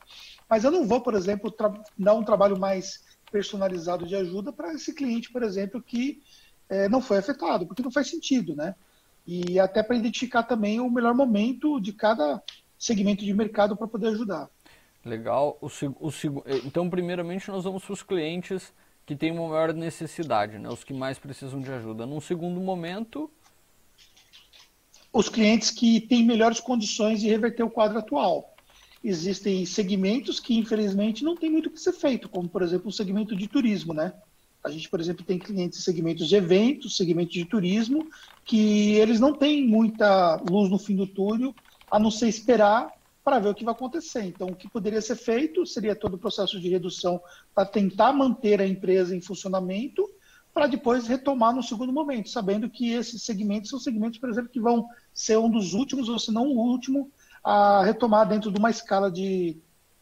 mas 0.49 0.63
eu 0.63 0.71
não 0.71 0.85
vou, 0.85 1.01
por 1.01 1.13
exemplo, 1.13 1.53
dar 1.97 2.13
um 2.13 2.23
trabalho 2.23 2.59
mais 2.59 3.01
personalizado 3.31 4.05
de 4.05 4.15
ajuda 4.15 4.51
para 4.51 4.73
esse 4.73 4.93
cliente, 4.93 5.31
por 5.31 5.43
exemplo, 5.43 5.81
que 5.81 6.21
é, 6.69 6.87
não 6.87 7.01
foi 7.01 7.17
afetado, 7.17 7.65
porque 7.65 7.81
não 7.81 7.91
faz 7.91 8.09
sentido, 8.09 8.55
né? 8.55 8.75
E 9.25 9.59
até 9.59 9.83
para 9.83 9.95
identificar 9.95 10.43
também 10.43 10.79
o 10.79 10.89
melhor 10.89 11.13
momento 11.13 11.79
de 11.79 11.93
cada 11.93 12.41
segmento 12.77 13.23
de 13.23 13.33
mercado 13.33 13.75
para 13.75 13.87
poder 13.87 14.07
ajudar. 14.07 14.49
Legal. 15.03 15.57
O, 15.61 15.67
o, 15.67 16.09
eh, 16.45 16.61
então, 16.65 16.89
primeiramente, 16.89 17.49
nós 17.49 17.63
vamos 17.63 17.83
para 17.83 17.93
os 17.93 18.03
clientes 18.03 18.73
que 19.05 19.15
têm 19.15 19.31
uma 19.31 19.47
maior 19.47 19.73
necessidade, 19.73 20.57
né? 20.57 20.69
os 20.69 20.83
que 20.83 20.93
mais 20.93 21.17
precisam 21.17 21.59
de 21.59 21.71
ajuda. 21.71 22.05
Num 22.05 22.21
segundo 22.21 22.59
momento. 22.59 23.29
Os 25.11 25.27
clientes 25.27 25.71
que 25.71 25.99
têm 26.01 26.23
melhores 26.23 26.59
condições 26.59 27.19
de 27.19 27.27
reverter 27.27 27.63
o 27.63 27.69
quadro 27.69 27.97
atual. 27.97 28.55
Existem 29.03 29.65
segmentos 29.65 30.39
que, 30.39 30.57
infelizmente, 30.57 31.23
não 31.23 31.37
tem 31.37 31.49
muito 31.49 31.67
o 31.67 31.71
que 31.71 31.79
ser 31.79 31.93
feito, 31.93 32.27
como, 32.27 32.49
por 32.49 32.61
exemplo, 32.61 32.89
o 32.89 32.93
segmento 32.93 33.35
de 33.35 33.47
turismo, 33.47 33.93
né? 33.93 34.13
A 34.63 34.69
gente, 34.69 34.89
por 34.89 34.99
exemplo, 34.99 35.25
tem 35.25 35.39
clientes 35.39 35.79
em 35.79 35.81
segmentos 35.81 36.27
de 36.27 36.35
eventos, 36.35 36.97
segmentos 36.97 37.33
de 37.33 37.45
turismo, 37.45 38.07
que 38.43 38.93
eles 38.95 39.19
não 39.19 39.33
têm 39.33 39.65
muita 39.65 40.35
luz 40.35 40.69
no 40.69 40.77
fim 40.77 40.95
do 40.95 41.07
túnel 41.07 41.55
a 41.89 41.97
não 41.97 42.11
ser 42.11 42.27
esperar 42.27 42.91
para 43.23 43.39
ver 43.39 43.49
o 43.49 43.55
que 43.55 43.63
vai 43.63 43.73
acontecer. 43.73 44.23
Então, 44.23 44.49
o 44.49 44.55
que 44.55 44.67
poderia 44.67 45.01
ser 45.01 45.15
feito 45.15 45.65
seria 45.65 45.95
todo 45.95 46.15
o 46.15 46.19
processo 46.19 46.59
de 46.59 46.67
redução 46.67 47.21
para 47.55 47.65
tentar 47.65 48.11
manter 48.11 48.59
a 48.59 48.67
empresa 48.67 49.15
em 49.15 49.21
funcionamento, 49.21 50.05
para 50.53 50.67
depois 50.67 51.07
retomar 51.07 51.55
no 51.55 51.63
segundo 51.63 51.93
momento, 51.93 52.29
sabendo 52.29 52.69
que 52.69 52.91
esses 52.91 53.23
segmentos 53.23 53.69
são 53.69 53.79
segmentos, 53.79 54.19
por 54.19 54.29
exemplo, 54.29 54.49
que 54.49 54.59
vão 54.59 54.87
ser 55.13 55.37
um 55.37 55.49
dos 55.49 55.73
últimos, 55.73 56.09
ou 56.09 56.19
se 56.19 56.31
não 56.31 56.47
o 56.47 56.57
último, 56.57 57.11
a 57.43 57.83
retomar 57.83 58.27
dentro 58.27 58.51
de 58.51 58.59
uma 58.59 58.69
escala 58.69 59.11
de, 59.11 59.57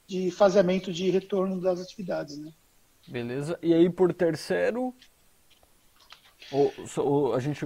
de 0.06 0.32
faseamento 0.32 0.92
de 0.92 1.10
retorno 1.10 1.62
das 1.62 1.80
atividades. 1.80 2.38
Né? 2.38 2.52
Beleza. 3.08 3.58
E 3.62 3.74
aí, 3.74 3.90
por 3.90 4.14
terceiro, 4.14 4.94
ou, 6.52 6.74
ou 6.98 7.34
a 7.34 7.40
gente. 7.40 7.66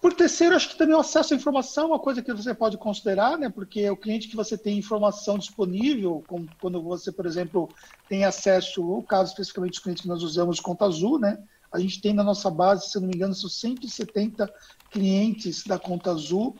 Por 0.00 0.12
terceiro, 0.12 0.54
acho 0.54 0.68
que 0.68 0.76
também 0.76 0.94
o 0.94 1.00
acesso 1.00 1.32
à 1.32 1.36
informação 1.36 1.84
é 1.84 1.86
uma 1.88 1.98
coisa 1.98 2.22
que 2.22 2.32
você 2.32 2.52
pode 2.52 2.76
considerar, 2.76 3.38
né? 3.38 3.48
Porque 3.48 3.88
o 3.88 3.96
cliente 3.96 4.28
que 4.28 4.36
você 4.36 4.58
tem 4.58 4.76
informação 4.76 5.38
disponível, 5.38 6.22
como 6.26 6.46
quando 6.60 6.82
você, 6.82 7.10
por 7.10 7.24
exemplo, 7.24 7.70
tem 8.08 8.24
acesso, 8.24 8.86
o 8.86 9.02
caso 9.02 9.30
especificamente 9.30 9.72
dos 9.72 9.80
clientes 9.80 10.02
que 10.02 10.08
nós 10.08 10.22
usamos 10.22 10.60
Conta 10.60 10.84
Azul, 10.84 11.18
né? 11.18 11.42
A 11.72 11.78
gente 11.78 12.00
tem 12.00 12.12
na 12.12 12.22
nossa 12.22 12.50
base, 12.50 12.90
se 12.90 13.00
não 13.00 13.08
me 13.08 13.14
engano, 13.16 13.34
são 13.34 13.48
170 13.48 14.52
clientes 14.90 15.64
da 15.64 15.78
Conta 15.78 16.10
Azul. 16.10 16.54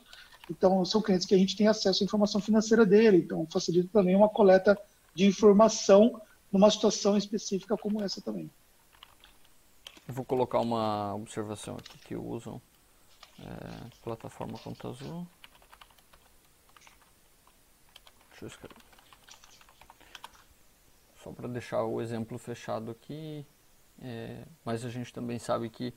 Então, 0.49 0.85
são 0.85 1.01
clientes 1.01 1.25
que 1.25 1.33
a 1.33 1.37
gente 1.37 1.55
tem 1.55 1.67
acesso 1.67 2.03
à 2.03 2.05
informação 2.05 2.39
financeira 2.39 2.85
dele. 2.85 3.17
Então, 3.17 3.47
facilita 3.51 3.89
também 3.91 4.15
uma 4.15 4.29
coleta 4.29 4.79
de 5.13 5.25
informação 5.25 6.21
numa 6.51 6.69
situação 6.69 7.17
específica 7.17 7.77
como 7.77 8.03
essa 8.03 8.21
também. 8.21 8.49
Eu 10.07 10.13
vou 10.13 10.23
colocar 10.23 10.59
uma 10.59 11.15
observação 11.15 11.75
aqui 11.75 11.97
que 11.99 12.15
usam 12.15 12.61
é, 13.39 13.89
plataforma 14.03 14.57
Conta 14.59 14.89
Azul. 14.89 15.27
Deixa 18.29 18.45
eu 18.45 18.47
escrever. 18.47 18.77
Só 21.23 21.31
para 21.31 21.47
deixar 21.47 21.83
o 21.83 21.99
exemplo 22.01 22.37
fechado 22.37 22.91
aqui. 22.91 23.45
É, 24.01 24.45
mas 24.63 24.83
a 24.85 24.89
gente 24.89 25.11
também 25.13 25.39
sabe 25.39 25.69
que 25.69 25.93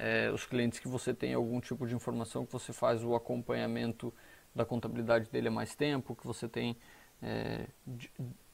é, 0.00 0.30
os 0.30 0.46
clientes 0.46 0.78
que 0.78 0.88
você 0.88 1.12
tem 1.12 1.34
algum 1.34 1.60
tipo 1.60 1.86
de 1.86 1.94
informação 1.94 2.46
que 2.46 2.52
você 2.52 2.72
faz 2.72 3.04
o 3.04 3.14
acompanhamento 3.14 4.12
da 4.54 4.64
contabilidade 4.64 5.28
dele 5.30 5.48
há 5.48 5.50
mais 5.50 5.74
tempo, 5.74 6.16
que 6.16 6.26
você 6.26 6.48
tem 6.48 6.74
é, 7.22 7.66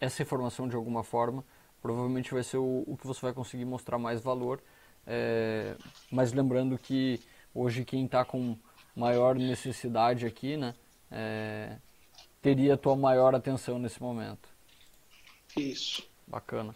essa 0.01 0.23
informação 0.23 0.69
de 0.69 0.75
alguma 0.75 1.05
forma, 1.05 1.45
provavelmente 1.81 2.35
vai 2.35 2.43
ser 2.43 2.57
o, 2.57 2.83
o 2.85 2.97
que 2.97 3.07
você 3.07 3.21
vai 3.21 3.33
conseguir 3.33 3.65
mostrar 3.65 3.97
mais 3.97 4.21
valor. 4.21 4.61
É, 5.07 5.77
mas 6.11 6.33
lembrando 6.33 6.77
que 6.77 7.21
hoje 7.55 7.85
quem 7.85 8.07
está 8.07 8.25
com 8.25 8.59
maior 8.95 9.37
necessidade 9.37 10.27
aqui, 10.27 10.57
né, 10.57 10.75
é, 11.13 11.77
teria 12.43 12.75
a 12.75 12.77
tua 12.77 12.97
maior 12.97 13.37
atenção 13.37 13.79
nesse 13.79 14.03
momento. 14.03 14.49
Isso. 15.57 16.03
Bacana. 16.27 16.75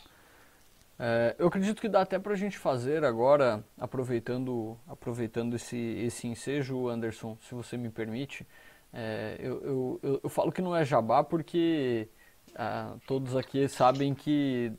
É, 1.03 1.35
eu 1.39 1.49
acredito 1.49 1.81
que 1.81 1.89
dá 1.89 2.03
até 2.03 2.19
para 2.19 2.35
a 2.35 2.37
gente 2.37 2.59
fazer 2.59 3.07
agora, 3.07 3.65
aproveitando, 3.79 4.77
aproveitando 4.87 5.57
esse, 5.57 5.79
esse 5.79 6.27
ensejo, 6.27 6.89
Anderson, 6.89 7.39
se 7.41 7.55
você 7.55 7.79
me 7.79 7.89
permite. 7.89 8.47
É, 8.93 9.37
eu, 9.41 9.99
eu, 10.03 10.21
eu, 10.23 10.29
falo 10.29 10.53
que 10.53 10.61
não 10.61 10.77
é 10.77 10.85
jabá 10.85 11.25
porque 11.25 12.07
ah, 12.55 12.97
todos 13.07 13.35
aqui 13.35 13.67
sabem 13.67 14.15
que 14.15 14.73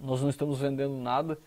nós 0.00 0.20
não 0.20 0.30
estamos 0.30 0.58
vendendo 0.58 0.96
nada 0.96 1.38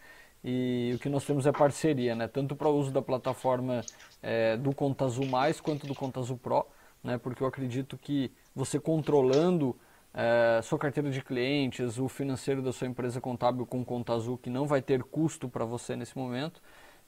e 0.41 0.93
o 0.95 0.99
que 0.99 1.09
nós 1.09 1.25
temos 1.25 1.45
é 1.45 1.51
parceria, 1.51 2.15
né? 2.15 2.27
tanto 2.27 2.55
para 2.55 2.69
o 2.69 2.77
uso 2.77 2.89
da 2.89 3.01
plataforma 3.01 3.81
é, 4.23 4.55
do 4.55 4.73
Conta 4.73 5.05
Azul 5.05 5.25
Mais 5.25 5.59
quanto 5.59 5.85
do 5.85 5.93
Conta 5.93 6.21
Azul 6.21 6.37
Pro, 6.37 6.65
né? 7.03 7.17
porque 7.17 7.43
eu 7.43 7.47
acredito 7.47 7.97
que 7.97 8.31
você 8.55 8.79
controlando 8.79 9.75
é, 10.13 10.61
sua 10.61 10.77
carteira 10.77 11.09
de 11.09 11.21
clientes, 11.21 11.97
o 11.97 12.07
financeiro 12.09 12.61
da 12.61 12.73
sua 12.73 12.87
empresa 12.87 13.21
contábil 13.21 13.65
com 13.65 13.83
conta 13.83 14.13
azul, 14.13 14.37
que 14.37 14.49
não 14.49 14.65
vai 14.65 14.81
ter 14.81 15.03
custo 15.03 15.47
para 15.47 15.65
você 15.65 15.95
nesse 15.95 16.17
momento, 16.17 16.61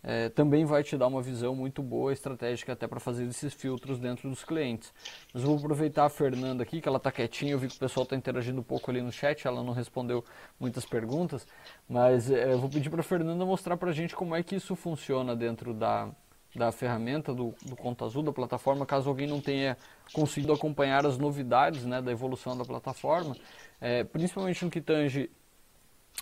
é, 0.05 0.27
também 0.27 0.65
vai 0.65 0.83
te 0.83 0.97
dar 0.97 1.07
uma 1.07 1.21
visão 1.21 1.55
muito 1.55 1.81
boa, 1.81 2.11
estratégica 2.11 2.73
até 2.73 2.85
para 2.85 2.99
fazer 2.99 3.25
esses 3.25 3.53
filtros 3.53 3.97
dentro 3.97 4.29
dos 4.29 4.43
clientes. 4.43 4.93
Mas 5.33 5.43
vou 5.43 5.57
aproveitar 5.57 6.05
a 6.05 6.09
Fernanda 6.09 6.61
aqui, 6.61 6.81
que 6.81 6.87
ela 6.87 6.97
está 6.97 7.09
quietinha, 7.09 7.53
eu 7.53 7.59
vi 7.59 7.69
que 7.69 7.77
o 7.77 7.79
pessoal 7.79 8.03
está 8.03 8.15
interagindo 8.15 8.59
um 8.59 8.63
pouco 8.63 8.91
ali 8.91 9.01
no 9.01 9.11
chat, 9.13 9.47
ela 9.47 9.63
não 9.63 9.71
respondeu 9.71 10.23
muitas 10.59 10.85
perguntas, 10.85 11.47
mas 11.87 12.29
é, 12.29 12.53
vou 12.55 12.69
pedir 12.69 12.89
para 12.89 12.99
a 12.99 13.03
Fernanda 13.03 13.45
mostrar 13.45 13.77
para 13.77 13.91
a 13.91 13.93
gente 13.93 14.13
como 14.13 14.35
é 14.35 14.43
que 14.43 14.55
isso 14.55 14.75
funciona 14.75 15.35
dentro 15.37 15.73
da, 15.73 16.09
da 16.55 16.71
ferramenta 16.71 17.33
do, 17.33 17.53
do 17.63 17.75
Conta 17.75 18.05
Azul, 18.05 18.23
da 18.23 18.31
plataforma, 18.31 18.85
caso 18.85 19.09
alguém 19.09 19.27
não 19.27 19.41
tenha 19.41 19.77
conseguido 20.11 20.53
acompanhar 20.53 21.05
as 21.05 21.17
novidades 21.17 21.83
né, 21.83 22.01
da 22.01 22.11
evolução 22.11 22.57
da 22.57 22.63
plataforma, 22.63 23.35
é, 23.81 24.03
principalmente 24.03 24.63
no 24.63 24.69
que 24.69 24.81
tange 24.81 25.29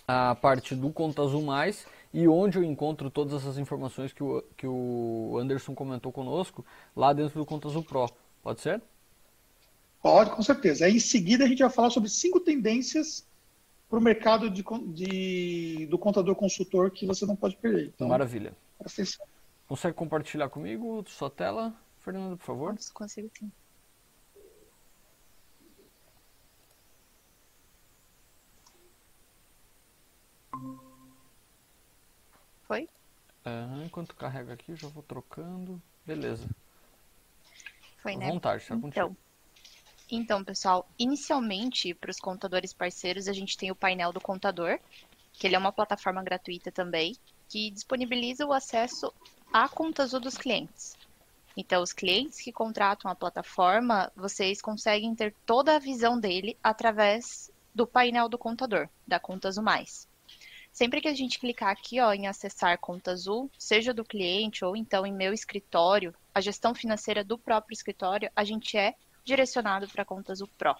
a 0.08 0.34
parte 0.34 0.74
do 0.74 0.90
Conta 0.90 1.22
Azul 1.22 1.42
Mais 1.42 1.86
e 2.12 2.26
onde 2.26 2.58
eu 2.58 2.64
encontro 2.64 3.10
todas 3.10 3.34
essas 3.34 3.58
informações 3.58 4.12
que 4.12 4.22
o, 4.22 4.42
que 4.56 4.66
o 4.66 5.36
Anderson 5.38 5.74
comentou 5.74 6.12
conosco, 6.12 6.64
lá 6.96 7.12
dentro 7.12 7.38
do 7.38 7.46
Conta 7.46 7.68
Azul 7.68 7.82
Pro. 7.82 8.10
Pode 8.42 8.60
ser? 8.60 8.82
Pode, 10.02 10.30
com 10.30 10.42
certeza. 10.42 10.84
Aí, 10.84 10.96
em 10.96 11.00
seguida, 11.00 11.44
a 11.44 11.48
gente 11.48 11.60
vai 11.60 11.70
falar 11.70 11.90
sobre 11.90 12.08
cinco 12.08 12.40
tendências 12.40 13.24
para 13.88 13.98
o 13.98 14.02
mercado 14.02 14.50
de, 14.50 14.64
de, 14.88 15.86
do 15.86 15.98
contador 15.98 16.34
consultor 16.34 16.90
que 16.90 17.06
você 17.06 17.24
não 17.24 17.36
pode 17.36 17.56
perder. 17.56 17.92
Então, 17.94 18.08
Maravilha. 18.08 18.52
Presta 18.78 19.02
atenção. 19.02 19.26
Consegue 19.72 19.96
compartilhar 19.96 20.50
comigo 20.50 21.02
sua 21.06 21.30
tela, 21.30 21.74
Fernanda, 22.00 22.36
por 22.36 22.44
favor? 22.44 22.76
Consigo 22.92 23.30
sim. 23.34 23.50
Foi? 32.66 32.86
Uhum, 33.46 33.84
enquanto 33.86 34.14
carrega 34.14 34.52
aqui, 34.52 34.76
já 34.76 34.88
vou 34.88 35.02
trocando. 35.02 35.82
Beleza. 36.04 36.46
Foi, 38.02 38.14
né? 38.14 38.28
Vontade, 38.28 38.66
tá 38.66 38.74
então, 38.74 39.16
então, 40.10 40.44
pessoal, 40.44 40.86
inicialmente, 40.98 41.94
para 41.94 42.10
os 42.10 42.18
contadores 42.18 42.74
parceiros, 42.74 43.26
a 43.26 43.32
gente 43.32 43.56
tem 43.56 43.70
o 43.70 43.74
painel 43.74 44.12
do 44.12 44.20
contador, 44.20 44.78
que 45.32 45.46
ele 45.46 45.56
é 45.56 45.58
uma 45.58 45.72
plataforma 45.72 46.22
gratuita 46.22 46.70
também, 46.70 47.16
que 47.52 47.70
disponibiliza 47.70 48.46
o 48.46 48.52
acesso 48.54 49.12
a 49.52 49.68
conta 49.68 50.04
azul 50.04 50.18
dos 50.18 50.38
clientes. 50.38 50.96
Então, 51.54 51.82
os 51.82 51.92
clientes 51.92 52.40
que 52.40 52.50
contratam 52.50 53.10
a 53.10 53.14
plataforma, 53.14 54.10
vocês 54.16 54.62
conseguem 54.62 55.14
ter 55.14 55.34
toda 55.44 55.76
a 55.76 55.78
visão 55.78 56.18
dele 56.18 56.56
através 56.62 57.52
do 57.74 57.86
painel 57.86 58.26
do 58.26 58.38
contador, 58.38 58.88
da 59.06 59.20
Conta 59.20 59.48
Azul 59.48 59.62
Mais. 59.62 60.08
Sempre 60.72 61.02
que 61.02 61.08
a 61.08 61.14
gente 61.14 61.38
clicar 61.38 61.68
aqui 61.68 62.00
ó, 62.00 62.14
em 62.14 62.26
acessar 62.26 62.78
Conta 62.78 63.10
Azul, 63.10 63.50
seja 63.58 63.92
do 63.92 64.02
cliente 64.02 64.64
ou 64.64 64.74
então 64.74 65.04
em 65.04 65.12
meu 65.12 65.34
escritório, 65.34 66.14
a 66.34 66.40
gestão 66.40 66.74
financeira 66.74 67.22
do 67.22 67.36
próprio 67.36 67.74
escritório, 67.74 68.30
a 68.34 68.44
gente 68.44 68.78
é 68.78 68.94
direcionado 69.22 69.86
para 69.88 70.04
a 70.04 70.06
Conta 70.06 70.32
Azul 70.32 70.48
Pro. 70.56 70.74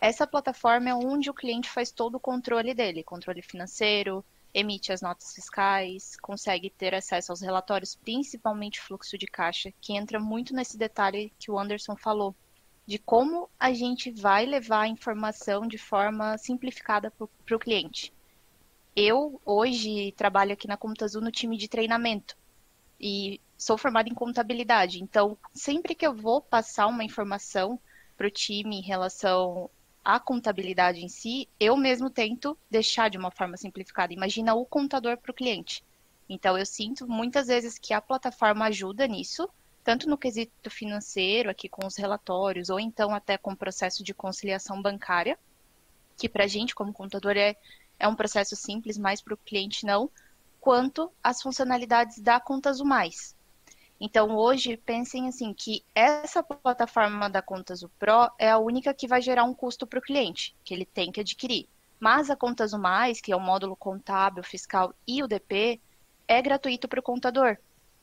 Essa 0.00 0.24
plataforma 0.24 0.90
é 0.90 0.94
onde 0.94 1.30
o 1.30 1.34
cliente 1.34 1.68
faz 1.68 1.90
todo 1.90 2.14
o 2.14 2.20
controle 2.20 2.74
dele, 2.74 3.02
controle 3.02 3.42
financeiro, 3.42 4.24
emite 4.54 4.92
as 4.92 5.02
notas 5.02 5.34
fiscais, 5.34 6.16
consegue 6.22 6.70
ter 6.70 6.94
acesso 6.94 7.32
aos 7.32 7.40
relatórios, 7.40 7.96
principalmente 7.96 8.80
fluxo 8.80 9.18
de 9.18 9.26
caixa, 9.26 9.72
que 9.80 9.94
entra 9.94 10.20
muito 10.20 10.54
nesse 10.54 10.78
detalhe 10.78 11.32
que 11.38 11.50
o 11.50 11.58
Anderson 11.58 11.96
falou, 11.96 12.34
de 12.86 12.98
como 12.98 13.50
a 13.58 13.72
gente 13.72 14.12
vai 14.12 14.46
levar 14.46 14.82
a 14.82 14.88
informação 14.88 15.66
de 15.66 15.76
forma 15.76 16.38
simplificada 16.38 17.10
para 17.10 17.56
o 17.56 17.58
cliente. 17.58 18.12
Eu, 18.94 19.40
hoje, 19.44 20.12
trabalho 20.12 20.52
aqui 20.52 20.68
na 20.68 20.76
Conta 20.76 21.04
Azul 21.04 21.20
no 21.20 21.32
time 21.32 21.56
de 21.56 21.66
treinamento 21.66 22.36
e 23.00 23.40
sou 23.58 23.76
formada 23.76 24.08
em 24.08 24.14
contabilidade, 24.14 25.02
então, 25.02 25.36
sempre 25.52 25.96
que 25.96 26.06
eu 26.06 26.14
vou 26.14 26.40
passar 26.40 26.86
uma 26.86 27.02
informação 27.02 27.80
para 28.16 28.28
o 28.28 28.30
time 28.30 28.76
em 28.76 28.82
relação 28.82 29.68
a 30.04 30.20
contabilidade 30.20 31.02
em 31.02 31.08
si, 31.08 31.48
eu 31.58 31.76
mesmo 31.76 32.10
tento 32.10 32.58
deixar 32.70 33.08
de 33.08 33.16
uma 33.16 33.30
forma 33.30 33.56
simplificada. 33.56 34.12
Imagina 34.12 34.54
o 34.54 34.66
contador 34.66 35.16
para 35.16 35.30
o 35.30 35.34
cliente. 35.34 35.82
Então, 36.28 36.58
eu 36.58 36.66
sinto 36.66 37.08
muitas 37.08 37.46
vezes 37.46 37.78
que 37.78 37.94
a 37.94 38.00
plataforma 38.00 38.66
ajuda 38.66 39.06
nisso, 39.06 39.48
tanto 39.82 40.08
no 40.08 40.18
quesito 40.18 40.70
financeiro, 40.70 41.50
aqui 41.50 41.68
com 41.68 41.86
os 41.86 41.96
relatórios, 41.96 42.70
ou 42.70 42.78
então 42.78 43.14
até 43.14 43.38
com 43.38 43.52
o 43.52 43.56
processo 43.56 44.02
de 44.04 44.14
conciliação 44.14 44.80
bancária, 44.80 45.38
que 46.16 46.28
para 46.28 46.44
a 46.44 46.48
gente, 46.48 46.74
como 46.74 46.92
contador, 46.92 47.36
é, 47.36 47.56
é 47.98 48.06
um 48.06 48.14
processo 48.14 48.54
simples, 48.56 48.98
mas 48.98 49.20
para 49.20 49.34
o 49.34 49.38
cliente 49.38 49.84
não, 49.84 50.10
quanto 50.60 51.10
as 51.22 51.42
funcionalidades 51.42 52.18
da 52.20 52.40
Contas 52.40 52.80
Mais. 52.80 53.34
Então, 54.06 54.36
hoje, 54.36 54.76
pensem 54.76 55.28
assim, 55.28 55.54
que 55.54 55.82
essa 55.94 56.42
plataforma 56.42 57.26
da 57.30 57.40
Contas 57.40 57.82
Pro 57.98 58.30
é 58.38 58.50
a 58.50 58.58
única 58.58 58.92
que 58.92 59.08
vai 59.08 59.22
gerar 59.22 59.44
um 59.44 59.54
custo 59.54 59.86
para 59.86 59.98
o 59.98 60.02
cliente, 60.02 60.54
que 60.62 60.74
ele 60.74 60.84
tem 60.84 61.10
que 61.10 61.20
adquirir. 61.20 61.66
Mas 61.98 62.28
a 62.28 62.36
Contas 62.36 62.74
Mais, 62.74 63.18
que 63.18 63.32
é 63.32 63.36
o 63.36 63.40
módulo 63.40 63.74
contábil, 63.74 64.44
fiscal 64.44 64.92
e 65.08 65.22
o 65.22 65.26
DP, 65.26 65.80
é 66.28 66.42
gratuito 66.42 66.86
para 66.86 67.00
o 67.00 67.02
contador. 67.02 67.56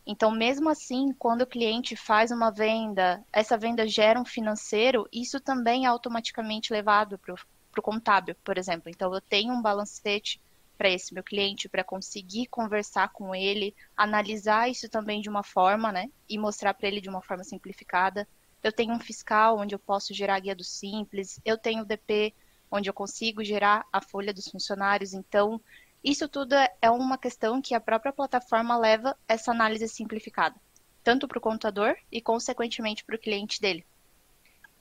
Então, 0.03 0.31
mesmo 0.31 0.69
assim, 0.69 1.13
quando 1.19 1.43
o 1.43 1.47
cliente 1.47 1.95
faz 1.95 2.31
uma 2.31 2.49
venda, 2.49 3.23
essa 3.31 3.55
venda 3.55 3.87
gera 3.87 4.19
um 4.19 4.25
financeiro, 4.25 5.07
isso 5.13 5.39
também 5.39 5.85
é 5.85 5.87
automaticamente 5.87 6.73
levado 6.73 7.19
para 7.19 7.35
o 7.77 7.81
contábil, 7.83 8.35
por 8.43 8.57
exemplo. 8.57 8.89
Então, 8.89 9.13
eu 9.13 9.21
tenho 9.21 9.53
um 9.53 9.61
balancete 9.61 10.41
para 10.81 10.89
esse 10.89 11.13
meu 11.13 11.23
cliente, 11.23 11.69
para 11.69 11.83
conseguir 11.83 12.47
conversar 12.47 13.09
com 13.09 13.35
ele, 13.35 13.75
analisar 13.95 14.67
isso 14.67 14.89
também 14.89 15.21
de 15.21 15.29
uma 15.29 15.43
forma, 15.43 15.91
né? 15.91 16.09
E 16.27 16.39
mostrar 16.39 16.73
para 16.73 16.87
ele 16.87 16.99
de 16.99 17.07
uma 17.07 17.21
forma 17.21 17.43
simplificada. 17.43 18.27
Eu 18.63 18.71
tenho 18.71 18.91
um 18.91 18.99
fiscal 18.99 19.59
onde 19.59 19.75
eu 19.75 19.79
posso 19.79 20.11
gerar 20.11 20.37
a 20.37 20.39
guia 20.39 20.55
do 20.55 20.63
simples, 20.63 21.39
eu 21.45 21.55
tenho 21.55 21.83
o 21.83 21.85
DP 21.85 22.33
onde 22.71 22.89
eu 22.89 22.95
consigo 22.95 23.43
gerar 23.43 23.85
a 23.93 24.01
folha 24.01 24.33
dos 24.33 24.47
funcionários. 24.47 25.13
Então, 25.13 25.61
isso 26.03 26.27
tudo 26.27 26.55
é 26.55 26.89
uma 26.89 27.15
questão 27.15 27.61
que 27.61 27.75
a 27.75 27.79
própria 27.79 28.11
plataforma 28.11 28.75
leva 28.75 29.15
essa 29.27 29.51
análise 29.51 29.87
simplificada, 29.87 30.59
tanto 31.03 31.27
para 31.27 31.37
o 31.37 31.41
contador 31.41 31.95
e, 32.11 32.19
consequentemente, 32.19 33.05
para 33.05 33.17
o 33.17 33.19
cliente 33.19 33.61
dele. 33.61 33.85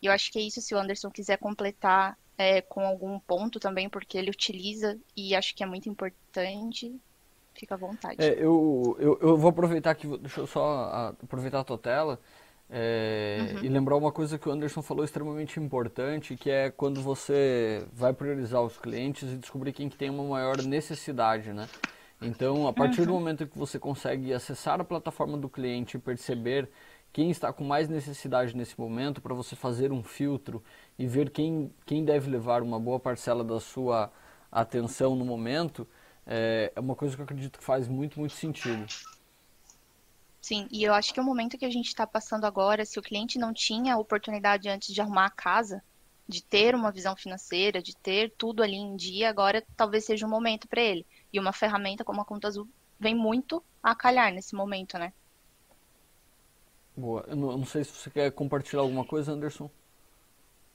E 0.01 0.07
eu 0.07 0.13
acho 0.13 0.33
que 0.33 0.39
é 0.39 0.43
isso, 0.43 0.63
se 0.63 0.75
o 0.75 0.79
Anderson 0.79 1.11
quiser 1.11 1.37
completar 1.37 2.17
é, 2.41 2.63
com 2.63 2.81
algum 2.81 3.19
ponto 3.19 3.61
também, 3.61 3.87
porque 3.87 4.17
ele 4.17 4.31
utiliza 4.31 4.99
e 5.15 5.35
acho 5.35 5.55
que 5.55 5.63
é 5.63 5.67
muito 5.67 5.91
importante. 5.91 6.99
Fica 7.53 7.75
à 7.75 7.77
vontade. 7.77 8.17
É, 8.19 8.33
eu, 8.33 8.97
eu, 8.99 9.19
eu, 9.21 9.37
vou 9.37 9.51
aproveitar 9.51 9.91
aqui, 9.91 10.07
deixa 10.17 10.41
eu 10.41 10.47
só 10.47 11.15
aproveitar 11.23 11.61
a 11.61 11.65
tua 11.65 11.77
tela 11.77 12.19
é, 12.71 13.57
uhum. 13.57 13.65
e 13.65 13.69
lembrar 13.69 13.95
uma 13.97 14.11
coisa 14.11 14.39
que 14.39 14.49
o 14.49 14.53
Anderson 14.53 14.81
falou 14.81 15.05
extremamente 15.05 15.61
importante, 15.61 16.35
que 16.35 16.51
é 16.51 16.71
quando 16.71 17.03
você 17.03 17.87
vai 17.93 18.15
priorizar 18.15 18.63
os 18.63 18.79
clientes 18.79 19.31
e 19.31 19.37
descobrir 19.37 19.75
quem 19.75 19.91
que 19.91 19.99
tem 19.99 20.09
uma 20.09 20.25
maior 20.25 20.63
necessidade, 20.63 21.53
né? 21.53 21.69
Então, 22.23 22.67
a 22.67 22.73
partir 22.73 23.01
uhum. 23.01 23.07
do 23.07 23.13
momento 23.13 23.47
que 23.47 23.59
você 23.59 23.79
consegue 23.79 24.33
acessar 24.33 24.81
a 24.81 24.85
plataforma 24.85 25.37
do 25.37 25.49
cliente 25.49 25.99
e 25.99 26.01
perceber 26.01 26.71
quem 27.13 27.31
está 27.31 27.53
com 27.53 27.65
mais 27.65 27.89
necessidade 27.89 28.57
nesse 28.57 28.79
momento 28.79 29.21
para 29.21 29.35
você 29.35 29.57
fazer 29.57 29.93
um 29.93 30.03
filtro 30.03 30.63
e 31.01 31.07
ver 31.07 31.31
quem, 31.31 31.73
quem 31.87 32.05
deve 32.05 32.31
levar 32.31 32.61
uma 32.61 32.79
boa 32.79 33.01
parcela 33.01 33.43
da 33.43 33.59
sua 33.59 34.13
atenção 34.53 35.17
no 35.17 35.25
momento, 35.25 35.89
é, 36.27 36.71
é 36.77 36.79
uma 36.79 36.95
coisa 36.95 37.17
que 37.17 37.23
eu 37.23 37.25
acredito 37.25 37.59
que 37.59 37.65
faz 37.65 37.89
muito, 37.89 38.21
muito 38.21 38.35
sentido. 38.35 38.85
Sim, 40.43 40.69
e 40.71 40.85
eu 40.85 40.93
acho 40.93 41.15
que 41.15 41.19
o 41.19 41.25
momento 41.25 41.57
que 41.57 41.65
a 41.65 41.71
gente 41.71 41.87
está 41.87 42.07
passando 42.07 42.45
agora, 42.45 42.85
se 42.85 42.99
o 42.99 43.03
cliente 43.03 43.39
não 43.39 43.51
tinha 43.55 43.97
oportunidade 43.97 44.69
antes 44.69 44.93
de 44.93 45.01
arrumar 45.01 45.25
a 45.25 45.31
casa, 45.31 45.83
de 46.29 46.43
ter 46.43 46.75
uma 46.75 46.93
visão 46.93 47.17
financeira, 47.17 47.83
de 47.83 47.97
ter 47.97 48.35
tudo 48.37 48.63
ali 48.63 48.77
em 48.77 48.95
dia, 48.95 49.31
agora 49.31 49.65
talvez 49.79 50.05
seja 50.05 50.27
um 50.27 50.31
momento 50.31 50.69
para 50.69 50.83
ele. 50.83 51.07
E 51.33 51.41
uma 51.41 51.55
ferramenta 51.55 52.05
como 52.05 52.21
a 52.21 52.27
Conta 52.27 52.49
Azul 52.49 52.69
vem 52.99 53.15
muito 53.15 53.65
a 53.83 53.95
calhar 53.95 54.31
nesse 54.35 54.55
momento, 54.55 54.99
né? 54.99 55.15
Boa. 56.95 57.25
Eu 57.27 57.37
não, 57.37 57.51
eu 57.53 57.57
não 57.57 57.65
sei 57.65 57.85
se 57.85 57.93
você 57.93 58.11
quer 58.11 58.31
compartilhar 58.33 58.83
alguma 58.83 59.07
coisa, 59.07 59.33
Anderson. 59.33 59.71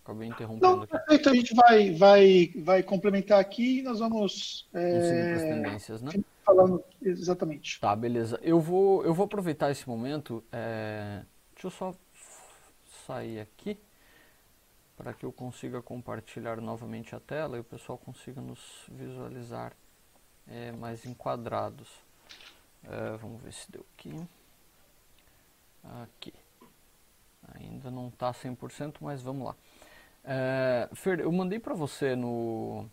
Acabei 0.05 0.27
interrompendo 0.27 0.75
não, 0.75 0.83
aqui. 0.83 0.91
Perfeito, 0.91 1.29
a 1.29 1.33
gente 1.33 1.55
vai, 1.55 1.91
vai, 1.95 2.53
vai 2.57 2.83
complementar 2.83 3.39
aqui 3.39 3.79
e 3.79 3.81
nós 3.81 3.97
vamos. 3.97 4.69
É, 4.71 5.35
tendências, 5.39 5.99
né? 5.99 6.11
Falando 6.45 6.83
exatamente. 7.01 7.79
Tá, 7.81 7.95
beleza. 7.95 8.39
Eu 8.43 8.59
vou, 8.59 9.03
eu 9.03 9.15
vou 9.15 9.25
aproveitar 9.25 9.71
esse 9.71 9.89
momento. 9.89 10.43
É... 10.51 11.23
Deixa 11.55 11.65
eu 11.65 11.71
só 11.71 11.95
sair 13.07 13.39
aqui 13.39 13.79
para 14.95 15.11
que 15.11 15.25
eu 15.25 15.31
consiga 15.31 15.81
compartilhar 15.81 16.61
novamente 16.61 17.15
a 17.15 17.19
tela 17.19 17.57
e 17.57 17.61
o 17.61 17.63
pessoal 17.63 17.97
consiga 17.97 18.39
nos 18.39 18.59
visualizar 18.87 19.73
é, 20.47 20.71
mais 20.71 21.03
enquadrados. 21.03 21.89
É, 22.83 23.17
vamos 23.17 23.41
ver 23.41 23.53
se 23.53 23.71
deu 23.71 23.83
aqui. 23.97 24.27
Aqui. 26.03 26.33
Ainda 27.55 27.89
não 27.89 28.09
está 28.09 28.31
100%, 28.31 28.97
mas 29.01 29.23
vamos 29.23 29.47
lá. 29.47 29.55
É, 30.25 30.89
Fer, 30.93 31.19
eu 31.19 31.31
mandei 31.31 31.59
para 31.59 31.75
você 31.75 32.15
no, 32.15 32.89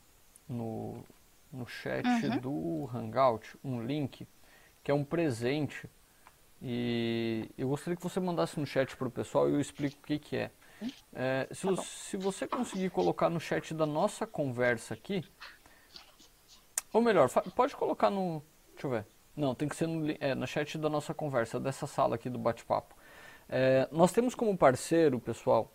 no, 0.46 1.02
no 1.50 1.66
chat 1.66 2.06
uhum. 2.06 2.38
do 2.38 2.90
Hangout 2.94 3.56
um 3.64 3.82
link 3.82 4.28
que 4.84 4.90
é 4.90 4.94
um 4.94 5.02
presente 5.02 5.88
e 6.60 7.48
eu 7.56 7.68
gostaria 7.68 7.96
que 7.96 8.02
você 8.02 8.20
mandasse 8.20 8.60
no 8.60 8.66
chat 8.66 8.96
para 8.96 9.08
o 9.08 9.10
pessoal 9.10 9.48
e 9.48 9.52
eu 9.52 9.60
explico 9.60 9.96
o 9.98 10.06
que, 10.06 10.18
que 10.18 10.36
é. 10.36 10.50
é 11.12 11.48
se, 11.50 11.66
tá 11.66 11.82
se 11.82 12.16
você 12.16 12.46
conseguir 12.46 12.90
colocar 12.90 13.28
no 13.28 13.40
chat 13.40 13.74
da 13.74 13.86
nossa 13.86 14.26
conversa 14.26 14.94
aqui, 14.94 15.24
ou 16.92 17.00
melhor, 17.00 17.28
pode 17.56 17.74
colocar 17.74 18.10
no. 18.10 18.42
Deixa 18.72 18.86
eu 18.86 18.90
ver. 18.90 19.06
Não, 19.34 19.54
tem 19.54 19.66
que 19.66 19.74
ser 19.74 19.88
no, 19.88 20.14
é, 20.20 20.34
no 20.34 20.46
chat 20.46 20.78
da 20.78 20.88
nossa 20.88 21.14
conversa, 21.14 21.58
dessa 21.58 21.86
sala 21.86 22.14
aqui 22.14 22.28
do 22.28 22.38
bate-papo. 22.38 22.94
É, 23.48 23.88
nós 23.90 24.12
temos 24.12 24.34
como 24.34 24.56
parceiro, 24.56 25.18
pessoal, 25.18 25.72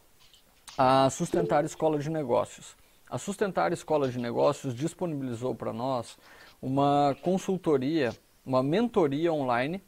a 0.77 1.09
Sustentar 1.09 1.65
Escola 1.65 1.97
de 1.97 2.07
Negócios. 2.07 2.75
A 3.09 3.17
Sustentar 3.17 3.73
Escola 3.73 4.09
de 4.09 4.19
Negócios 4.19 4.75
disponibilizou 4.75 5.55
para 5.55 5.73
nós 5.73 6.19
uma 6.61 7.17
consultoria, 7.23 8.13
uma 8.45 8.61
mentoria 8.61 9.33
online 9.33 9.81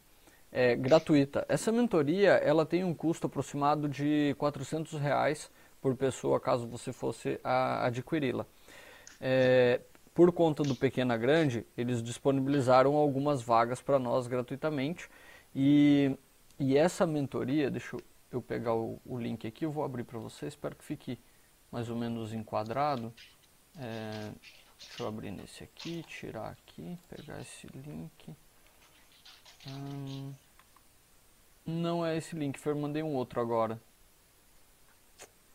é, 0.52 0.76
gratuita. 0.76 1.46
Essa 1.48 1.72
mentoria 1.72 2.32
ela 2.32 2.66
tem 2.66 2.84
um 2.84 2.94
custo 2.94 3.28
aproximado 3.28 3.88
de 3.88 4.34
400 4.40 5.00
reais 5.00 5.52
por 5.80 5.96
pessoa, 5.96 6.40
caso 6.40 6.68
você 6.68 6.92
fosse 6.92 7.40
adquiri-la. 7.44 8.48
É, 9.22 9.82
por 10.16 10.32
conta 10.32 10.64
do 10.64 10.76
Pequena 10.76 11.16
Grande, 11.16 11.68
eles 11.78 12.02
disponibilizaram 12.02 12.96
algumas 12.96 13.44
vagas 13.44 13.80
para 13.80 14.00
nós 14.00 14.26
gratuitamente 14.26 15.08
e, 15.56 16.18
e 16.60 16.76
essa 16.76 17.06
mentoria, 17.06 17.70
deixa 17.70 17.96
eu 17.96 18.09
eu 18.36 18.42
pegar 18.42 18.74
o, 18.76 19.00
o 19.06 19.18
link 19.18 19.48
aqui, 19.48 19.66
eu 19.66 19.72
vou 19.72 19.84
abrir 19.84 20.04
para 20.04 20.20
você, 20.20 20.48
espero 20.48 20.76
que 20.76 20.84
fique 20.84 21.20
mais 21.72 21.90
ou 21.90 21.96
menos 21.96 22.34
enquadrado. 22.34 23.14
É, 23.78 24.32
deixa 24.78 25.04
eu 25.04 25.08
abrir 25.08 25.32
nesse 25.32 25.64
aqui, 25.64 26.04
tirar 26.04 26.50
aqui, 26.50 26.98
pegar 27.10 27.40
esse 27.42 27.68
link. 27.68 28.36
Hum, 29.68 30.34
não 31.66 32.06
é 32.06 32.18
esse 32.18 32.36
link, 32.36 32.58
Fer, 32.60 32.76
mandei 32.76 33.04
um 33.04 33.16
outro 33.16 33.40
agora. 33.40 33.80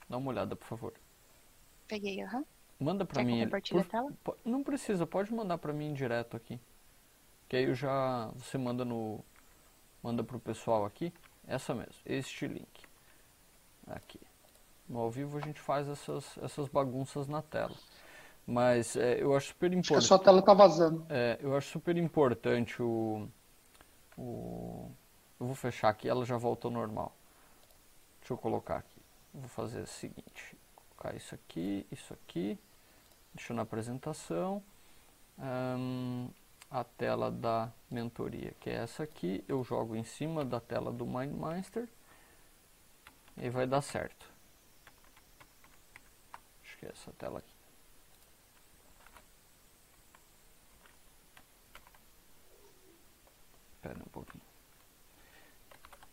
Dá 0.09 0.17
uma 0.17 0.31
olhada, 0.31 0.55
por 0.55 0.67
favor. 0.67 0.93
Peguei, 1.89 2.23
aham. 2.23 2.39
Uhum. 2.39 2.45
Manda 2.81 3.05
para 3.05 3.23
mim. 3.23 3.45
Compartilha 3.45 3.85
por, 3.85 3.89
a 3.89 3.91
tela? 3.91 4.13
Não 4.45 4.63
precisa, 4.63 5.07
pode 5.07 5.33
mandar 5.33 5.59
para 5.59 5.73
mim 5.73 5.95
direto 5.95 6.37
aqui. 6.37 6.61
Que 7.49 7.57
aí 7.57 7.65
eu 7.65 7.75
já 7.75 8.31
você 8.37 8.59
manda 8.59 8.85
no 8.85 9.25
manda 10.03 10.23
pro 10.23 10.39
pessoal 10.39 10.85
aqui. 10.85 11.13
Essa 11.47 11.75
mesmo, 11.75 11.95
este 12.07 12.47
link. 12.47 12.85
Aqui. 13.87 14.21
No 14.89 15.01
ao 15.01 15.11
vivo 15.11 15.39
a 15.39 15.41
gente 15.41 15.61
faz 15.61 15.89
essas, 15.89 16.39
essas 16.39 16.69
bagunças 16.69 17.27
na 17.27 17.43
tela. 17.43 17.75
Mas 18.47 18.97
é, 18.97 19.23
eu 19.23 19.35
acho 19.35 19.49
super 19.49 19.73
importante. 19.73 19.97
Acho 19.97 20.15
a 20.15 20.17
sua 20.17 20.19
tela 20.19 20.41
está 20.41 20.53
vazando. 20.53 21.07
É, 21.09 21.39
eu 21.41 21.57
acho 21.57 21.71
super 21.71 21.97
importante 21.97 22.83
o, 22.83 23.27
o. 24.19 24.91
Eu 25.41 25.47
vou 25.47 25.55
fechar 25.55 25.89
aqui, 25.89 26.09
ela 26.09 26.25
já 26.25 26.37
voltou 26.37 26.69
ao 26.69 26.75
normal. 26.75 27.15
Deixa 28.21 28.35
eu 28.35 28.39
colocar 28.39 28.77
aqui. 28.77 29.01
Vou 29.33 29.49
fazer 29.49 29.81
o 29.81 29.87
seguinte: 29.87 30.57
colocar 30.77 31.17
isso 31.17 31.35
aqui, 31.35 31.87
isso 31.91 32.13
aqui. 32.13 32.59
Deixa 33.35 33.55
na 33.55 33.63
apresentação. 33.63 34.63
Um, 35.39 36.29
a 36.75 36.83
tela 36.83 37.31
da 37.31 37.73
mentoria, 37.89 38.53
que 38.59 38.69
é 38.69 38.75
essa 38.75 39.05
aqui, 39.05 39.45
eu 39.47 39.63
jogo 39.63 39.95
em 39.95 40.03
cima 40.03 40.45
da 40.45 40.59
tela 40.59 40.93
do 40.93 41.07
MindMaster 41.07 41.89
e 43.37 43.49
vai 43.49 43.65
dar 43.65 43.81
certo. 43.81 44.29
Acho 46.65 46.77
que 46.79 46.87
é 46.87 46.89
essa 46.89 47.13
tela 47.13 47.39
aqui. 47.39 47.55
Espera 53.77 54.01
um 54.01 54.11
pouquinho. 54.11 54.43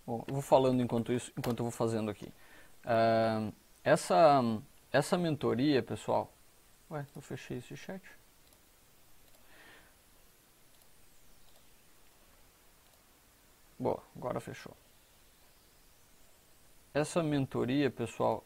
Bom, 0.06 0.24
eu 0.28 0.34
vou 0.36 0.44
falando 0.44 0.80
enquanto 0.80 1.12
isso, 1.12 1.34
enquanto 1.36 1.62
eu 1.62 1.64
vou 1.64 1.72
fazendo 1.72 2.12
aqui. 2.12 2.32
Uh, 2.86 3.52
essa, 3.84 4.44
essa 4.92 5.18
mentoria, 5.18 5.82
pessoal. 5.82 6.32
Ué, 6.92 7.04
eu 7.16 7.22
fechei 7.24 7.58
esse 7.58 7.76
chat. 7.76 8.21
Boa, 13.82 14.00
agora 14.16 14.40
fechou. 14.40 14.78
Essa 16.94 17.24
mentoria, 17.24 17.90
pessoal, 17.90 18.46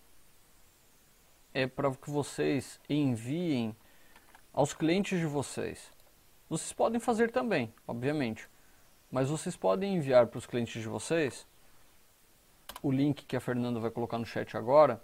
é 1.53 1.67
para 1.67 1.91
que 1.93 2.09
vocês 2.09 2.79
enviem 2.87 3.75
aos 4.53 4.73
clientes 4.73 5.19
de 5.19 5.25
vocês. 5.25 5.91
Vocês 6.49 6.71
podem 6.71 7.01
fazer 7.01 7.31
também, 7.31 7.73
obviamente, 7.85 8.47
mas 9.11 9.29
vocês 9.29 9.57
podem 9.57 9.95
enviar 9.95 10.25
para 10.27 10.37
os 10.37 10.45
clientes 10.45 10.81
de 10.81 10.87
vocês 10.87 11.45
o 12.81 12.89
link 12.89 13.25
que 13.25 13.35
a 13.35 13.41
Fernanda 13.41 13.77
vai 13.77 13.91
colocar 13.91 14.17
no 14.17 14.25
chat 14.25 14.55
agora, 14.55 15.03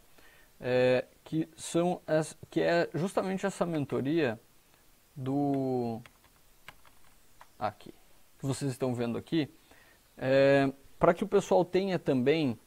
é, 0.62 1.08
que, 1.26 1.50
são, 1.58 2.02
que 2.50 2.62
é 2.62 2.90
justamente 2.94 3.46
essa 3.46 3.66
mentoria 3.66 4.40
do 5.14 6.02
aqui 7.60 7.94
que 8.40 8.46
vocês 8.46 8.72
estão 8.72 8.96
vendo 8.96 9.18
aqui 9.18 9.54
é, 10.22 10.72
para 11.00 11.16
que 11.16 11.24
o 11.24 11.28
pessoal 11.28 11.66
tenha 11.66 11.98
também, 11.98 12.58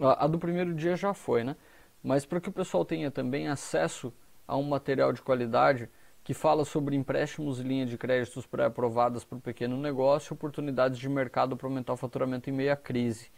a, 0.00 0.24
a 0.24 0.26
do 0.26 0.36
primeiro 0.36 0.74
dia 0.74 0.96
já 0.96 1.14
foi, 1.14 1.44
né? 1.44 1.56
Mas 2.02 2.26
para 2.26 2.40
que 2.40 2.48
o 2.48 2.52
pessoal 2.52 2.84
tenha 2.84 3.08
também 3.08 3.46
acesso 3.46 4.12
a 4.48 4.56
um 4.56 4.64
material 4.64 5.12
de 5.12 5.22
qualidade 5.22 5.88
que 6.24 6.34
fala 6.34 6.64
sobre 6.64 6.96
empréstimos 6.96 7.60
e 7.60 7.62
linhas 7.62 7.88
de 7.88 7.96
créditos 7.96 8.46
pré-aprovadas 8.46 9.24
para 9.24 9.38
o 9.38 9.40
pequeno 9.40 9.76
negócio, 9.76 10.34
oportunidades 10.34 10.98
de 10.98 11.08
mercado 11.08 11.56
para 11.56 11.68
aumentar 11.68 11.92
o 11.92 11.96
faturamento 11.96 12.50
em 12.50 12.52
meio 12.52 12.72
à 12.72 12.76
crise. 12.76 13.30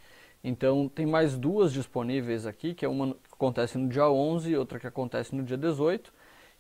Então, 0.42 0.88
tem 0.88 1.07
mais 1.07 1.38
duas 1.38 1.72
disponíveis 1.72 2.47
aqui, 2.47 2.74
que 2.74 2.84
é 2.84 2.88
uma 2.88 3.14
que 3.14 3.32
acontece 3.32 3.78
no 3.78 3.88
dia 3.88 4.09
11 4.09 4.51
e 4.51 4.57
outra 4.57 4.78
que 4.78 4.86
acontece 4.86 5.34
no 5.34 5.42
dia 5.42 5.57
18. 5.57 6.12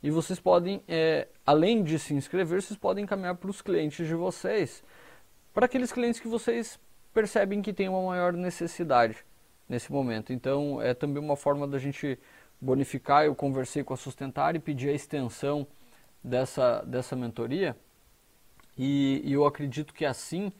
E 0.02 0.10
vocês 0.10 0.38
podem, 0.38 0.82
é, 0.86 1.28
além 1.46 1.82
de 1.82 1.98
se 1.98 2.14
inscrever, 2.14 2.62
vocês 2.62 2.78
podem 2.78 3.04
encaminhar 3.04 3.34
para 3.34 3.50
os 3.50 3.60
clientes 3.60 4.06
de 4.06 4.14
vocês 4.14 4.82
para 5.54 5.66
aqueles 5.66 5.92
clientes 5.92 6.20
que 6.20 6.26
vocês 6.26 6.78
percebem 7.14 7.62
que 7.62 7.72
tem 7.72 7.88
uma 7.88 8.02
maior 8.02 8.32
necessidade 8.32 9.24
nesse 9.68 9.90
momento. 9.92 10.32
Então, 10.32 10.82
é 10.82 10.92
também 10.92 11.22
uma 11.22 11.36
forma 11.36 11.66
da 11.66 11.78
gente 11.78 12.18
bonificar. 12.60 13.24
Eu 13.24 13.36
conversei 13.36 13.84
com 13.84 13.94
a 13.94 13.96
Sustentar 13.96 14.56
e 14.56 14.58
pedi 14.58 14.88
a 14.88 14.92
extensão 14.92 15.64
dessa, 16.22 16.82
dessa 16.82 17.14
mentoria. 17.14 17.76
E, 18.76 19.22
e 19.24 19.32
eu 19.32 19.46
acredito 19.46 19.94
que 19.94 20.04
assim 20.04 20.52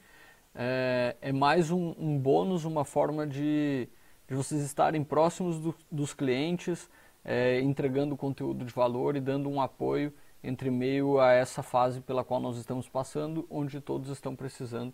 é, 0.55 1.17
é 1.21 1.33
mais 1.33 1.69
um, 1.69 1.93
um, 1.99 2.17
bônus, 2.17 2.63
uma 2.63 2.85
forma 2.85 3.27
de, 3.27 3.89
de 4.25 4.33
vocês 4.33 4.61
estarem 4.63 5.03
próximos 5.03 5.59
do, 5.59 5.75
dos 5.91 6.13
clientes, 6.13 6.89
é, 7.25 7.59
entregando 7.59 8.15
conteúdo 8.15 8.63
de 8.63 8.73
valor 8.73 9.17
e 9.17 9.19
dando 9.19 9.49
um 9.49 9.59
apoio 9.59 10.13
entre 10.45 10.69
meio 10.69 11.19
a 11.19 11.31
essa 11.31 11.63
fase 11.63 12.01
pela 12.01 12.23
qual 12.23 12.39
nós 12.39 12.57
estamos 12.57 12.87
passando, 12.87 13.45
onde 13.49 13.81
todos 13.81 14.09
estão 14.09 14.35
precisando 14.35 14.93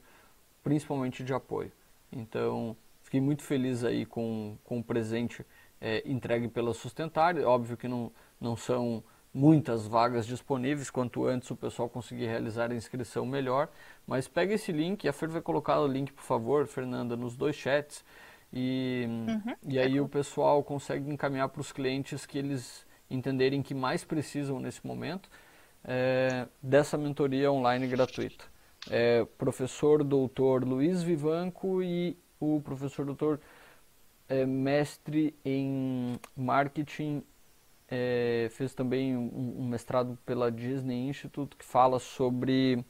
principalmente 0.63 1.23
de 1.23 1.33
apoio. 1.33 1.71
Então, 2.11 2.75
fiquei 3.01 3.19
muito 3.19 3.43
feliz 3.43 3.83
aí 3.83 4.05
com, 4.05 4.57
com 4.63 4.79
o 4.79 4.83
presente 4.83 5.45
é, 5.79 6.03
entregue 6.05 6.47
pela 6.47 6.73
Sustentar. 6.73 7.37
Óbvio 7.39 7.75
que 7.75 7.87
não, 7.87 8.11
não 8.39 8.55
são 8.55 9.03
muitas 9.33 9.87
vagas 9.87 10.25
disponíveis, 10.25 10.89
quanto 10.89 11.25
antes 11.25 11.49
o 11.49 11.55
pessoal 11.55 11.89
conseguir 11.89 12.25
realizar 12.25 12.71
a 12.71 12.75
inscrição 12.75 13.25
melhor, 13.25 13.69
mas 14.05 14.27
pega 14.27 14.53
esse 14.53 14.71
link, 14.71 15.07
a 15.07 15.13
Fer 15.13 15.29
vai 15.29 15.41
colocar 15.41 15.79
o 15.79 15.87
link, 15.87 16.11
por 16.11 16.23
favor, 16.23 16.67
Fernanda, 16.67 17.15
nos 17.15 17.35
dois 17.37 17.55
chats, 17.55 18.03
e, 18.53 19.05
uhum, 19.07 19.55
e 19.65 19.79
aí 19.79 19.97
é 19.97 20.01
o 20.01 20.09
pessoal 20.09 20.61
consegue 20.63 21.09
encaminhar 21.09 21.47
para 21.47 21.61
os 21.61 21.71
clientes 21.71 22.25
que 22.25 22.37
eles 22.37 22.85
entenderem 23.13 23.61
que 23.61 23.73
mais 23.73 24.03
precisam 24.03 24.59
nesse 24.59 24.85
momento 24.85 25.29
é, 25.83 26.47
dessa 26.61 26.97
mentoria 26.97 27.51
online 27.51 27.87
gratuita. 27.87 28.45
É, 28.89 29.25
professor 29.37 30.03
doutor 30.03 30.63
Luiz 30.63 31.03
Vivanco 31.03 31.83
e 31.83 32.17
o 32.39 32.61
professor 32.61 33.05
doutor 33.05 33.39
é, 34.27 34.45
mestre 34.45 35.35
em 35.45 36.19
marketing, 36.35 37.23
é, 37.89 38.47
fez 38.51 38.73
também 38.73 39.15
um, 39.15 39.57
um, 39.59 39.67
mestrado 39.67 40.17
pela 40.25 40.49
Disney 40.49 41.09
Institute 41.09 41.55
que 41.57 41.65
fala 41.65 41.99
sobre 41.99 42.83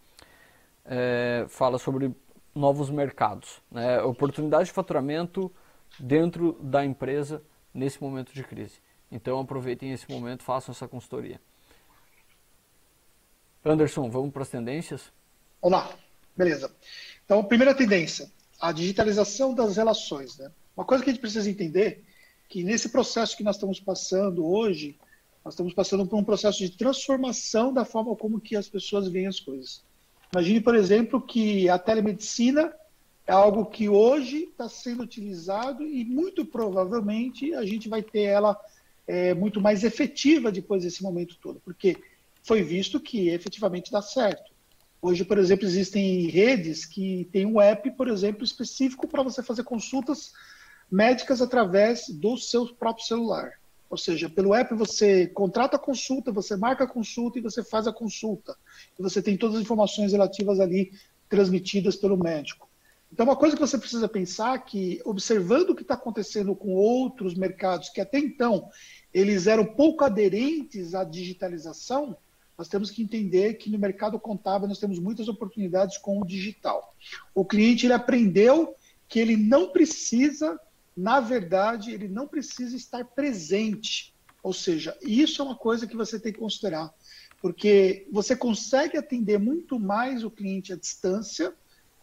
é, 0.85 1.45
fala 1.49 1.79
sobre 1.79 2.11
novos 2.53 2.89
mercados, 2.89 3.61
né? 3.71 4.01
oportunidade 4.03 4.65
de 4.65 4.71
faturamento 4.71 5.51
dentro 5.99 6.53
da 6.61 6.85
empresa 6.85 7.41
nesse 7.73 8.01
momento 8.01 8.33
de 8.33 8.43
crise. 8.43 8.79
Então 9.11 9.39
aproveitem 9.39 9.91
esse 9.91 10.09
momento, 10.09 10.43
façam 10.43 10.71
essa 10.71 10.87
consultoria. 10.87 11.39
Anderson, 13.63 14.09
vamos 14.09 14.31
para 14.31 14.41
as 14.41 14.49
tendências? 14.49 15.11
Vamos 15.61 15.79
lá, 15.79 15.95
beleza. 16.35 16.71
Então, 17.23 17.43
primeira 17.43 17.75
tendência, 17.75 18.31
a 18.59 18.71
digitalização 18.71 19.53
das 19.53 19.77
relações. 19.77 20.37
Né? 20.37 20.51
Uma 20.75 20.85
coisa 20.85 21.03
que 21.03 21.09
a 21.09 21.13
gente 21.13 21.21
precisa 21.21 21.49
entender 21.49 22.03
que 22.49 22.63
nesse 22.63 22.89
processo 22.89 23.37
que 23.37 23.43
nós 23.43 23.55
estamos 23.55 23.79
passando 23.79 24.45
hoje, 24.45 24.97
nós 25.45 25.53
estamos 25.53 25.73
passando 25.73 26.05
por 26.05 26.17
um 26.17 26.23
processo 26.23 26.59
de 26.59 26.71
transformação 26.71 27.71
da 27.73 27.85
forma 27.85 28.15
como 28.15 28.39
que 28.39 28.55
as 28.55 28.67
pessoas 28.67 29.07
veem 29.07 29.27
as 29.27 29.39
coisas. 29.39 29.83
Imagine, 30.33 30.61
por 30.61 30.75
exemplo, 30.75 31.21
que 31.21 31.69
a 31.69 31.77
telemedicina 31.77 32.73
é 33.27 33.33
algo 33.33 33.65
que 33.65 33.87
hoje 33.87 34.43
está 34.43 34.67
sendo 34.67 35.03
utilizado 35.03 35.83
e 35.83 36.03
muito 36.03 36.45
provavelmente 36.45 37.53
a 37.53 37.65
gente 37.65 37.87
vai 37.87 38.01
ter 38.01 38.23
ela 38.23 38.59
é, 39.07 39.33
muito 39.33 39.59
mais 39.59 39.83
efetiva 39.83 40.51
depois 40.51 40.83
desse 40.83 41.03
momento 41.03 41.37
todo, 41.41 41.61
porque 41.63 41.97
foi 42.43 42.63
visto 42.63 42.99
que 42.99 43.29
efetivamente 43.29 43.91
dá 43.91 44.01
certo. 44.01 44.51
Hoje, 45.01 45.25
por 45.25 45.37
exemplo, 45.37 45.65
existem 45.65 46.27
redes 46.27 46.85
que 46.85 47.27
têm 47.31 47.45
um 47.45 47.59
app, 47.59 47.89
por 47.91 48.07
exemplo, 48.07 48.43
específico 48.43 49.07
para 49.07 49.23
você 49.23 49.41
fazer 49.41 49.63
consultas 49.63 50.31
médicas 50.91 51.41
através 51.41 52.07
do 52.07 52.37
seu 52.37 52.67
próprio 52.75 53.05
celular. 53.05 53.53
Ou 53.89 53.97
seja, 53.97 54.29
pelo 54.29 54.53
app 54.53 54.73
você 54.75 55.27
contrata 55.27 55.75
a 55.75 55.79
consulta, 55.79 56.31
você 56.31 56.55
marca 56.55 56.83
a 56.83 56.87
consulta 56.87 57.39
e 57.39 57.41
você 57.41 57.63
faz 57.63 57.87
a 57.87 57.93
consulta. 57.93 58.55
E 58.97 59.01
você 59.01 59.21
tem 59.21 59.35
todas 59.35 59.57
as 59.57 59.63
informações 59.63 60.11
relativas 60.11 60.59
ali 60.59 60.93
transmitidas 61.27 61.95
pelo 61.95 62.15
médico. 62.15 62.69
Então, 63.11 63.25
uma 63.25 63.35
coisa 63.35 63.55
que 63.55 63.61
você 63.61 63.77
precisa 63.77 64.07
pensar 64.07 64.55
é 64.55 64.59
que, 64.59 65.01
observando 65.03 65.71
o 65.71 65.75
que 65.75 65.81
está 65.81 65.95
acontecendo 65.95 66.55
com 66.55 66.73
outros 66.73 67.35
mercados 67.35 67.89
que 67.89 67.99
até 67.99 68.17
então 68.17 68.69
eles 69.13 69.47
eram 69.47 69.65
pouco 69.65 70.05
aderentes 70.05 70.95
à 70.95 71.03
digitalização, 71.03 72.15
nós 72.57 72.69
temos 72.69 72.89
que 72.89 73.01
entender 73.01 73.55
que 73.55 73.69
no 73.69 73.77
mercado 73.77 74.19
contábil 74.19 74.67
nós 74.67 74.79
temos 74.79 74.99
muitas 74.99 75.27
oportunidades 75.27 75.97
com 75.97 76.21
o 76.21 76.25
digital. 76.25 76.95
O 77.35 77.43
cliente 77.43 77.85
ele 77.85 77.93
aprendeu 77.93 78.75
que 79.09 79.19
ele 79.19 79.35
não 79.35 79.69
precisa 79.69 80.59
na 80.95 81.19
verdade, 81.19 81.91
ele 81.91 82.07
não 82.07 82.27
precisa 82.27 82.75
estar 82.75 83.03
presente. 83.05 84.13
Ou 84.43 84.53
seja, 84.53 84.97
isso 85.01 85.41
é 85.41 85.45
uma 85.45 85.55
coisa 85.55 85.87
que 85.87 85.95
você 85.95 86.19
tem 86.19 86.33
que 86.33 86.39
considerar, 86.39 86.93
porque 87.41 88.07
você 88.11 88.35
consegue 88.35 88.97
atender 88.97 89.37
muito 89.37 89.79
mais 89.79 90.23
o 90.23 90.31
cliente 90.31 90.73
à 90.73 90.75
distância, 90.75 91.53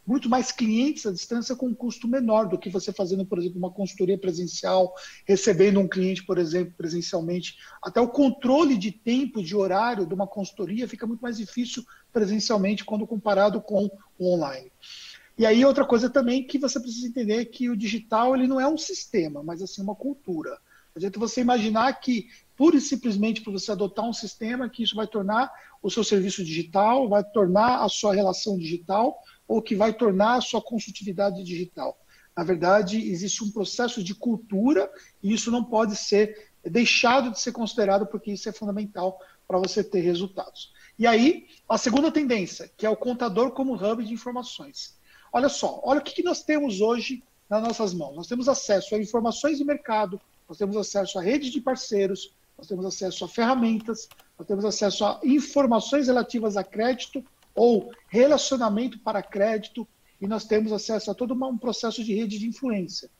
muito 0.09 0.27
mais 0.27 0.51
clientes 0.51 1.05
à 1.05 1.13
distância 1.13 1.55
com 1.55 1.67
um 1.67 1.75
custo 1.75 2.09
menor 2.09 2.49
do 2.49 2.57
que 2.57 2.71
você 2.71 2.91
fazendo, 2.91 3.27
por 3.27 3.39
exemplo, 3.39 3.59
uma 3.59 3.71
consultoria 3.71 4.17
presencial, 4.17 4.95
recebendo 5.27 5.79
um 5.79 5.87
cliente, 5.87 6.25
por 6.25 6.39
exemplo, 6.39 6.73
presencialmente. 6.79 7.59
Até 7.83 8.01
o 8.01 8.09
controle 8.09 8.79
de 8.79 8.91
tempo, 8.91 9.43
de 9.43 9.55
horário 9.55 10.07
de 10.07 10.15
uma 10.15 10.27
consultoria 10.27 10.89
fica 10.89 11.07
muito 11.07 11.21
mais 11.21 11.37
difícil 11.37 11.85
presencialmente 12.11 12.87
quando 12.87 13.07
comparado 13.07 13.61
com 13.61 13.91
o 14.19 14.33
online. 14.33 14.73
E 15.37 15.45
aí 15.45 15.63
outra 15.63 15.85
coisa 15.85 16.09
também 16.09 16.43
que 16.43 16.59
você 16.59 16.81
precisa 16.81 17.07
entender 17.07 17.43
é 17.43 17.45
que 17.45 17.69
o 17.69 17.77
digital 17.77 18.35
ele 18.35 18.47
não 18.47 18.59
é 18.59 18.67
um 18.67 18.79
sistema, 18.79 19.43
mas 19.43 19.61
assim 19.61 19.83
uma 19.83 19.95
cultura. 19.95 20.51
Não 20.51 20.97
adianta 20.97 21.21
você 21.21 21.43
imaginar 21.43 21.93
que 22.01 22.29
pura 22.57 22.77
e 22.77 22.81
simplesmente 22.81 23.43
por 23.43 23.53
você 23.53 23.71
adotar 23.71 24.07
um 24.07 24.13
sistema 24.13 24.71
que 24.71 24.83
isso 24.83 24.97
vai 24.97 25.07
tornar 25.07 25.53
o 25.83 25.91
seu 25.91 26.03
serviço 26.03 26.43
digital, 26.43 27.09
vai 27.11 27.23
tornar 27.23 27.85
a 27.85 27.89
sua 27.91 28.15
relação 28.15 28.59
digital 28.59 29.23
ou 29.49 29.63
que 29.63 29.75
vai 29.75 29.95
tornar 29.95 30.37
a 30.37 30.41
sua 30.43 30.61
consultividade 30.61 31.43
digital. 31.43 31.99
Na 32.37 32.45
verdade, 32.45 32.99
existe 33.11 33.43
um 33.43 33.51
processo 33.51 34.05
de 34.05 34.15
cultura 34.15 34.89
e 35.23 35.33
isso 35.33 35.51
não 35.51 35.65
pode 35.65 35.97
ser 35.97 36.51
deixado 36.63 37.33
de 37.33 37.41
ser 37.41 37.51
considerado 37.51 38.07
porque 38.07 38.31
isso 38.31 38.49
é 38.49 38.53
fundamental 38.53 39.19
para 39.49 39.59
você 39.59 39.83
ter 39.83 40.01
resultados. 40.01 40.73
E 40.99 41.07
aí, 41.07 41.47
a 41.69 41.79
segunda 41.79 42.13
tendência, 42.13 42.71
que 42.77 42.85
é 42.85 42.91
o 42.91 42.97
contador 42.97 43.53
como 43.53 43.75
hub 43.75 44.05
de 44.05 44.13
informações. 44.13 44.97
Olha 45.33 45.49
só, 45.49 45.81
olha 45.83 46.01
o 46.01 46.03
que, 46.03 46.23
nós 46.23 46.43
temos 46.43 46.81
hoje 46.81 47.23
nas 47.49 47.63
nossas 47.63 47.95
mãos. 47.95 48.15
Nós 48.15 48.27
temos 48.27 48.49
acesso 48.49 48.95
a 48.95 48.99
informações 48.99 49.59
de 49.59 49.65
mercado, 49.65 50.21
nós 50.49 50.59
temos 50.59 50.77
acesso 50.77 51.19
a 51.19 51.23
rede 51.23 51.51
de 51.51 51.61
parceiros, 51.61 52.33
nós 52.57 52.67
temos 52.67 52.85
acesso 52.85 53.25
a 53.25 53.29
ferramentas, 53.29 54.09
nós 54.39 54.47
temos 54.47 54.65
acesso 54.65 55.05
a 55.05 55.21
informações 55.25 56.09
relativas 56.09 56.57
a 56.57 56.65
crédito 56.65 57.25
ou 57.59 57.91
relacionamento 58.09 59.01
para 59.01 59.23
crédito, 59.23 59.87
e 60.21 60.27
nós 60.27 60.45
temos 60.45 60.73
acesso 60.73 61.11
a 61.11 61.15
todo 61.15 61.35
um 61.35 61.59
processo 61.59 62.03
de 62.05 62.15
rede 62.15 62.39
de 62.39 62.47
influência. 62.47 63.11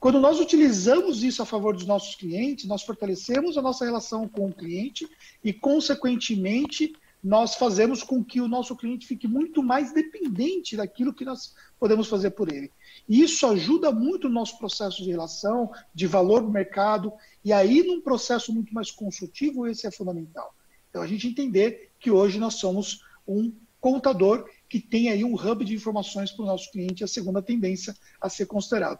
Quando 0.00 0.20
nós 0.20 0.40
utilizamos 0.40 1.22
isso 1.22 1.42
a 1.42 1.46
favor 1.46 1.74
dos 1.74 1.86
nossos 1.86 2.14
clientes, 2.16 2.66
nós 2.66 2.82
fortalecemos 2.82 3.56
a 3.56 3.62
nossa 3.62 3.84
relação 3.84 4.28
com 4.28 4.48
o 4.48 4.52
cliente 4.52 5.08
e, 5.42 5.52
consequentemente, 5.52 6.92
nós 7.22 7.54
fazemos 7.54 8.02
com 8.02 8.22
que 8.22 8.40
o 8.40 8.48
nosso 8.48 8.76
cliente 8.76 9.06
fique 9.06 9.26
muito 9.26 9.62
mais 9.62 9.94
dependente 9.94 10.76
daquilo 10.76 11.14
que 11.14 11.24
nós 11.24 11.54
podemos 11.78 12.06
fazer 12.06 12.32
por 12.32 12.52
ele. 12.52 12.70
E 13.08 13.22
isso 13.22 13.46
ajuda 13.46 13.90
muito 13.90 14.28
no 14.28 14.34
nosso 14.34 14.58
processo 14.58 15.02
de 15.02 15.10
relação, 15.10 15.70
de 15.94 16.06
valor 16.06 16.42
do 16.42 16.50
mercado, 16.50 17.12
e 17.42 17.52
aí 17.52 17.82
num 17.82 18.00
processo 18.00 18.52
muito 18.52 18.74
mais 18.74 18.90
consultivo, 18.90 19.66
esse 19.66 19.86
é 19.86 19.90
fundamental. 19.90 20.54
Então 20.90 21.00
a 21.00 21.06
gente 21.06 21.26
entender 21.26 21.92
que 21.98 22.10
hoje 22.10 22.38
nós 22.38 22.54
somos 22.54 23.02
um 23.26 23.50
contador 23.84 24.48
que 24.66 24.80
tem 24.80 25.10
aí 25.10 25.22
um 25.22 25.34
hub 25.34 25.62
de 25.62 25.74
informações 25.74 26.32
para 26.32 26.42
o 26.42 26.46
nosso 26.46 26.72
cliente, 26.72 27.04
a 27.04 27.06
segunda 27.06 27.42
tendência 27.42 27.94
a 28.18 28.30
ser 28.30 28.46
considerado. 28.46 28.98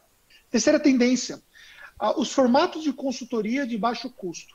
Terceira 0.50 0.78
tendência, 0.78 1.42
os 2.18 2.30
formatos 2.30 2.82
de 2.82 2.92
consultoria 2.92 3.66
de 3.66 3.78
baixo 3.78 4.10
custo. 4.10 4.54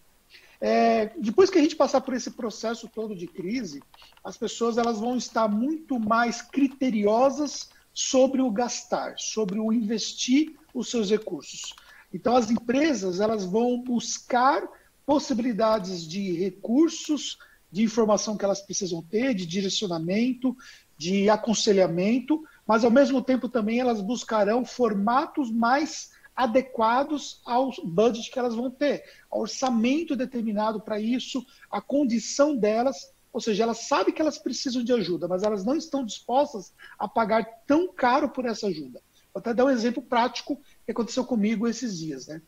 É, 0.62 1.08
depois 1.18 1.50
que 1.50 1.58
a 1.58 1.62
gente 1.64 1.76
passar 1.76 2.02
por 2.02 2.14
esse 2.14 2.30
processo 2.30 2.88
todo 2.88 3.16
de 3.16 3.26
crise, 3.26 3.82
as 4.24 4.38
pessoas 4.38 4.78
elas 4.78 5.00
vão 5.00 5.18
estar 5.18 5.48
muito 5.48 6.00
mais 6.00 6.44
criteriosas 6.44 7.72
sobre 7.92 8.40
o 8.40 8.52
gastar, 8.52 9.16
sobre 9.18 9.58
o 9.58 9.74
investir 9.74 10.56
os 10.76 10.92
seus 10.92 11.10
recursos. 11.10 11.74
Então 12.14 12.36
as 12.36 12.52
empresas 12.52 13.20
elas 13.20 13.46
vão 13.46 13.82
buscar 13.82 14.62
possibilidades 15.08 16.08
de 16.08 16.34
recursos, 16.34 17.40
de 17.72 17.84
informação 17.84 18.36
que 18.36 18.45
elas 18.45 18.61
precisam 18.61 19.01
ter, 19.01 19.34
de 19.34 19.45
direcionamento, 19.45 20.55
de 20.97 21.30
aconselhamento, 21.30 22.43
mas 22.67 22.84
ao 22.84 22.91
mesmo 22.91 23.22
tempo 23.22 23.47
também 23.47 23.80
elas 23.80 24.01
buscarão 24.01 24.65
formatos 24.65 25.51
mais 25.51 26.11
adequados 26.36 27.41
ao 27.45 27.70
budget 27.84 28.32
que 28.32 28.39
elas 28.39 28.55
vão 28.55 28.72
ter, 28.72 29.03
ao 29.30 29.41
orçamento 29.41 30.15
determinado 30.15 30.80
para 30.80 30.99
isso, 30.99 31.45
a 31.70 31.82
condição 31.82 32.55
delas, 32.55 33.11
ou 33.32 33.41
seja, 33.41 33.63
elas 33.63 33.88
sabem 33.88 34.13
que 34.13 34.22
elas 34.22 34.38
precisam 34.38 34.84
de 34.84 34.93
ajuda, 34.93 35.28
mas 35.28 35.43
elas 35.43 35.65
não 35.65 35.76
estão 35.76 36.03
dispostas 36.03 36.74
a 36.97 37.07
pagar 37.07 37.45
tão 37.67 37.93
caro 37.93 38.30
por 38.30 38.45
essa 38.45 38.67
ajuda. 38.67 39.01
Vou 39.34 39.41
até 39.41 39.53
dar 39.53 39.65
um 39.65 39.70
exemplo 39.70 40.01
prático 40.01 40.59
que 40.86 40.91
aconteceu 40.91 41.26
comigo 41.26 41.67
esses 41.67 41.97
dias. 41.97 42.28
Né? 42.28 42.41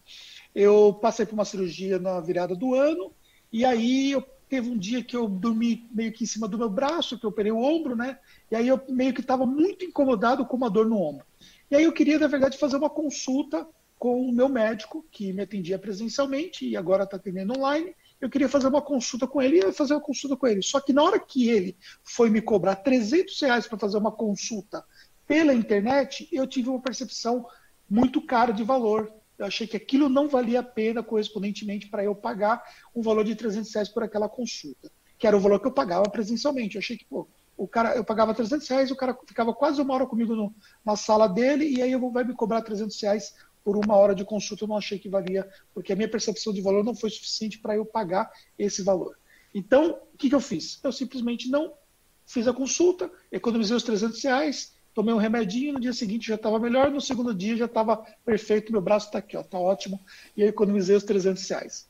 Eu 0.56 0.98
passei 1.02 1.26
por 1.26 1.34
uma 1.34 1.46
cirurgia 1.46 2.00
na 2.00 2.20
virada 2.20 2.56
do 2.56 2.74
ano, 2.74 3.14
e 3.52 3.66
aí 3.66 4.12
eu 4.12 4.26
teve 4.52 4.70
um 4.70 4.78
dia 4.78 5.02
que 5.02 5.16
eu 5.16 5.30
dormi 5.30 5.88
meio 5.94 6.12
que 6.12 6.26
em 6.26 6.28
cima 6.28 6.46
do 6.46 6.58
meu 6.58 6.70
braço, 6.70 7.18
que 7.18 7.26
eu 7.26 7.30
operei 7.30 7.54
o 7.54 7.58
ombro, 7.58 7.96
né? 7.96 8.20
E 8.52 8.56
aí 8.58 8.68
eu 8.68 8.82
meio 8.90 9.14
que 9.14 9.22
estava 9.22 9.46
muito 9.46 9.86
incomodado 9.86 10.46
com 10.46 10.58
uma 10.58 10.70
dor 10.70 10.86
no 10.86 11.02
ombro. 11.02 11.26
E 11.72 11.76
aí 11.78 11.86
eu 11.86 11.94
queria, 11.94 12.20
na 12.20 12.28
verdade, 12.28 12.58
fazer 12.58 12.76
uma 12.76 12.90
consulta 12.90 13.66
com 13.98 14.22
o 14.22 14.34
meu 14.34 14.50
médico, 14.50 15.06
que 15.10 15.32
me 15.32 15.42
atendia 15.42 15.80
presencialmente 15.80 16.68
e 16.68 16.76
agora 16.76 17.06
está 17.06 17.16
atendendo 17.16 17.58
online. 17.58 17.96
Eu 18.20 18.30
queria 18.30 18.50
fazer 18.50 18.68
uma 18.68 18.82
consulta 18.82 19.26
com 19.26 19.42
ele 19.42 19.58
e 19.60 19.72
fazer 19.72 19.94
uma 19.94 20.02
consulta 20.02 20.36
com 20.36 20.46
ele. 20.46 20.62
Só 20.62 20.82
que 20.82 20.92
na 20.92 21.02
hora 21.02 21.18
que 21.18 21.48
ele 21.48 21.78
foi 22.04 22.30
me 22.30 22.42
cobrar 22.42 22.76
300 22.76 23.40
reais 23.40 23.68
para 23.68 23.80
fazer 23.80 23.98
uma 23.98 24.12
consulta 24.12 24.84
pela 25.26 25.54
internet, 25.54 26.28
eu 26.30 26.46
tive 26.46 26.68
uma 26.68 26.82
percepção 26.82 27.48
muito 27.90 28.22
cara 28.22 28.52
de 28.52 28.66
valor. 28.66 29.14
Eu 29.42 29.48
achei 29.48 29.66
que 29.66 29.76
aquilo 29.76 30.08
não 30.08 30.28
valia 30.28 30.60
a 30.60 30.64
pena 30.64 31.02
correspondentemente 31.02 31.88
para 31.88 32.04
eu 32.04 32.14
pagar 32.14 32.64
um 32.96 33.02
valor 33.02 33.26
de 33.26 33.36
300 33.36 33.74
reais 33.74 33.90
por 33.90 34.04
aquela 34.04 34.30
consulta, 34.30 34.92
que 35.18 35.26
era 35.26 35.36
o 35.36 35.40
valor 35.40 35.60
que 35.60 35.66
eu 35.66 35.72
pagava 35.72 36.04
presencialmente. 36.04 36.76
Eu 36.76 36.80
achei 36.80 36.96
que, 36.96 37.06
pô, 37.06 37.28
o 37.58 37.68
cara, 37.68 37.96
eu 37.96 38.04
pagava 38.04 38.36
300 38.36 38.68
reais, 38.68 38.92
o 38.92 38.96
cara 38.96 39.18
ficava 39.28 39.52
quase 39.52 39.82
uma 39.82 39.96
hora 39.96 40.06
comigo 40.06 40.36
no, 40.36 40.54
na 40.86 40.96
sala 40.96 41.28
dele, 41.28 41.68
e 41.68 41.82
aí 41.82 41.92
eu 41.92 42.00
vou, 42.00 42.12
vai 42.12 42.24
me 42.24 42.36
cobrar 42.36 42.62
300 42.62 43.02
reais 43.02 43.34
por 43.64 43.76
uma 43.76 43.96
hora 43.96 44.14
de 44.14 44.24
consulta 44.24 44.64
eu 44.64 44.68
não 44.68 44.78
achei 44.78 45.00
que 45.00 45.10
valia, 45.10 45.50
porque 45.74 45.92
a 45.92 45.96
minha 45.96 46.10
percepção 46.10 46.54
de 46.54 46.62
valor 46.62 46.84
não 46.84 46.94
foi 46.94 47.10
suficiente 47.10 47.58
para 47.58 47.76
eu 47.76 47.84
pagar 47.84 48.32
esse 48.60 48.84
valor. 48.84 49.18
Então, 49.56 50.00
o 50.14 50.18
que, 50.18 50.30
que 50.30 50.36
eu 50.36 50.40
fiz? 50.40 50.80
Eu 50.84 50.92
simplesmente 50.92 51.50
não 51.50 51.74
fiz 52.28 52.48
a 52.48 52.54
consulta, 52.54 53.12
economizei 53.32 53.76
os 53.76 53.82
300 53.82 54.22
reais, 54.24 54.74
tomei 54.94 55.14
um 55.14 55.18
remedinho, 55.18 55.74
no 55.74 55.80
dia 55.80 55.94
seguinte 55.94 56.28
já 56.28 56.36
estava 56.36 56.60
melhor, 56.60 56.90
no 56.92 57.02
segundo 57.02 57.34
dia 57.34 57.56
já 57.56 57.66
estava 57.66 57.98
perfeito, 58.26 58.72
meu 58.72 58.82
braço 58.82 59.08
está 59.08 59.20
aqui, 59.20 59.38
está 59.38 59.58
ótimo, 59.58 60.00
e 60.36 60.42
eu 60.42 60.48
economizei 60.48 60.96
os 60.96 61.04
300 61.04 61.48
reais. 61.50 61.90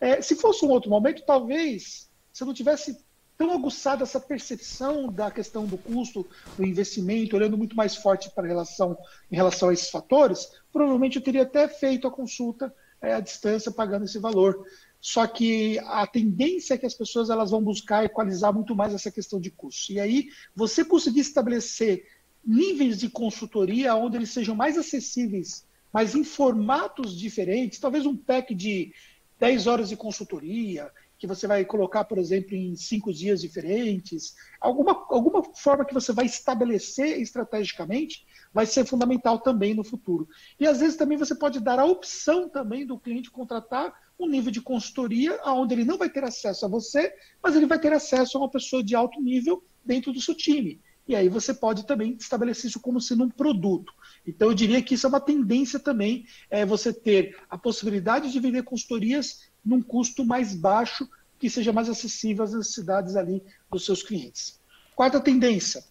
É, 0.00 0.20
se 0.20 0.34
fosse 0.34 0.64
um 0.64 0.70
outro 0.70 0.90
momento, 0.90 1.22
talvez, 1.24 2.10
se 2.32 2.42
eu 2.42 2.46
não 2.46 2.54
tivesse 2.54 2.98
tão 3.38 3.52
aguçada 3.52 4.02
essa 4.04 4.20
percepção 4.20 5.10
da 5.10 5.30
questão 5.30 5.66
do 5.66 5.78
custo, 5.78 6.26
do 6.56 6.64
investimento, 6.64 7.36
olhando 7.36 7.58
muito 7.58 7.74
mais 7.74 7.96
forte 7.96 8.30
para 8.30 8.46
relação, 8.46 8.96
em 9.30 9.36
relação 9.36 9.68
a 9.68 9.72
esses 9.72 9.90
fatores, 9.90 10.48
provavelmente 10.72 11.16
eu 11.16 11.22
teria 11.22 11.42
até 11.42 11.66
feito 11.66 12.06
a 12.06 12.10
consulta 12.10 12.72
é, 13.00 13.14
à 13.14 13.20
distância, 13.20 13.72
pagando 13.72 14.04
esse 14.04 14.18
valor. 14.18 14.64
Só 15.00 15.26
que 15.26 15.80
a 15.80 16.06
tendência 16.06 16.74
é 16.74 16.78
que 16.78 16.86
as 16.86 16.94
pessoas 16.94 17.28
elas 17.28 17.50
vão 17.50 17.60
buscar 17.60 18.04
equalizar 18.04 18.54
muito 18.54 18.76
mais 18.76 18.94
essa 18.94 19.10
questão 19.10 19.40
de 19.40 19.50
custo. 19.50 19.92
E 19.92 19.98
aí, 19.98 20.28
você 20.54 20.84
conseguir 20.84 21.20
estabelecer 21.20 22.06
níveis 22.44 22.98
de 22.98 23.08
consultoria 23.08 23.94
onde 23.94 24.16
eles 24.16 24.30
sejam 24.30 24.54
mais 24.54 24.76
acessíveis, 24.76 25.66
mas 25.92 26.14
em 26.14 26.24
formatos 26.24 27.18
diferentes, 27.18 27.78
talvez 27.78 28.06
um 28.06 28.16
pack 28.16 28.54
de 28.54 28.92
10 29.38 29.66
horas 29.66 29.88
de 29.88 29.96
consultoria, 29.96 30.90
que 31.22 31.26
você 31.26 31.46
vai 31.46 31.64
colocar, 31.64 32.02
por 32.04 32.18
exemplo, 32.18 32.56
em 32.56 32.74
cinco 32.74 33.12
dias 33.12 33.40
diferentes, 33.40 34.34
alguma, 34.60 35.06
alguma 35.08 35.40
forma 35.54 35.84
que 35.84 35.94
você 35.94 36.12
vai 36.12 36.26
estabelecer 36.26 37.20
estrategicamente 37.20 38.26
vai 38.52 38.66
ser 38.66 38.84
fundamental 38.84 39.38
também 39.38 39.72
no 39.72 39.84
futuro. 39.84 40.28
E 40.58 40.66
às 40.66 40.80
vezes 40.80 40.96
também 40.96 41.16
você 41.16 41.32
pode 41.32 41.60
dar 41.60 41.78
a 41.78 41.84
opção 41.84 42.48
também 42.48 42.84
do 42.84 42.98
cliente 42.98 43.30
contratar 43.30 43.94
um 44.18 44.26
nível 44.26 44.50
de 44.50 44.60
consultoria 44.60 45.38
onde 45.46 45.74
ele 45.74 45.84
não 45.84 45.96
vai 45.96 46.10
ter 46.10 46.24
acesso 46.24 46.64
a 46.64 46.68
você, 46.68 47.14
mas 47.40 47.54
ele 47.54 47.66
vai 47.66 47.78
ter 47.78 47.92
acesso 47.92 48.36
a 48.36 48.40
uma 48.40 48.50
pessoa 48.50 48.82
de 48.82 48.96
alto 48.96 49.20
nível 49.20 49.62
dentro 49.84 50.12
do 50.12 50.20
seu 50.20 50.34
time. 50.34 50.80
E 51.06 51.16
aí 51.16 51.28
você 51.28 51.52
pode 51.52 51.86
também 51.86 52.16
estabelecer 52.18 52.70
isso 52.70 52.80
como 52.80 53.00
sendo 53.00 53.24
um 53.24 53.30
produto. 53.30 53.92
Então 54.26 54.48
eu 54.48 54.54
diria 54.54 54.82
que 54.82 54.94
isso 54.94 55.06
é 55.06 55.08
uma 55.08 55.20
tendência 55.20 55.78
também, 55.78 56.26
é 56.48 56.64
você 56.64 56.92
ter 56.92 57.36
a 57.50 57.58
possibilidade 57.58 58.30
de 58.30 58.40
vender 58.40 58.62
consultorias 58.62 59.50
num 59.64 59.82
custo 59.82 60.24
mais 60.24 60.54
baixo, 60.54 61.08
que 61.38 61.50
seja 61.50 61.72
mais 61.72 61.88
acessível 61.88 62.44
às 62.44 62.52
necessidades 62.52 63.16
ali 63.16 63.42
dos 63.70 63.84
seus 63.84 64.02
clientes. 64.02 64.60
Quarta 64.94 65.20
tendência 65.20 65.84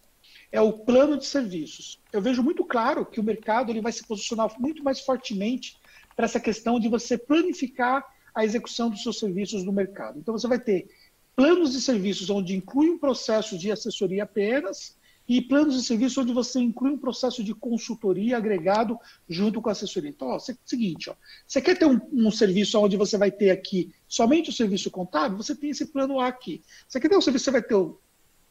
é 0.50 0.60
o 0.60 0.72
plano 0.72 1.18
de 1.18 1.26
serviços. 1.26 2.00
Eu 2.12 2.22
vejo 2.22 2.42
muito 2.42 2.64
claro 2.64 3.04
que 3.04 3.20
o 3.20 3.22
mercado 3.22 3.70
ele 3.70 3.80
vai 3.80 3.92
se 3.92 4.06
posicionar 4.06 4.50
muito 4.58 4.82
mais 4.82 5.00
fortemente 5.00 5.76
para 6.16 6.24
essa 6.24 6.40
questão 6.40 6.80
de 6.80 6.88
você 6.88 7.18
planificar 7.18 8.04
a 8.34 8.44
execução 8.44 8.88
dos 8.88 9.02
seus 9.02 9.18
serviços 9.18 9.64
no 9.64 9.72
mercado. 9.72 10.18
Então 10.18 10.36
você 10.36 10.48
vai 10.48 10.58
ter 10.58 10.88
planos 11.36 11.72
de 11.72 11.80
serviços 11.80 12.30
onde 12.30 12.54
inclui 12.54 12.90
um 12.90 12.98
processo 12.98 13.58
de 13.58 13.70
assessoria 13.70 14.24
apenas 14.24 14.96
e 15.28 15.40
planos 15.40 15.74
de 15.74 15.82
serviço 15.82 16.20
onde 16.20 16.32
você 16.32 16.58
inclui 16.58 16.92
um 16.92 16.98
processo 16.98 17.42
de 17.42 17.54
consultoria 17.54 18.36
agregado 18.36 18.98
junto 19.28 19.62
com 19.62 19.68
a 19.68 19.72
assessoria. 19.72 20.10
Então, 20.10 20.28
ó, 20.28 20.38
seguinte, 20.38 21.10
ó, 21.10 21.14
você 21.46 21.60
quer 21.60 21.78
ter 21.78 21.86
um, 21.86 22.00
um, 22.12 22.30
serviço 22.30 22.78
onde 22.80 22.96
você 22.96 23.16
vai 23.16 23.30
ter 23.30 23.50
aqui 23.50 23.94
somente 24.08 24.50
o 24.50 24.52
serviço 24.52 24.90
contábil, 24.90 25.36
você 25.36 25.54
tem 25.54 25.70
esse 25.70 25.86
plano 25.86 26.20
A 26.20 26.26
aqui. 26.26 26.62
Você 26.88 27.00
quer 27.00 27.08
ter 27.08 27.16
um 27.16 27.20
serviço, 27.20 27.44
você 27.44 27.50
vai 27.50 27.62
ter 27.62 27.74
o, 27.74 27.98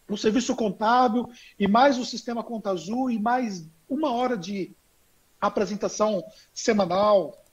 o 0.09 0.17
serviço 0.17 0.55
contábil 0.55 1.29
e 1.59 1.67
mais 1.67 1.97
o 1.97 2.05
sistema 2.05 2.43
Conta 2.43 2.71
Azul 2.71 3.11
e 3.11 3.19
mais 3.19 3.65
uma 3.89 4.11
hora 4.11 4.37
de 4.37 4.71
apresentação 5.39 6.23
semanal 6.53 7.43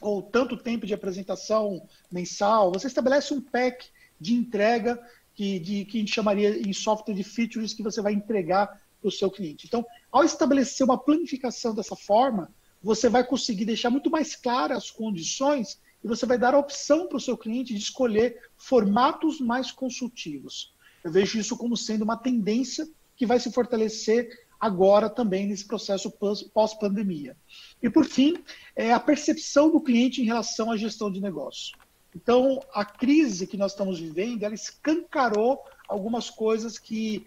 ou 0.00 0.22
tanto 0.22 0.56
tempo 0.56 0.86
de 0.86 0.94
apresentação 0.94 1.82
mensal. 2.10 2.72
Você 2.72 2.86
estabelece 2.86 3.32
um 3.32 3.40
pack 3.40 3.86
de 4.20 4.34
entrega 4.34 5.00
que, 5.36 5.60
de, 5.60 5.84
que 5.84 5.98
a 5.98 6.00
gente 6.00 6.14
chamaria 6.14 6.58
em 6.66 6.72
software 6.72 7.14
de 7.14 7.22
features 7.22 7.74
que 7.74 7.82
você 7.82 8.00
vai 8.00 8.14
entregar 8.14 8.66
para 9.00 9.08
o 9.08 9.12
seu 9.12 9.30
cliente. 9.30 9.66
Então, 9.66 9.84
ao 10.10 10.24
estabelecer 10.24 10.84
uma 10.84 10.98
planificação 10.98 11.74
dessa 11.74 11.94
forma, 11.94 12.50
você 12.82 13.08
vai 13.08 13.22
conseguir 13.22 13.66
deixar 13.66 13.90
muito 13.90 14.10
mais 14.10 14.34
claras 14.34 14.78
as 14.78 14.90
condições 14.90 15.78
e 16.02 16.08
você 16.08 16.24
vai 16.24 16.38
dar 16.38 16.54
a 16.54 16.58
opção 16.58 17.06
para 17.06 17.18
o 17.18 17.20
seu 17.20 17.36
cliente 17.36 17.74
de 17.74 17.80
escolher 17.80 18.40
formatos 18.56 19.38
mais 19.38 19.70
consultivos. 19.70 20.74
Eu 21.04 21.12
vejo 21.12 21.38
isso 21.38 21.56
como 21.56 21.76
sendo 21.76 22.02
uma 22.02 22.16
tendência 22.16 22.88
que 23.14 23.26
vai 23.26 23.38
se 23.38 23.52
fortalecer 23.52 24.28
agora 24.58 25.10
também 25.10 25.46
nesse 25.46 25.66
processo 25.66 26.10
pós-pandemia. 26.54 27.36
E 27.82 27.90
por 27.90 28.06
fim, 28.06 28.42
é 28.74 28.92
a 28.92 29.00
percepção 29.00 29.70
do 29.70 29.80
cliente 29.80 30.22
em 30.22 30.24
relação 30.24 30.70
à 30.70 30.76
gestão 30.76 31.10
de 31.10 31.20
negócio. 31.20 31.76
Então, 32.16 32.64
a 32.72 32.82
crise 32.82 33.46
que 33.46 33.58
nós 33.58 33.72
estamos 33.72 34.00
vivendo, 34.00 34.42
ela 34.42 34.54
escancarou 34.54 35.60
algumas 35.86 36.30
coisas 36.30 36.78
que 36.78 37.26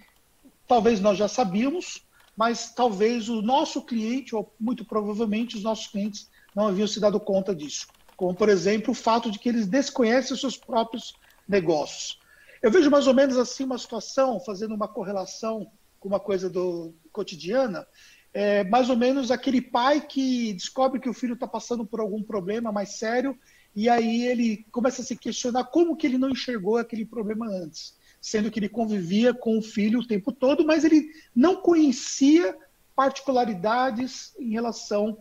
talvez 0.68 1.00
nós 1.00 1.16
já 1.16 1.28
sabíamos, 1.28 2.08
mas 2.36 2.74
talvez 2.74 3.30
o 3.30 3.40
nosso 3.40 3.86
cliente, 3.86 4.36
ou 4.36 4.52
muito 4.60 4.84
provavelmente 4.84 5.56
os 5.56 5.62
nossos 5.62 5.86
clientes, 5.86 6.28
não 6.56 6.68
haviam 6.68 6.88
se 6.88 7.00
dado 7.00 7.20
conta 7.20 7.54
disso. 7.54 7.86
Como, 8.16 8.34
por 8.34 8.50
exemplo, 8.50 8.92
o 8.92 8.96
fato 8.96 9.30
de 9.30 9.38
que 9.38 9.48
eles 9.48 9.68
desconhecem 9.68 10.34
os 10.34 10.42
seus 10.42 10.58
próprios 10.58 11.20
negócios. 11.48 12.18
Eu 12.60 12.72
vejo 12.72 12.90
mais 12.90 13.06
ou 13.06 13.14
menos 13.14 13.38
assim 13.38 13.66
uma 13.66 13.78
situação, 13.78 14.40
fazendo 14.40 14.74
uma 14.74 14.88
correlação 14.88 15.72
com 16.00 16.10
uma 16.10 16.20
coisa 16.20 16.50
do 16.50 16.96
cotidiana, 17.12 17.86
é 18.34 18.64
mais 18.64 18.90
ou 18.90 18.98
menos 18.98 19.30
aquele 19.30 19.62
pai 19.62 20.02
que 20.02 20.54
descobre 20.54 21.00
que 21.00 21.10
o 21.10 21.14
filho 21.14 21.36
está 21.36 21.48
passando 21.48 21.86
por 21.86 22.00
algum 22.00 22.24
problema 22.24 22.72
mais 22.72 22.98
sério 22.98 23.38
e 23.76 23.88
aí 23.88 24.26
ele 24.26 24.66
começa 24.72 25.02
a 25.02 25.06
se 25.06 25.16
questionar 25.16 25.66
como 25.66 25.96
que 25.96 26.08
ele 26.08 26.18
não 26.18 26.30
enxergou 26.30 26.78
aquele 26.78 27.06
problema 27.06 27.48
antes, 27.48 27.94
sendo 28.22 28.52
que 28.52 28.60
ele 28.60 28.70
convivia 28.70 29.34
com 29.34 29.58
o 29.58 29.62
filho 29.62 30.00
o 30.00 30.08
tempo 30.08 30.32
todo, 30.32 30.66
mas 30.66 30.84
ele 30.84 31.10
não 31.36 31.58
conhecia 31.58 32.58
particularidades 32.96 34.34
em 34.38 34.52
relação 34.52 35.18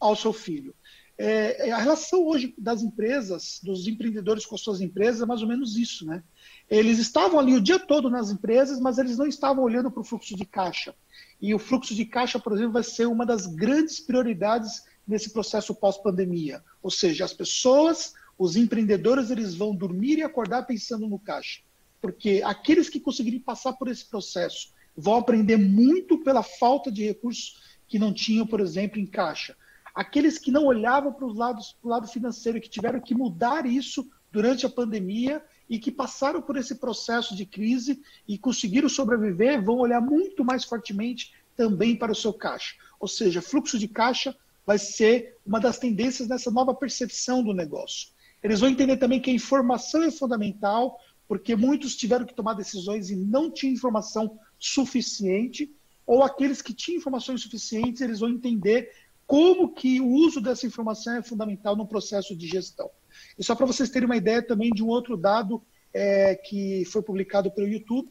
ao 0.00 0.14
seu 0.14 0.32
filho. 0.32 0.74
É, 1.18 1.72
a 1.72 1.78
relação 1.78 2.26
hoje 2.26 2.54
das 2.58 2.82
empresas, 2.82 3.58
dos 3.62 3.88
empreendedores 3.88 4.44
com 4.44 4.56
suas 4.56 4.82
empresas, 4.82 5.22
é 5.22 5.26
mais 5.26 5.40
ou 5.40 5.48
menos 5.48 5.76
isso, 5.76 6.04
né? 6.04 6.22
Eles 6.68 6.98
estavam 6.98 7.40
ali 7.40 7.54
o 7.54 7.60
dia 7.60 7.78
todo 7.78 8.10
nas 8.10 8.30
empresas, 8.30 8.78
mas 8.78 8.98
eles 8.98 9.16
não 9.16 9.26
estavam 9.26 9.64
olhando 9.64 9.90
para 9.90 10.02
o 10.02 10.04
fluxo 10.04 10.36
de 10.36 10.44
caixa. 10.44 10.94
E 11.40 11.54
o 11.54 11.58
fluxo 11.58 11.94
de 11.94 12.04
caixa, 12.04 12.38
por 12.38 12.52
exemplo, 12.52 12.72
vai 12.72 12.82
ser 12.82 13.06
uma 13.06 13.24
das 13.24 13.46
grandes 13.46 13.98
prioridades 13.98 14.84
nesse 15.06 15.30
processo 15.30 15.74
pós-pandemia. 15.74 16.62
Ou 16.82 16.90
seja, 16.90 17.24
as 17.24 17.32
pessoas, 17.32 18.14
os 18.38 18.56
empreendedores, 18.56 19.30
eles 19.30 19.54
vão 19.54 19.74
dormir 19.74 20.18
e 20.18 20.22
acordar 20.22 20.66
pensando 20.66 21.06
no 21.06 21.18
caixa. 21.18 21.60
Porque 22.00 22.42
aqueles 22.44 22.88
que 22.88 23.00
conseguirem 23.00 23.40
passar 23.40 23.74
por 23.74 23.88
esse 23.88 24.04
processo 24.04 24.72
vão 24.96 25.16
aprender 25.16 25.56
muito 25.56 26.18
pela 26.18 26.42
falta 26.42 26.90
de 26.90 27.04
recursos 27.04 27.60
que 27.86 27.98
não 27.98 28.12
tinham, 28.12 28.46
por 28.46 28.60
exemplo, 28.60 28.98
em 28.98 29.06
caixa. 29.06 29.56
Aqueles 29.94 30.38
que 30.38 30.50
não 30.50 30.66
olhavam 30.66 31.12
para 31.12 31.26
os 31.26 31.36
lados, 31.36 31.76
para 31.80 31.88
o 31.88 31.90
lado 31.90 32.08
financeiro, 32.08 32.60
que 32.60 32.68
tiveram 32.68 33.00
que 33.00 33.14
mudar 33.14 33.64
isso 33.66 34.06
durante 34.30 34.66
a 34.66 34.68
pandemia 34.68 35.42
e 35.68 35.78
que 35.78 35.90
passaram 35.90 36.42
por 36.42 36.56
esse 36.56 36.74
processo 36.76 37.34
de 37.34 37.46
crise 37.46 38.02
e 38.28 38.36
conseguiram 38.38 38.88
sobreviver, 38.88 39.64
vão 39.64 39.78
olhar 39.78 40.00
muito 40.00 40.44
mais 40.44 40.64
fortemente 40.64 41.32
também 41.56 41.96
para 41.96 42.12
o 42.12 42.14
seu 42.14 42.32
caixa. 42.32 42.74
Ou 43.00 43.08
seja, 43.08 43.40
fluxo 43.40 43.78
de 43.78 43.88
caixa 43.88 44.36
vai 44.66 44.78
ser 44.78 45.36
uma 45.46 45.60
das 45.60 45.78
tendências 45.78 46.28
nessa 46.28 46.50
nova 46.50 46.74
percepção 46.74 47.42
do 47.42 47.54
negócio. 47.54 48.08
Eles 48.42 48.60
vão 48.60 48.68
entender 48.68 48.96
também 48.96 49.20
que 49.20 49.30
a 49.30 49.34
informação 49.34 50.02
é 50.02 50.10
fundamental, 50.10 50.98
porque 51.28 51.54
muitos 51.54 51.94
tiveram 51.94 52.26
que 52.26 52.34
tomar 52.34 52.54
decisões 52.54 53.08
e 53.08 53.16
não 53.16 53.50
tinham 53.50 53.74
informação 53.74 54.38
suficiente, 54.58 55.72
ou 56.04 56.22
aqueles 56.22 56.60
que 56.60 56.74
tinham 56.74 56.98
informações 56.98 57.42
suficientes, 57.42 58.00
eles 58.00 58.20
vão 58.20 58.28
entender 58.28 58.90
como 59.26 59.72
que 59.72 60.00
o 60.00 60.06
uso 60.06 60.40
dessa 60.40 60.66
informação 60.66 61.16
é 61.16 61.22
fundamental 61.22 61.74
no 61.76 61.86
processo 61.86 62.36
de 62.36 62.46
gestão. 62.46 62.90
E 63.38 63.42
só 63.42 63.54
para 63.54 63.66
vocês 63.66 63.90
terem 63.90 64.06
uma 64.06 64.16
ideia 64.16 64.42
também 64.42 64.70
de 64.70 64.82
um 64.82 64.88
outro 64.88 65.16
dado 65.16 65.62
é, 65.92 66.34
que 66.36 66.84
foi 66.86 67.02
publicado 67.02 67.50
pelo 67.50 67.66
YouTube, 67.66 68.08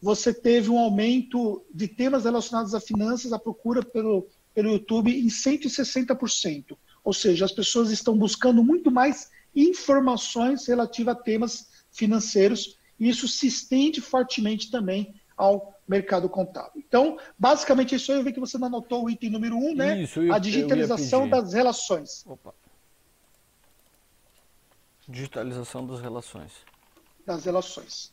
você 0.00 0.34
teve 0.34 0.68
um 0.68 0.78
aumento 0.78 1.64
de 1.72 1.88
temas 1.88 2.24
relacionados 2.24 2.74
a 2.74 2.80
finanças, 2.80 3.32
a 3.32 3.38
procura 3.38 3.84
pelo, 3.84 4.28
pelo 4.54 4.70
YouTube 4.70 5.10
em 5.10 5.28
160%. 5.28 6.76
Ou 7.04 7.12
seja, 7.12 7.44
as 7.44 7.52
pessoas 7.52 7.90
estão 7.90 8.16
buscando 8.16 8.62
muito 8.62 8.90
mais 8.90 9.30
informações 9.54 10.66
relativas 10.66 11.16
a 11.16 11.18
temas 11.18 11.68
financeiros 11.90 12.78
e 12.98 13.08
isso 13.08 13.28
se 13.28 13.46
estende 13.46 14.00
fortemente 14.00 14.70
também 14.70 15.14
ao 15.36 15.74
mercado 15.88 16.28
contábil. 16.28 16.82
Então, 16.86 17.18
basicamente, 17.38 17.94
isso 17.94 18.12
aí 18.12 18.18
eu 18.18 18.24
vi 18.24 18.32
que 18.32 18.40
você 18.40 18.56
não 18.56 18.68
anotou 18.68 19.04
o 19.04 19.10
item 19.10 19.30
número 19.30 19.56
um, 19.56 19.74
né? 19.74 20.02
Isso, 20.02 20.22
eu, 20.22 20.32
a 20.32 20.38
digitalização 20.38 21.28
das 21.28 21.52
relações. 21.52 22.24
Opa. 22.26 22.54
Digitalização 25.08 25.84
das 25.84 26.00
relações. 26.00 26.52
Das 27.26 27.44
relações. 27.44 28.12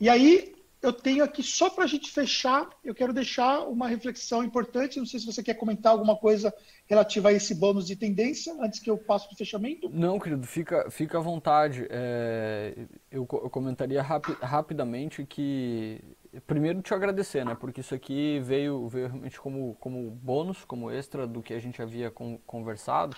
E 0.00 0.08
aí, 0.08 0.54
eu 0.82 0.92
tenho 0.92 1.22
aqui, 1.22 1.42
só 1.42 1.68
para 1.68 1.84
a 1.84 1.86
gente 1.86 2.10
fechar, 2.10 2.68
eu 2.82 2.94
quero 2.94 3.12
deixar 3.12 3.68
uma 3.68 3.86
reflexão 3.86 4.42
importante. 4.42 4.98
Não 4.98 5.04
sei 5.04 5.20
se 5.20 5.26
você 5.26 5.42
quer 5.42 5.54
comentar 5.54 5.92
alguma 5.92 6.16
coisa 6.16 6.52
relativa 6.86 7.28
a 7.28 7.32
esse 7.32 7.54
bônus 7.54 7.86
de 7.86 7.96
tendência, 7.96 8.54
antes 8.60 8.80
que 8.80 8.90
eu 8.90 8.96
passe 8.96 9.26
para 9.26 9.34
o 9.34 9.36
fechamento. 9.36 9.90
Não, 9.90 10.18
querido, 10.18 10.46
fica, 10.46 10.90
fica 10.90 11.18
à 11.18 11.20
vontade. 11.20 11.86
É, 11.90 12.74
eu, 13.10 13.28
eu, 13.30 13.50
comentaria 13.50 14.02
rapi, 14.02 14.32
rapidamente 14.40 15.26
que, 15.26 16.00
primeiro, 16.46 16.80
te 16.80 16.94
agradecer, 16.94 17.44
né? 17.44 17.54
Porque 17.54 17.82
isso 17.82 17.94
aqui 17.94 18.40
veio, 18.40 18.88
veio 18.88 19.08
realmente 19.08 19.38
como, 19.38 19.76
como 19.78 20.10
bônus, 20.10 20.64
como 20.64 20.90
extra 20.90 21.26
do 21.26 21.42
que 21.42 21.52
a 21.52 21.60
gente 21.60 21.82
havia 21.82 22.10
com, 22.10 22.38
conversado 22.46 23.14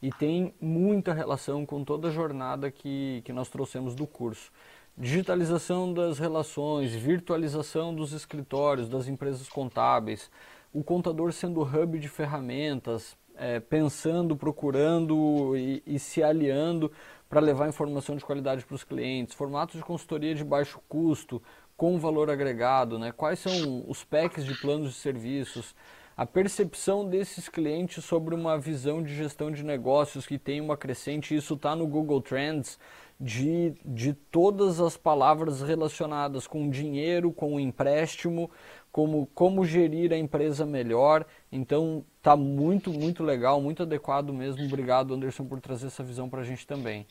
e 0.00 0.10
tem 0.10 0.52
muita 0.60 1.12
relação 1.12 1.64
com 1.64 1.84
toda 1.84 2.08
a 2.08 2.10
jornada 2.10 2.70
que, 2.70 3.22
que 3.24 3.32
nós 3.32 3.48
trouxemos 3.48 3.94
do 3.94 4.06
curso 4.06 4.50
digitalização 4.96 5.92
das 5.92 6.18
relações, 6.18 6.92
virtualização 6.92 7.94
dos 7.94 8.12
escritórios, 8.12 8.88
das 8.88 9.08
empresas 9.08 9.48
contábeis, 9.48 10.30
o 10.72 10.82
contador 10.82 11.32
sendo 11.32 11.62
hub 11.62 11.98
de 11.98 12.08
ferramentas, 12.08 13.16
é, 13.36 13.60
pensando, 13.60 14.36
procurando 14.36 15.56
e, 15.56 15.82
e 15.86 15.98
se 15.98 16.22
aliando 16.22 16.92
para 17.28 17.40
levar 17.40 17.68
informação 17.68 18.16
de 18.16 18.24
qualidade 18.24 18.64
para 18.64 18.74
os 18.74 18.84
clientes, 18.84 19.34
formatos 19.34 19.76
de 19.76 19.82
consultoria 19.82 20.34
de 20.34 20.44
baixo 20.44 20.80
custo, 20.88 21.42
com 21.76 21.98
valor 21.98 22.30
agregado, 22.30 22.98
né? 22.98 23.10
quais 23.10 23.38
são 23.38 23.84
os 23.88 24.04
packs 24.04 24.44
de 24.44 24.54
planos 24.60 24.90
de 24.90 24.96
serviços, 24.96 25.74
a 26.16 26.26
percepção 26.26 27.08
desses 27.08 27.48
clientes 27.48 28.04
sobre 28.04 28.34
uma 28.34 28.58
visão 28.58 29.02
de 29.02 29.14
gestão 29.14 29.50
de 29.50 29.64
negócios 29.64 30.26
que 30.26 30.38
tem 30.38 30.60
uma 30.60 30.76
crescente, 30.76 31.34
isso 31.34 31.54
está 31.54 31.74
no 31.74 31.86
Google 31.86 32.20
Trends, 32.20 32.78
de, 33.22 33.72
de 33.84 34.12
todas 34.12 34.80
as 34.80 34.96
palavras 34.96 35.62
relacionadas 35.62 36.44
com 36.48 36.68
dinheiro, 36.68 37.32
com 37.32 37.60
empréstimo, 37.60 38.50
como, 38.90 39.28
como 39.32 39.64
gerir 39.64 40.12
a 40.12 40.18
empresa 40.18 40.66
melhor. 40.66 41.24
Então 41.50 42.04
tá 42.20 42.36
muito, 42.36 42.92
muito 42.92 43.22
legal, 43.22 43.60
muito 43.60 43.84
adequado 43.84 44.32
mesmo. 44.32 44.64
Obrigado, 44.64 45.14
Anderson, 45.14 45.44
por 45.44 45.60
trazer 45.60 45.86
essa 45.86 46.02
visão 46.02 46.28
para 46.28 46.40
a 46.40 46.44
gente 46.44 46.66
também. 46.66 47.06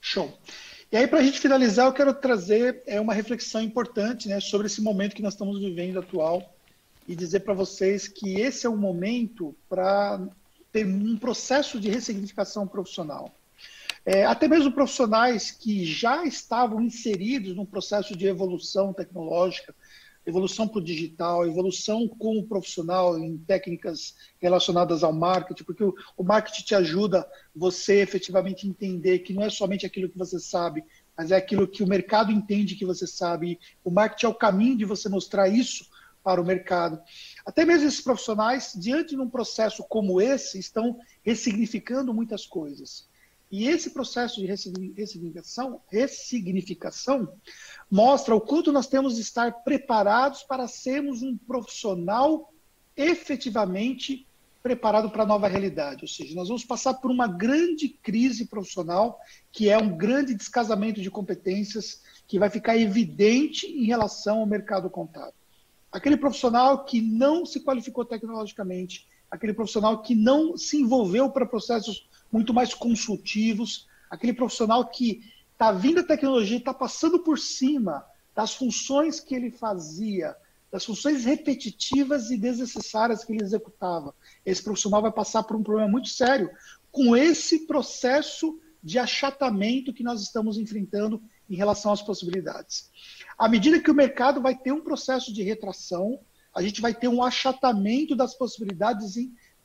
Show. 0.00 0.32
E 0.92 0.96
aí, 0.96 1.08
para 1.08 1.18
a 1.18 1.22
gente 1.22 1.40
finalizar, 1.40 1.86
eu 1.86 1.92
quero 1.92 2.14
trazer 2.14 2.82
é, 2.86 3.00
uma 3.00 3.14
reflexão 3.14 3.60
importante 3.60 4.28
né, 4.28 4.38
sobre 4.38 4.68
esse 4.68 4.80
momento 4.80 5.16
que 5.16 5.22
nós 5.22 5.34
estamos 5.34 5.58
vivendo 5.58 5.98
atual 5.98 6.54
e 7.08 7.16
dizer 7.16 7.40
para 7.40 7.54
vocês 7.54 8.06
que 8.06 8.40
esse 8.40 8.66
é 8.66 8.70
um 8.70 8.76
momento 8.76 9.52
para 9.68 10.20
ter 10.70 10.86
um 10.86 11.16
processo 11.16 11.80
de 11.80 11.90
ressignificação 11.90 12.68
profissional. 12.68 13.32
É, 14.04 14.24
até 14.24 14.48
mesmo 14.48 14.72
profissionais 14.72 15.52
que 15.52 15.84
já 15.84 16.24
estavam 16.24 16.80
inseridos 16.80 17.54
num 17.54 17.64
processo 17.64 18.16
de 18.16 18.26
evolução 18.26 18.92
tecnológica, 18.92 19.74
evolução 20.26 20.66
para 20.66 20.78
o 20.78 20.84
digital, 20.84 21.46
evolução 21.46 22.08
como 22.08 22.46
profissional 22.46 23.18
em 23.18 23.38
técnicas 23.38 24.14
relacionadas 24.40 25.04
ao 25.04 25.12
marketing, 25.12 25.64
porque 25.64 25.84
o, 25.84 25.94
o 26.16 26.24
marketing 26.24 26.62
te 26.62 26.74
ajuda 26.74 27.28
você 27.54 28.00
efetivamente 28.00 28.66
entender 28.66 29.20
que 29.20 29.32
não 29.32 29.44
é 29.44 29.50
somente 29.50 29.86
aquilo 29.86 30.08
que 30.08 30.18
você 30.18 30.38
sabe, 30.38 30.84
mas 31.16 31.30
é 31.30 31.36
aquilo 31.36 31.68
que 31.68 31.82
o 31.82 31.88
mercado 31.88 32.32
entende 32.32 32.74
que 32.74 32.86
você 32.86 33.06
sabe. 33.06 33.58
O 33.84 33.90
marketing 33.90 34.26
é 34.26 34.28
o 34.28 34.34
caminho 34.34 34.76
de 34.76 34.84
você 34.84 35.08
mostrar 35.08 35.48
isso 35.48 35.86
para 36.24 36.40
o 36.40 36.44
mercado. 36.44 37.00
Até 37.44 37.64
mesmo 37.64 37.86
esses 37.86 38.00
profissionais, 38.00 38.72
diante 38.76 39.14
de 39.16 39.20
um 39.20 39.28
processo 39.28 39.84
como 39.88 40.20
esse, 40.20 40.58
estão 40.58 40.98
ressignificando 41.22 42.14
muitas 42.14 42.46
coisas. 42.46 43.10
E 43.52 43.68
esse 43.68 43.90
processo 43.90 44.40
de 44.40 44.46
ressignificação, 44.46 45.82
ressignificação 45.88 47.34
mostra 47.90 48.34
o 48.34 48.40
quanto 48.40 48.72
nós 48.72 48.86
temos 48.86 49.16
de 49.16 49.20
estar 49.20 49.62
preparados 49.62 50.42
para 50.42 50.66
sermos 50.66 51.22
um 51.22 51.36
profissional 51.36 52.50
efetivamente 52.96 54.26
preparado 54.62 55.10
para 55.10 55.24
a 55.24 55.26
nova 55.26 55.48
realidade. 55.48 56.00
Ou 56.00 56.08
seja, 56.08 56.34
nós 56.34 56.48
vamos 56.48 56.64
passar 56.64 56.94
por 56.94 57.10
uma 57.10 57.26
grande 57.26 57.90
crise 57.90 58.46
profissional, 58.46 59.20
que 59.50 59.68
é 59.68 59.76
um 59.76 59.98
grande 59.98 60.32
descasamento 60.32 61.02
de 61.02 61.10
competências 61.10 62.00
que 62.26 62.38
vai 62.38 62.48
ficar 62.48 62.78
evidente 62.78 63.66
em 63.66 63.84
relação 63.84 64.38
ao 64.38 64.46
mercado 64.46 64.88
contábil. 64.88 65.34
Aquele 65.90 66.16
profissional 66.16 66.86
que 66.86 67.02
não 67.02 67.44
se 67.44 67.60
qualificou 67.60 68.02
tecnologicamente, 68.02 69.06
aquele 69.30 69.52
profissional 69.52 70.00
que 70.00 70.14
não 70.14 70.56
se 70.56 70.78
envolveu 70.78 71.28
para 71.28 71.44
processos 71.44 72.08
muito 72.32 72.54
mais 72.54 72.72
consultivos, 72.72 73.86
aquele 74.10 74.32
profissional 74.32 74.86
que 74.88 75.22
está 75.52 75.70
vindo 75.70 76.00
a 76.00 76.04
tecnologia 76.04 76.56
e 76.56 76.58
está 76.58 76.72
passando 76.72 77.18
por 77.20 77.38
cima 77.38 78.04
das 78.34 78.54
funções 78.54 79.20
que 79.20 79.34
ele 79.34 79.50
fazia, 79.50 80.34
das 80.70 80.84
funções 80.84 81.24
repetitivas 81.24 82.30
e 82.30 82.38
desnecessárias 82.38 83.24
que 83.24 83.32
ele 83.32 83.44
executava. 83.44 84.14
Esse 84.44 84.62
profissional 84.62 85.02
vai 85.02 85.12
passar 85.12 85.42
por 85.42 85.56
um 85.56 85.62
problema 85.62 85.90
muito 85.90 86.08
sério 86.08 86.50
com 86.90 87.14
esse 87.14 87.66
processo 87.66 88.58
de 88.82 88.98
achatamento 88.98 89.92
que 89.92 90.02
nós 90.02 90.22
estamos 90.22 90.58
enfrentando 90.58 91.22
em 91.48 91.54
relação 91.54 91.92
às 91.92 92.02
possibilidades. 92.02 92.90
À 93.38 93.48
medida 93.48 93.80
que 93.80 93.90
o 93.90 93.94
mercado 93.94 94.40
vai 94.40 94.56
ter 94.56 94.72
um 94.72 94.80
processo 94.80 95.32
de 95.32 95.42
retração, 95.42 96.18
a 96.54 96.62
gente 96.62 96.80
vai 96.80 96.94
ter 96.94 97.08
um 97.08 97.22
achatamento 97.22 98.16
das 98.16 98.34
possibilidades 98.34 99.14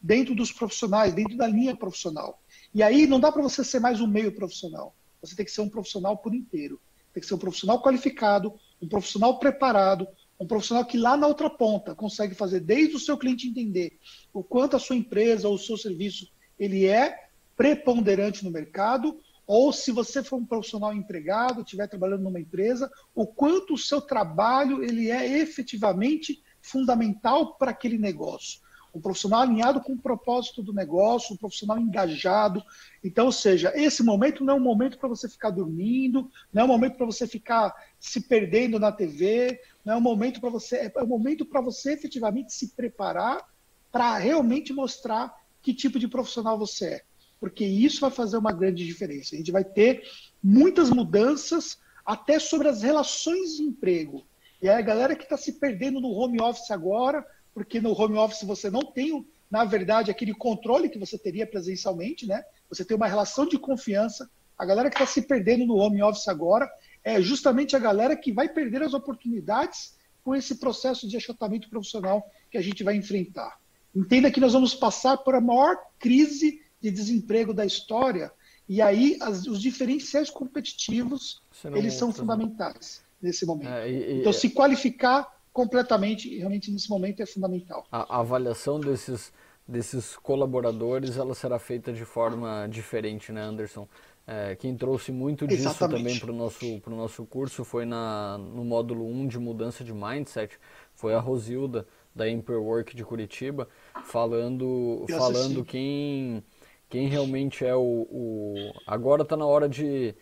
dentro 0.02 0.36
dos 0.36 0.52
profissionais, 0.52 1.14
dentro 1.14 1.36
da 1.36 1.48
linha 1.48 1.76
profissional. 1.76 2.42
E 2.74 2.84
aí 2.84 3.08
não 3.08 3.20
dá 3.20 3.32
para 3.32 3.42
você 3.42 3.64
ser 3.64 3.80
mais 3.80 4.02
um 4.02 4.08
meio 4.08 4.32
profissional. 4.32 4.96
Você 5.22 5.36
tem 5.36 5.46
que 5.46 5.52
ser 5.52 5.62
um 5.62 5.70
profissional 5.70 6.18
por 6.18 6.34
inteiro. 6.34 6.80
Tem 7.14 7.22
que 7.22 7.28
ser 7.28 7.34
um 7.34 7.40
profissional 7.40 7.82
qualificado, 7.82 8.54
um 8.82 8.88
profissional 8.88 9.40
preparado, 9.40 10.08
um 10.40 10.46
profissional 10.46 10.86
que 10.86 10.98
lá 10.98 11.18
na 11.18 11.28
outra 11.28 11.50
ponta 11.50 11.96
consegue 11.96 12.36
fazer 12.36 12.60
desde 12.60 12.96
o 12.96 13.00
seu 13.00 13.18
cliente 13.18 13.48
entender 13.48 13.98
o 14.32 14.44
quanto 14.44 14.76
a 14.76 14.80
sua 14.80 14.96
empresa 14.96 15.48
ou 15.48 15.56
o 15.56 15.60
seu 15.60 15.78
serviço 15.78 16.32
ele 16.60 16.86
é 16.86 17.28
preponderante 17.56 18.46
no 18.46 18.52
mercado, 18.52 19.20
ou 19.48 19.74
se 19.74 19.92
você 19.92 20.22
for 20.22 20.36
um 20.36 20.46
profissional 20.46 20.94
empregado, 20.94 21.62
estiver 21.62 21.88
trabalhando 21.88 22.24
numa 22.24 22.40
empresa, 22.40 22.92
o 23.16 23.26
quanto 23.26 23.74
o 23.74 23.78
seu 23.78 24.00
trabalho 24.00 24.84
ele 24.84 25.10
é 25.10 25.40
efetivamente 25.40 26.44
fundamental 26.62 27.56
para 27.56 27.72
aquele 27.72 27.98
negócio 27.98 28.60
um 28.94 29.02
profissional 29.02 29.42
alinhado 29.42 29.82
com 29.82 29.94
o 29.94 29.98
propósito 29.98 30.64
do 30.64 30.74
negócio, 30.74 31.34
um 31.34 31.38
profissional 31.38 31.78
engajado. 31.78 32.64
Então, 33.04 33.28
ou 33.28 33.32
seja, 33.32 33.72
esse 33.76 34.04
momento 34.04 34.44
não 34.44 34.56
é 34.56 34.58
um 34.58 34.64
momento 34.64 34.98
para 34.98 35.10
você 35.10 35.30
ficar 35.30 35.52
dormindo, 35.52 36.30
não 36.52 36.64
é 36.64 36.66
um 36.66 36.70
momento 36.70 36.96
para 36.96 37.06
você 37.06 37.28
ficar 37.28 37.74
se 38.00 38.22
perdendo 38.22 38.80
na 38.80 38.92
TV, 38.92 39.60
não 39.86 39.96
é 39.96 39.98
um 39.98 40.02
momento 40.02 40.42
para 40.42 40.50
você, 40.50 40.92
é 40.94 41.04
um 41.04 41.08
momento 41.08 41.46
para 41.46 41.62
você 41.62 41.94
efetivamente 41.94 42.54
se 42.54 42.70
preparar 42.70 43.46
para 43.92 44.18
realmente 44.18 44.74
mostrar 44.74 45.34
que 45.62 45.74
tipo 45.74 46.00
de 46.00 46.08
profissional 46.08 46.58
você 46.58 46.86
é. 46.86 47.02
Porque 47.40 47.66
isso 47.66 48.02
vai 48.02 48.12
fazer 48.12 48.38
uma 48.38 48.52
grande 48.52 48.86
diferença. 48.86 49.36
A 49.36 49.38
gente 49.38 49.52
vai 49.52 49.64
ter 49.64 50.04
muitas 50.44 50.90
mudanças 50.90 51.78
até 52.06 52.40
sobre 52.40 52.68
as 52.68 52.82
relações 52.82 53.58
de 53.58 53.64
emprego. 53.64 54.26
E 54.62 54.68
aí 54.68 54.78
a 54.78 54.82
galera 54.82 55.16
que 55.16 55.24
está 55.24 55.38
se 55.38 55.54
perdendo 55.54 56.00
no 56.00 56.10
home 56.10 56.42
office 56.42 56.72
agora, 56.72 57.26
porque 57.58 57.82
no 57.82 58.00
home 58.00 58.20
office 58.20 58.44
você 58.44 58.70
não 58.70 58.82
tem, 58.82 59.26
na 59.50 59.66
verdade, 59.66 60.12
aquele 60.12 60.32
controle 60.32 60.90
que 60.90 61.00
você 61.00 61.18
teria 61.18 61.48
presencialmente, 61.48 62.28
né? 62.28 62.44
Você 62.70 62.86
tem 62.86 62.96
uma 62.96 63.08
relação 63.08 63.48
de 63.48 63.58
confiança. 63.58 64.30
A 64.56 64.64
galera 64.64 64.92
que 64.92 64.96
está 64.96 65.08
se 65.08 65.24
perdendo 65.24 65.66
no 65.66 65.76
home 65.78 66.04
office 66.04 66.28
agora 66.28 66.70
é 67.04 67.20
justamente 67.20 67.76
a 67.76 67.80
galera 67.80 68.16
que 68.16 68.32
vai 68.32 68.48
perder 68.48 68.84
as 68.84 68.94
oportunidades 68.94 69.96
com 70.24 70.36
esse 70.36 70.60
processo 70.60 71.08
de 71.08 71.18
achatamento 71.18 71.68
profissional 71.68 72.30
que 72.52 72.60
a 72.60 72.62
gente 72.62 72.84
vai 72.84 72.96
enfrentar. 72.96 73.58
Entenda 73.96 74.30
que 74.30 74.40
nós 74.40 74.54
vamos 74.54 74.76
passar 74.76 75.18
por 75.18 75.34
a 75.34 75.42
maior 75.42 75.76
crise 75.98 76.62
de 76.80 76.92
desemprego 76.92 77.56
da 77.56 77.66
história 77.66 78.32
e 78.70 78.84
aí 78.84 79.18
as, 79.20 79.48
os 79.48 79.60
diferenciais 79.60 80.30
competitivos 80.30 81.42
eles 81.74 81.96
são 81.96 82.14
fundamentais 82.14 83.02
nesse 83.20 83.48
momento. 83.48 83.72
É, 83.72 83.90
e, 83.90 84.20
então, 84.20 84.32
se 84.32 84.52
qualificar 84.52 85.28
completamente, 85.58 86.38
realmente 86.38 86.70
nesse 86.70 86.88
momento 86.88 87.20
é 87.20 87.26
fundamental. 87.26 87.84
A, 87.92 88.18
a 88.18 88.20
avaliação 88.20 88.80
desses, 88.80 89.34
desses 89.68 90.16
colaboradores 90.16 91.18
ela 91.18 91.34
será 91.34 91.58
feita 91.58 91.92
de 91.92 92.06
forma 92.06 92.68
diferente, 92.70 93.32
né, 93.32 93.42
Anderson? 93.42 93.88
É, 94.28 94.56
quem 94.56 94.78
trouxe 94.78 95.12
muito 95.12 95.48
disso 95.48 95.68
Exatamente. 95.68 95.98
também 95.98 96.20
para 96.20 96.32
o 96.32 96.36
nosso, 96.36 96.80
pro 96.82 96.96
nosso 96.96 97.26
curso 97.26 97.64
foi 97.66 97.86
na, 97.86 98.38
no 98.38 98.64
módulo 98.64 99.04
1 99.08 99.28
de 99.30 99.40
mudança 99.40 99.84
de 99.84 99.92
mindset, 99.92 100.60
foi 100.94 101.16
a 101.16 101.20
Rosilda, 101.20 101.88
da 102.14 102.30
Emperwork 102.30 102.96
de 102.96 103.04
Curitiba, 103.04 103.68
falando, 104.06 105.06
falando 105.10 105.66
quem, 105.66 106.44
quem 106.88 107.08
realmente 107.08 107.66
é 107.66 107.76
o, 107.76 108.08
o... 108.12 108.74
Agora 108.86 109.24
está 109.24 109.36
na 109.36 109.46
hora 109.46 109.68
de, 109.68 110.14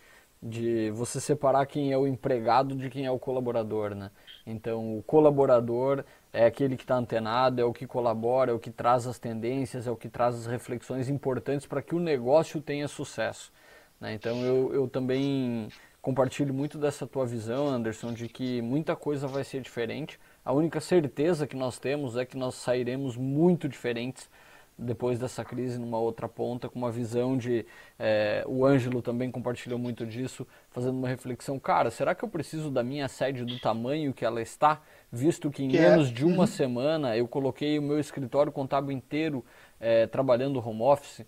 de 0.42 0.90
você 0.90 1.20
separar 1.20 1.66
quem 1.66 1.92
é 1.92 1.98
o 1.98 2.06
empregado 2.06 2.74
de 2.76 2.90
quem 2.90 3.06
é 3.06 3.10
o 3.10 3.18
colaborador, 3.18 3.94
né? 3.94 4.10
Então, 4.46 4.98
o 4.98 5.02
colaborador 5.02 6.04
é 6.32 6.46
aquele 6.46 6.76
que 6.76 6.84
está 6.84 6.96
antenado, 6.96 7.60
é 7.60 7.64
o 7.64 7.72
que 7.72 7.86
colabora, 7.86 8.52
é 8.52 8.54
o 8.54 8.58
que 8.58 8.70
traz 8.70 9.06
as 9.06 9.18
tendências, 9.18 9.86
é 9.86 9.90
o 9.90 9.96
que 9.96 10.08
traz 10.08 10.34
as 10.34 10.46
reflexões 10.46 11.08
importantes 11.08 11.66
para 11.66 11.82
que 11.82 11.94
o 11.94 12.00
negócio 12.00 12.60
tenha 12.60 12.86
sucesso. 12.86 13.52
Né? 14.00 14.14
Então, 14.14 14.44
eu, 14.44 14.72
eu 14.72 14.88
também 14.88 15.68
compartilho 16.00 16.54
muito 16.54 16.78
dessa 16.78 17.06
tua 17.06 17.26
visão, 17.26 17.66
Anderson, 17.66 18.12
de 18.12 18.28
que 18.28 18.62
muita 18.62 18.94
coisa 18.94 19.26
vai 19.26 19.42
ser 19.42 19.60
diferente. 19.60 20.20
A 20.44 20.52
única 20.52 20.80
certeza 20.80 21.46
que 21.46 21.56
nós 21.56 21.78
temos 21.78 22.16
é 22.16 22.24
que 22.24 22.36
nós 22.36 22.54
sairemos 22.54 23.16
muito 23.16 23.68
diferentes 23.68 24.30
depois 24.78 25.18
dessa 25.18 25.44
crise 25.44 25.78
numa 25.78 25.98
outra 25.98 26.28
ponta, 26.28 26.68
com 26.68 26.78
uma 26.78 26.90
visão 26.90 27.36
de. 27.36 27.64
É, 27.98 28.44
o 28.46 28.64
Ângelo 28.64 29.00
também 29.00 29.30
compartilhou 29.30 29.78
muito 29.78 30.04
disso, 30.06 30.46
fazendo 30.70 30.98
uma 30.98 31.08
reflexão. 31.08 31.58
Cara, 31.58 31.90
será 31.90 32.14
que 32.14 32.24
eu 32.24 32.28
preciso 32.28 32.70
da 32.70 32.82
minha 32.82 33.08
sede 33.08 33.44
do 33.44 33.58
tamanho 33.58 34.12
que 34.12 34.24
ela 34.24 34.42
está, 34.42 34.82
visto 35.10 35.50
que 35.50 35.64
em 35.64 35.68
que 35.68 35.78
menos 35.78 36.08
é? 36.08 36.12
de 36.12 36.24
uma 36.24 36.40
uhum. 36.40 36.46
semana 36.46 37.16
eu 37.16 37.26
coloquei 37.26 37.78
o 37.78 37.82
meu 37.82 37.98
escritório 37.98 38.52
contábil 38.52 38.92
inteiro 38.92 39.44
é, 39.80 40.06
trabalhando 40.06 40.58
home 40.58 40.82
office 40.82 41.24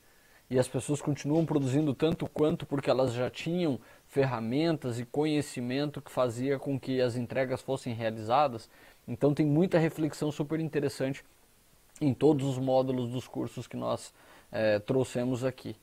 e 0.50 0.58
as 0.58 0.66
pessoas 0.66 1.00
continuam 1.00 1.44
produzindo 1.44 1.94
tanto 1.94 2.26
quanto 2.26 2.64
porque 2.64 2.88
elas 2.88 3.12
já 3.12 3.28
tinham 3.28 3.78
ferramentas 4.06 4.98
e 4.98 5.04
conhecimento 5.04 6.00
que 6.00 6.10
fazia 6.10 6.58
com 6.58 6.80
que 6.80 7.00
as 7.00 7.16
entregas 7.16 7.60
fossem 7.60 7.92
realizadas. 7.92 8.68
Então 9.06 9.34
tem 9.34 9.44
muita 9.44 9.78
reflexão 9.78 10.32
super 10.32 10.58
interessante 10.58 11.22
em 12.00 12.14
todos 12.14 12.46
os 12.46 12.58
módulos 12.58 13.10
dos 13.10 13.26
cursos 13.26 13.66
que 13.66 13.76
nós 13.76 14.12
é, 14.50 14.78
trouxemos 14.78 15.44
aqui. 15.44 15.76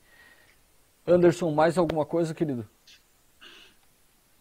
Anderson, 1.06 1.50
mais 1.52 1.78
alguma 1.78 2.04
coisa, 2.04 2.34
querido? 2.34 2.66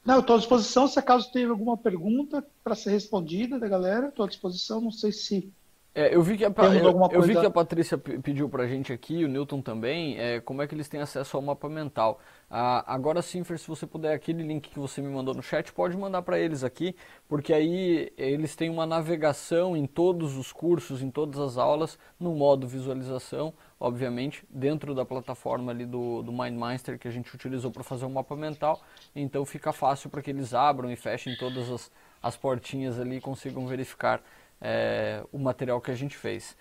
Não, 0.03 0.19
estou 0.19 0.35
à 0.35 0.39
disposição. 0.39 0.88
Se 0.88 0.99
acaso 0.99 1.31
teve 1.31 1.49
alguma 1.49 1.77
pergunta 1.77 2.45
para 2.64 2.76
ser 2.76 2.91
respondida 2.91 3.60
da 3.60 3.68
galera, 3.68 4.07
estou 4.07 4.26
à 4.26 4.27
disposição. 4.27 4.81
Não 4.81 4.91
sei 4.91 5.11
se 5.11 5.52
é, 5.95 6.14
eu 6.14 6.22
vi 6.22 6.38
que 6.38 6.43
a, 6.43 6.49
eu, 6.49 7.10
eu, 7.10 7.22
vi 7.22 7.39
que 7.39 7.45
a 7.45 7.49
Patrícia 7.49 7.97
pediu 7.97 8.49
para 8.49 8.64
a 8.64 8.68
gente 8.68 8.91
aqui, 8.91 9.23
o 9.23 9.30
Newton 9.30 9.61
também, 9.61 10.19
é, 10.19 10.41
como 10.41 10.61
é 10.61 10.68
que 10.68 10.76
eles 10.76 10.89
têm 10.89 10.99
acesso 10.99 11.38
ao 11.38 11.41
mapa 11.41 11.69
mental. 11.69 12.19
Ah, 12.49 12.84
agora 12.93 13.22
sim, 13.22 13.43
Fer, 13.43 13.57
se 13.57 13.67
você 13.67 13.88
puder, 13.88 14.13
aquele 14.13 14.43
link 14.43 14.69
que 14.69 14.80
você 14.80 15.01
me 15.01 15.09
mandou 15.09 15.34
no 15.34 15.41
chat, 15.41 15.73
pode 15.73 15.97
mandar 15.97 16.22
para 16.22 16.39
eles 16.39 16.63
aqui, 16.63 16.95
porque 17.27 17.51
aí 17.51 18.13
eles 18.17 18.55
têm 18.55 18.69
uma 18.69 18.85
navegação 18.85 19.76
em 19.76 19.88
todos 19.88 20.38
os 20.38 20.51
cursos, 20.51 21.01
em 21.01 21.09
todas 21.09 21.39
as 21.39 21.57
aulas, 21.57 21.97
no 22.19 22.35
modo 22.35 22.67
visualização, 22.67 23.53
obviamente, 23.80 24.45
dentro 24.49 24.93
da 24.93 25.03
plataforma 25.03 25.72
ali 25.72 25.85
do, 25.85 26.22
do 26.22 26.31
MindMaster 26.31 26.99
que 26.99 27.07
a 27.07 27.11
gente 27.11 27.34
utilizou 27.34 27.72
para 27.72 27.84
fazer 27.84 28.05
o 28.05 28.09
mapa 28.09 28.35
mental, 28.35 28.80
então 29.15 29.43
fica 29.43 29.73
fácil 29.73 30.09
para 30.09 30.22
que 30.22 30.30
eles 30.30 30.53
abram 30.53 30.91
e 30.91 30.95
fechem 30.95 31.35
todas 31.35 31.69
as, 31.72 31.91
as 32.22 32.38
portinhas 32.38 32.99
ali 32.99 33.17
e 33.17 33.22
consigam 33.22 33.65
verificar 33.65 34.22
é, 34.61 35.23
o 35.31 35.39
material 35.39 35.81
que 35.81 35.89
a 35.89 35.95
gente 35.95 36.15
fez. 36.15 36.55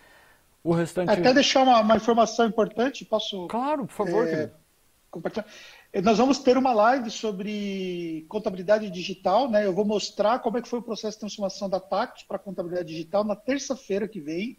O 0.63 0.73
restante. 0.73 1.11
Até 1.11 1.35
deixar 1.35 1.63
uma, 1.63 1.81
uma 1.81 1.97
informação 1.97 2.47
importante, 2.47 3.05
posso. 3.05 3.47
Claro, 3.49 3.85
por 3.85 3.93
favor, 3.93 4.27
é, 4.27 4.51
compartilhar. 5.15 5.47
É, 5.93 6.03
nós 6.03 6.19
vamos 6.19 6.39
ter 6.39 6.59
uma 6.59 6.73
live 6.73 7.11
sobre 7.11 8.27
contabilidade 8.29 8.91
digital, 8.91 9.49
né? 9.49 9.65
Eu 9.65 9.73
vou 9.73 9.85
mostrar 9.85 10.41
como 10.41 10.59
é 10.59 10.63
que 10.63 10.69
foi 10.69 10.81
o 10.81 10.83
processo 10.83 11.17
de 11.17 11.21
transformação 11.21 11.69
da 11.69 11.79
Tactus 11.79 12.25
para 12.25 12.39
contabilidade 12.39 12.89
digital 12.89 13.23
na 13.25 13.37
terça-feira 13.37 14.09
que 14.09 14.21
vem, 14.21 14.59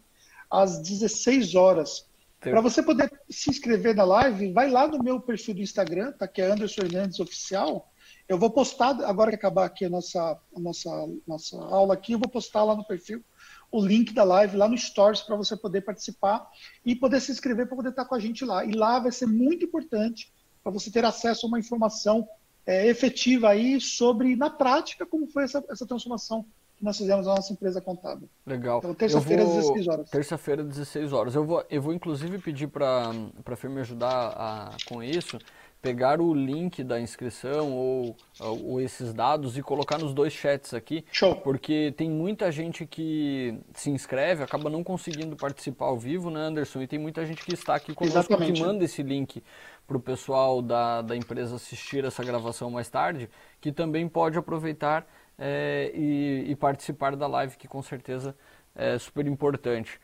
às 0.50 0.80
16 0.80 1.54
horas. 1.54 2.06
Para 2.40 2.60
você 2.60 2.82
poder 2.82 3.10
se 3.28 3.50
inscrever 3.50 3.94
na 3.94 4.04
live, 4.04 4.52
vai 4.52 4.70
lá 4.70 4.86
no 4.86 5.02
meu 5.02 5.20
perfil 5.20 5.54
do 5.54 5.62
Instagram, 5.62 6.12
tá? 6.12 6.28
Que 6.28 6.42
é 6.42 6.50
Anderson 6.50 6.82
Hernandes 6.82 7.18
Oficial. 7.18 7.90
Eu 8.28 8.38
vou 8.38 8.50
postar, 8.50 9.00
agora 9.04 9.30
que 9.30 9.36
acabar 9.36 9.64
aqui 9.64 9.84
a 9.84 9.90
nossa, 9.90 10.38
a 10.54 10.60
nossa, 10.60 10.90
nossa 11.26 11.56
aula 11.58 11.94
aqui, 11.94 12.12
eu 12.12 12.18
vou 12.18 12.28
postar 12.28 12.64
lá 12.64 12.74
no 12.74 12.84
perfil 12.84 13.22
o 13.70 13.84
link 13.84 14.12
da 14.12 14.24
live 14.24 14.56
lá 14.56 14.68
no 14.68 14.78
Stories 14.78 15.22
para 15.22 15.36
você 15.36 15.56
poder 15.56 15.82
participar 15.82 16.48
e 16.84 16.94
poder 16.94 17.20
se 17.20 17.32
inscrever 17.32 17.66
para 17.66 17.76
poder 17.76 17.90
estar 17.90 18.04
com 18.04 18.14
a 18.14 18.20
gente 18.20 18.44
lá. 18.44 18.64
E 18.64 18.72
lá 18.72 18.98
vai 18.98 19.12
ser 19.12 19.26
muito 19.26 19.64
importante 19.64 20.32
para 20.66 20.72
você 20.72 20.90
ter 20.90 21.04
acesso 21.04 21.46
a 21.46 21.48
uma 21.48 21.60
informação 21.60 22.28
é, 22.66 22.88
efetiva 22.88 23.50
aí 23.50 23.80
sobre, 23.80 24.34
na 24.34 24.50
prática, 24.50 25.06
como 25.06 25.28
foi 25.28 25.44
essa, 25.44 25.64
essa 25.70 25.86
transformação 25.86 26.44
que 26.76 26.84
nós 26.84 26.98
fizemos 26.98 27.24
na 27.24 27.36
nossa 27.36 27.52
empresa 27.52 27.80
contábil. 27.80 28.28
Legal. 28.44 28.78
Então, 28.78 28.92
terça-feira, 28.92 29.44
às 29.44 29.48
16 29.48 29.86
horas. 29.86 30.10
Terça-feira, 30.10 30.64
16 30.64 31.12
horas. 31.12 31.36
Eu 31.36 31.44
vou, 31.44 31.64
eu 31.70 31.80
vou 31.80 31.92
inclusive 31.94 32.38
pedir 32.38 32.66
para 32.66 33.12
a 33.46 33.56
Fer 33.56 33.70
me 33.70 33.80
ajudar 33.80 34.10
a, 34.10 34.76
com 34.88 35.00
isso 35.00 35.38
pegar 35.86 36.20
o 36.20 36.34
link 36.34 36.82
da 36.82 37.00
inscrição 37.00 37.72
ou, 37.72 38.16
ou, 38.40 38.80
esses 38.80 39.14
dados 39.14 39.56
e 39.56 39.62
colocar 39.62 39.98
nos 39.98 40.12
dois 40.12 40.32
chats 40.32 40.74
aqui. 40.74 41.04
Show. 41.12 41.36
Porque 41.36 41.94
tem 41.96 42.10
muita 42.10 42.50
gente 42.50 42.84
que 42.84 43.56
se 43.72 43.90
inscreve, 43.90 44.42
acaba 44.42 44.68
não 44.68 44.82
conseguindo 44.82 45.36
participar 45.36 45.86
ao 45.86 45.96
vivo, 45.96 46.28
né, 46.28 46.40
Anderson? 46.40 46.82
E 46.82 46.88
tem 46.88 46.98
muita 46.98 47.24
gente 47.24 47.44
que 47.44 47.54
está 47.54 47.76
aqui 47.76 47.94
conosco 47.94 48.18
Exatamente. 48.18 48.52
que 48.54 48.60
manda 48.60 48.84
esse 48.84 49.00
link 49.00 49.40
para 49.86 49.96
o 49.96 50.00
pessoal 50.00 50.60
da, 50.60 51.02
da 51.02 51.16
empresa 51.16 51.56
assistir 51.56 52.04
essa 52.04 52.24
gravação 52.24 52.70
mais 52.70 52.88
tarde, 52.88 53.30
que 53.60 53.70
também 53.70 54.08
pode 54.08 54.36
aproveitar 54.36 55.06
é, 55.38 55.92
e, 55.94 56.50
e, 56.50 56.56
participar 56.56 57.14
da 57.14 57.26
live, 57.26 57.56
que 57.56 57.68
com 57.68 57.82
certeza 57.82 58.34
é 58.74 58.98
super 58.98 59.26
importante. 59.26 60.00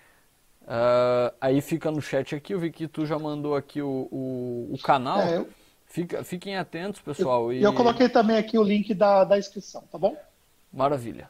Uh, 0.63 1.35
aí 1.41 1.61
fica 1.61 1.91
no 1.91 2.01
chat 2.01 2.35
aqui, 2.35 2.55
eu 2.55 2.61
vi 2.61 2.71
que 2.71 2.87
tu 2.87 3.05
já 3.05 3.19
mandou 3.19 3.57
aqui 3.57 3.83
o, 3.83 4.09
o, 4.11 4.71
o 4.73 4.79
canal. 4.83 5.21
É, 5.21 5.39
eu 5.39 5.49
Fica, 5.93 6.25
fiquem 6.25 6.57
atentos, 6.57 7.03
pessoal. 7.03 7.53
E 7.53 7.59
eu, 7.59 7.65
eu 7.65 7.75
coloquei 7.75 8.09
também 8.09 8.39
aqui 8.39 8.57
o 8.57 8.63
link 8.63 8.95
da, 8.95 9.25
da 9.25 9.39
inscrição, 9.39 9.83
tá 9.93 9.99
bom? 9.99 10.17
Maravilha. 10.73 11.29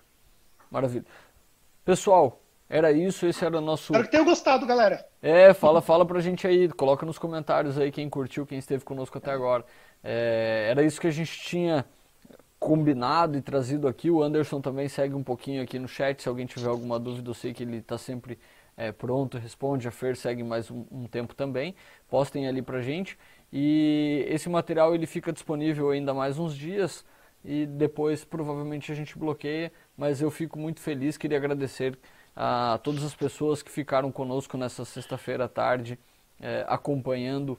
Maravilha. 0.70 1.04
Pessoal, 1.84 2.40
era 2.72 2.90
isso, 2.90 3.26
esse 3.26 3.44
era 3.44 3.58
o 3.58 3.60
nosso. 3.60 3.92
Espero 3.92 4.04
que 4.04 4.10
tenham 4.10 4.24
gostado, 4.24 4.64
galera. 4.64 5.06
É, 5.20 5.52
fala, 5.52 5.82
fala 5.82 6.06
pra 6.06 6.20
gente 6.20 6.46
aí, 6.46 6.70
coloca 6.70 7.04
nos 7.04 7.18
comentários 7.18 7.78
aí 7.78 7.92
quem 7.92 8.08
curtiu, 8.08 8.46
quem 8.46 8.58
esteve 8.58 8.82
conosco 8.82 9.18
até 9.18 9.30
agora. 9.30 9.62
É, 10.02 10.68
era 10.70 10.82
isso 10.82 10.98
que 10.98 11.06
a 11.06 11.10
gente 11.10 11.38
tinha 11.38 11.84
combinado 12.58 13.36
e 13.36 13.42
trazido 13.42 13.86
aqui. 13.86 14.10
O 14.10 14.22
Anderson 14.22 14.62
também 14.62 14.88
segue 14.88 15.14
um 15.14 15.22
pouquinho 15.22 15.62
aqui 15.62 15.78
no 15.78 15.86
chat. 15.86 16.22
Se 16.22 16.30
alguém 16.30 16.46
tiver 16.46 16.70
alguma 16.70 16.98
dúvida, 16.98 17.28
eu 17.28 17.34
sei 17.34 17.52
que 17.52 17.62
ele 17.62 17.76
está 17.76 17.98
sempre 17.98 18.38
é, 18.74 18.90
pronto, 18.90 19.36
responde. 19.36 19.86
A 19.86 19.90
Fer 19.90 20.16
segue 20.16 20.42
mais 20.42 20.70
um, 20.70 20.86
um 20.90 21.06
tempo 21.06 21.34
também. 21.34 21.74
Postem 22.08 22.48
ali 22.48 22.62
pra 22.62 22.80
gente. 22.80 23.18
E 23.52 24.24
esse 24.30 24.48
material 24.48 24.94
ele 24.94 25.04
fica 25.04 25.30
disponível 25.30 25.90
ainda 25.90 26.14
mais 26.14 26.38
uns 26.38 26.56
dias 26.56 27.04
e 27.44 27.66
depois 27.66 28.24
provavelmente 28.24 28.90
a 28.90 28.94
gente 28.94 29.18
bloqueia, 29.18 29.72
mas 29.96 30.22
eu 30.22 30.30
fico 30.30 30.58
muito 30.58 30.80
feliz, 30.80 31.16
queria 31.16 31.36
agradecer 31.36 31.98
a 32.34 32.78
todas 32.82 33.04
as 33.04 33.14
pessoas 33.14 33.62
que 33.62 33.70
ficaram 33.70 34.10
conosco 34.10 34.56
nessa 34.56 34.84
sexta-feira 34.84 35.44
à 35.44 35.48
tarde, 35.48 35.98
é, 36.40 36.64
acompanhando 36.68 37.58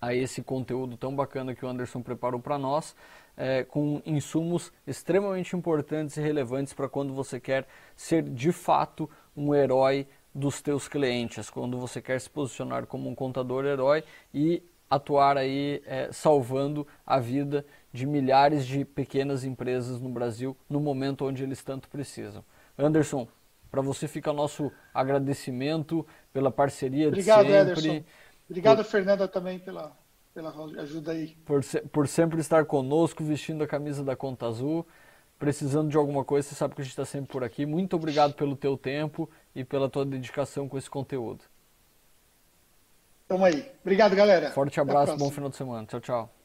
a 0.00 0.14
esse 0.14 0.42
conteúdo 0.42 0.96
tão 0.96 1.14
bacana 1.14 1.54
que 1.54 1.64
o 1.64 1.68
Anderson 1.68 2.02
preparou 2.02 2.40
para 2.40 2.58
nós, 2.58 2.94
é, 3.36 3.62
com 3.62 4.02
insumos 4.04 4.72
extremamente 4.86 5.54
importantes 5.54 6.16
e 6.16 6.20
relevantes 6.20 6.72
para 6.72 6.88
quando 6.88 7.14
você 7.14 7.38
quer 7.38 7.66
ser 7.96 8.22
de 8.24 8.50
fato 8.50 9.08
um 9.36 9.54
herói 9.54 10.06
dos 10.34 10.60
teus 10.60 10.88
clientes, 10.88 11.50
quando 11.50 11.78
você 11.78 12.00
quer 12.00 12.20
se 12.20 12.28
posicionar 12.28 12.86
como 12.86 13.08
um 13.08 13.14
contador 13.14 13.64
herói 13.64 14.02
e 14.34 14.62
atuar 14.90 15.38
aí 15.38 15.82
é, 15.86 16.10
salvando 16.12 16.86
a 17.06 17.18
vida 17.18 17.64
de 17.92 18.06
milhares 18.06 18.66
de 18.66 18.84
pequenas 18.84 19.44
empresas 19.44 20.00
no 20.00 20.08
Brasil 20.08 20.56
no 20.68 20.80
momento 20.80 21.24
onde 21.26 21.42
eles 21.42 21.62
tanto 21.62 21.88
precisam. 21.88 22.44
Anderson, 22.76 23.28
para 23.72 23.80
você 23.80 24.06
fica 24.06 24.30
nosso 24.34 24.70
agradecimento 24.92 26.06
pela 26.30 26.50
parceria 26.50 27.08
Obrigado, 27.08 27.46
de 27.46 27.52
sempre. 27.52 27.70
Ederson. 27.70 28.04
Obrigado, 28.46 28.76
por, 28.76 28.84
Fernanda, 28.84 29.26
também 29.26 29.58
pela, 29.58 29.96
pela 30.34 30.50
ajuda 30.82 31.12
aí. 31.12 31.34
Por, 31.46 31.64
por 31.90 32.06
sempre 32.06 32.38
estar 32.38 32.66
conosco, 32.66 33.24
vestindo 33.24 33.64
a 33.64 33.66
camisa 33.66 34.04
da 34.04 34.14
Conta 34.14 34.46
Azul. 34.46 34.86
Precisando 35.38 35.88
de 35.88 35.96
alguma 35.96 36.22
coisa, 36.22 36.46
você 36.46 36.54
sabe 36.54 36.74
que 36.74 36.82
a 36.82 36.84
gente 36.84 36.92
está 36.92 37.06
sempre 37.06 37.32
por 37.32 37.42
aqui. 37.42 37.64
Muito 37.64 37.96
obrigado 37.96 38.34
pelo 38.34 38.54
teu 38.54 38.76
tempo 38.76 39.28
e 39.54 39.64
pela 39.64 39.88
tua 39.88 40.04
dedicação 40.04 40.68
com 40.68 40.76
esse 40.76 40.90
conteúdo. 40.90 41.42
Tamo 43.26 43.46
aí. 43.46 43.72
Obrigado, 43.80 44.14
galera. 44.14 44.50
Forte 44.50 44.78
abraço, 44.78 45.16
bom 45.16 45.30
final 45.30 45.48
de 45.48 45.56
semana. 45.56 45.86
Tchau, 45.86 46.00
tchau. 46.00 46.41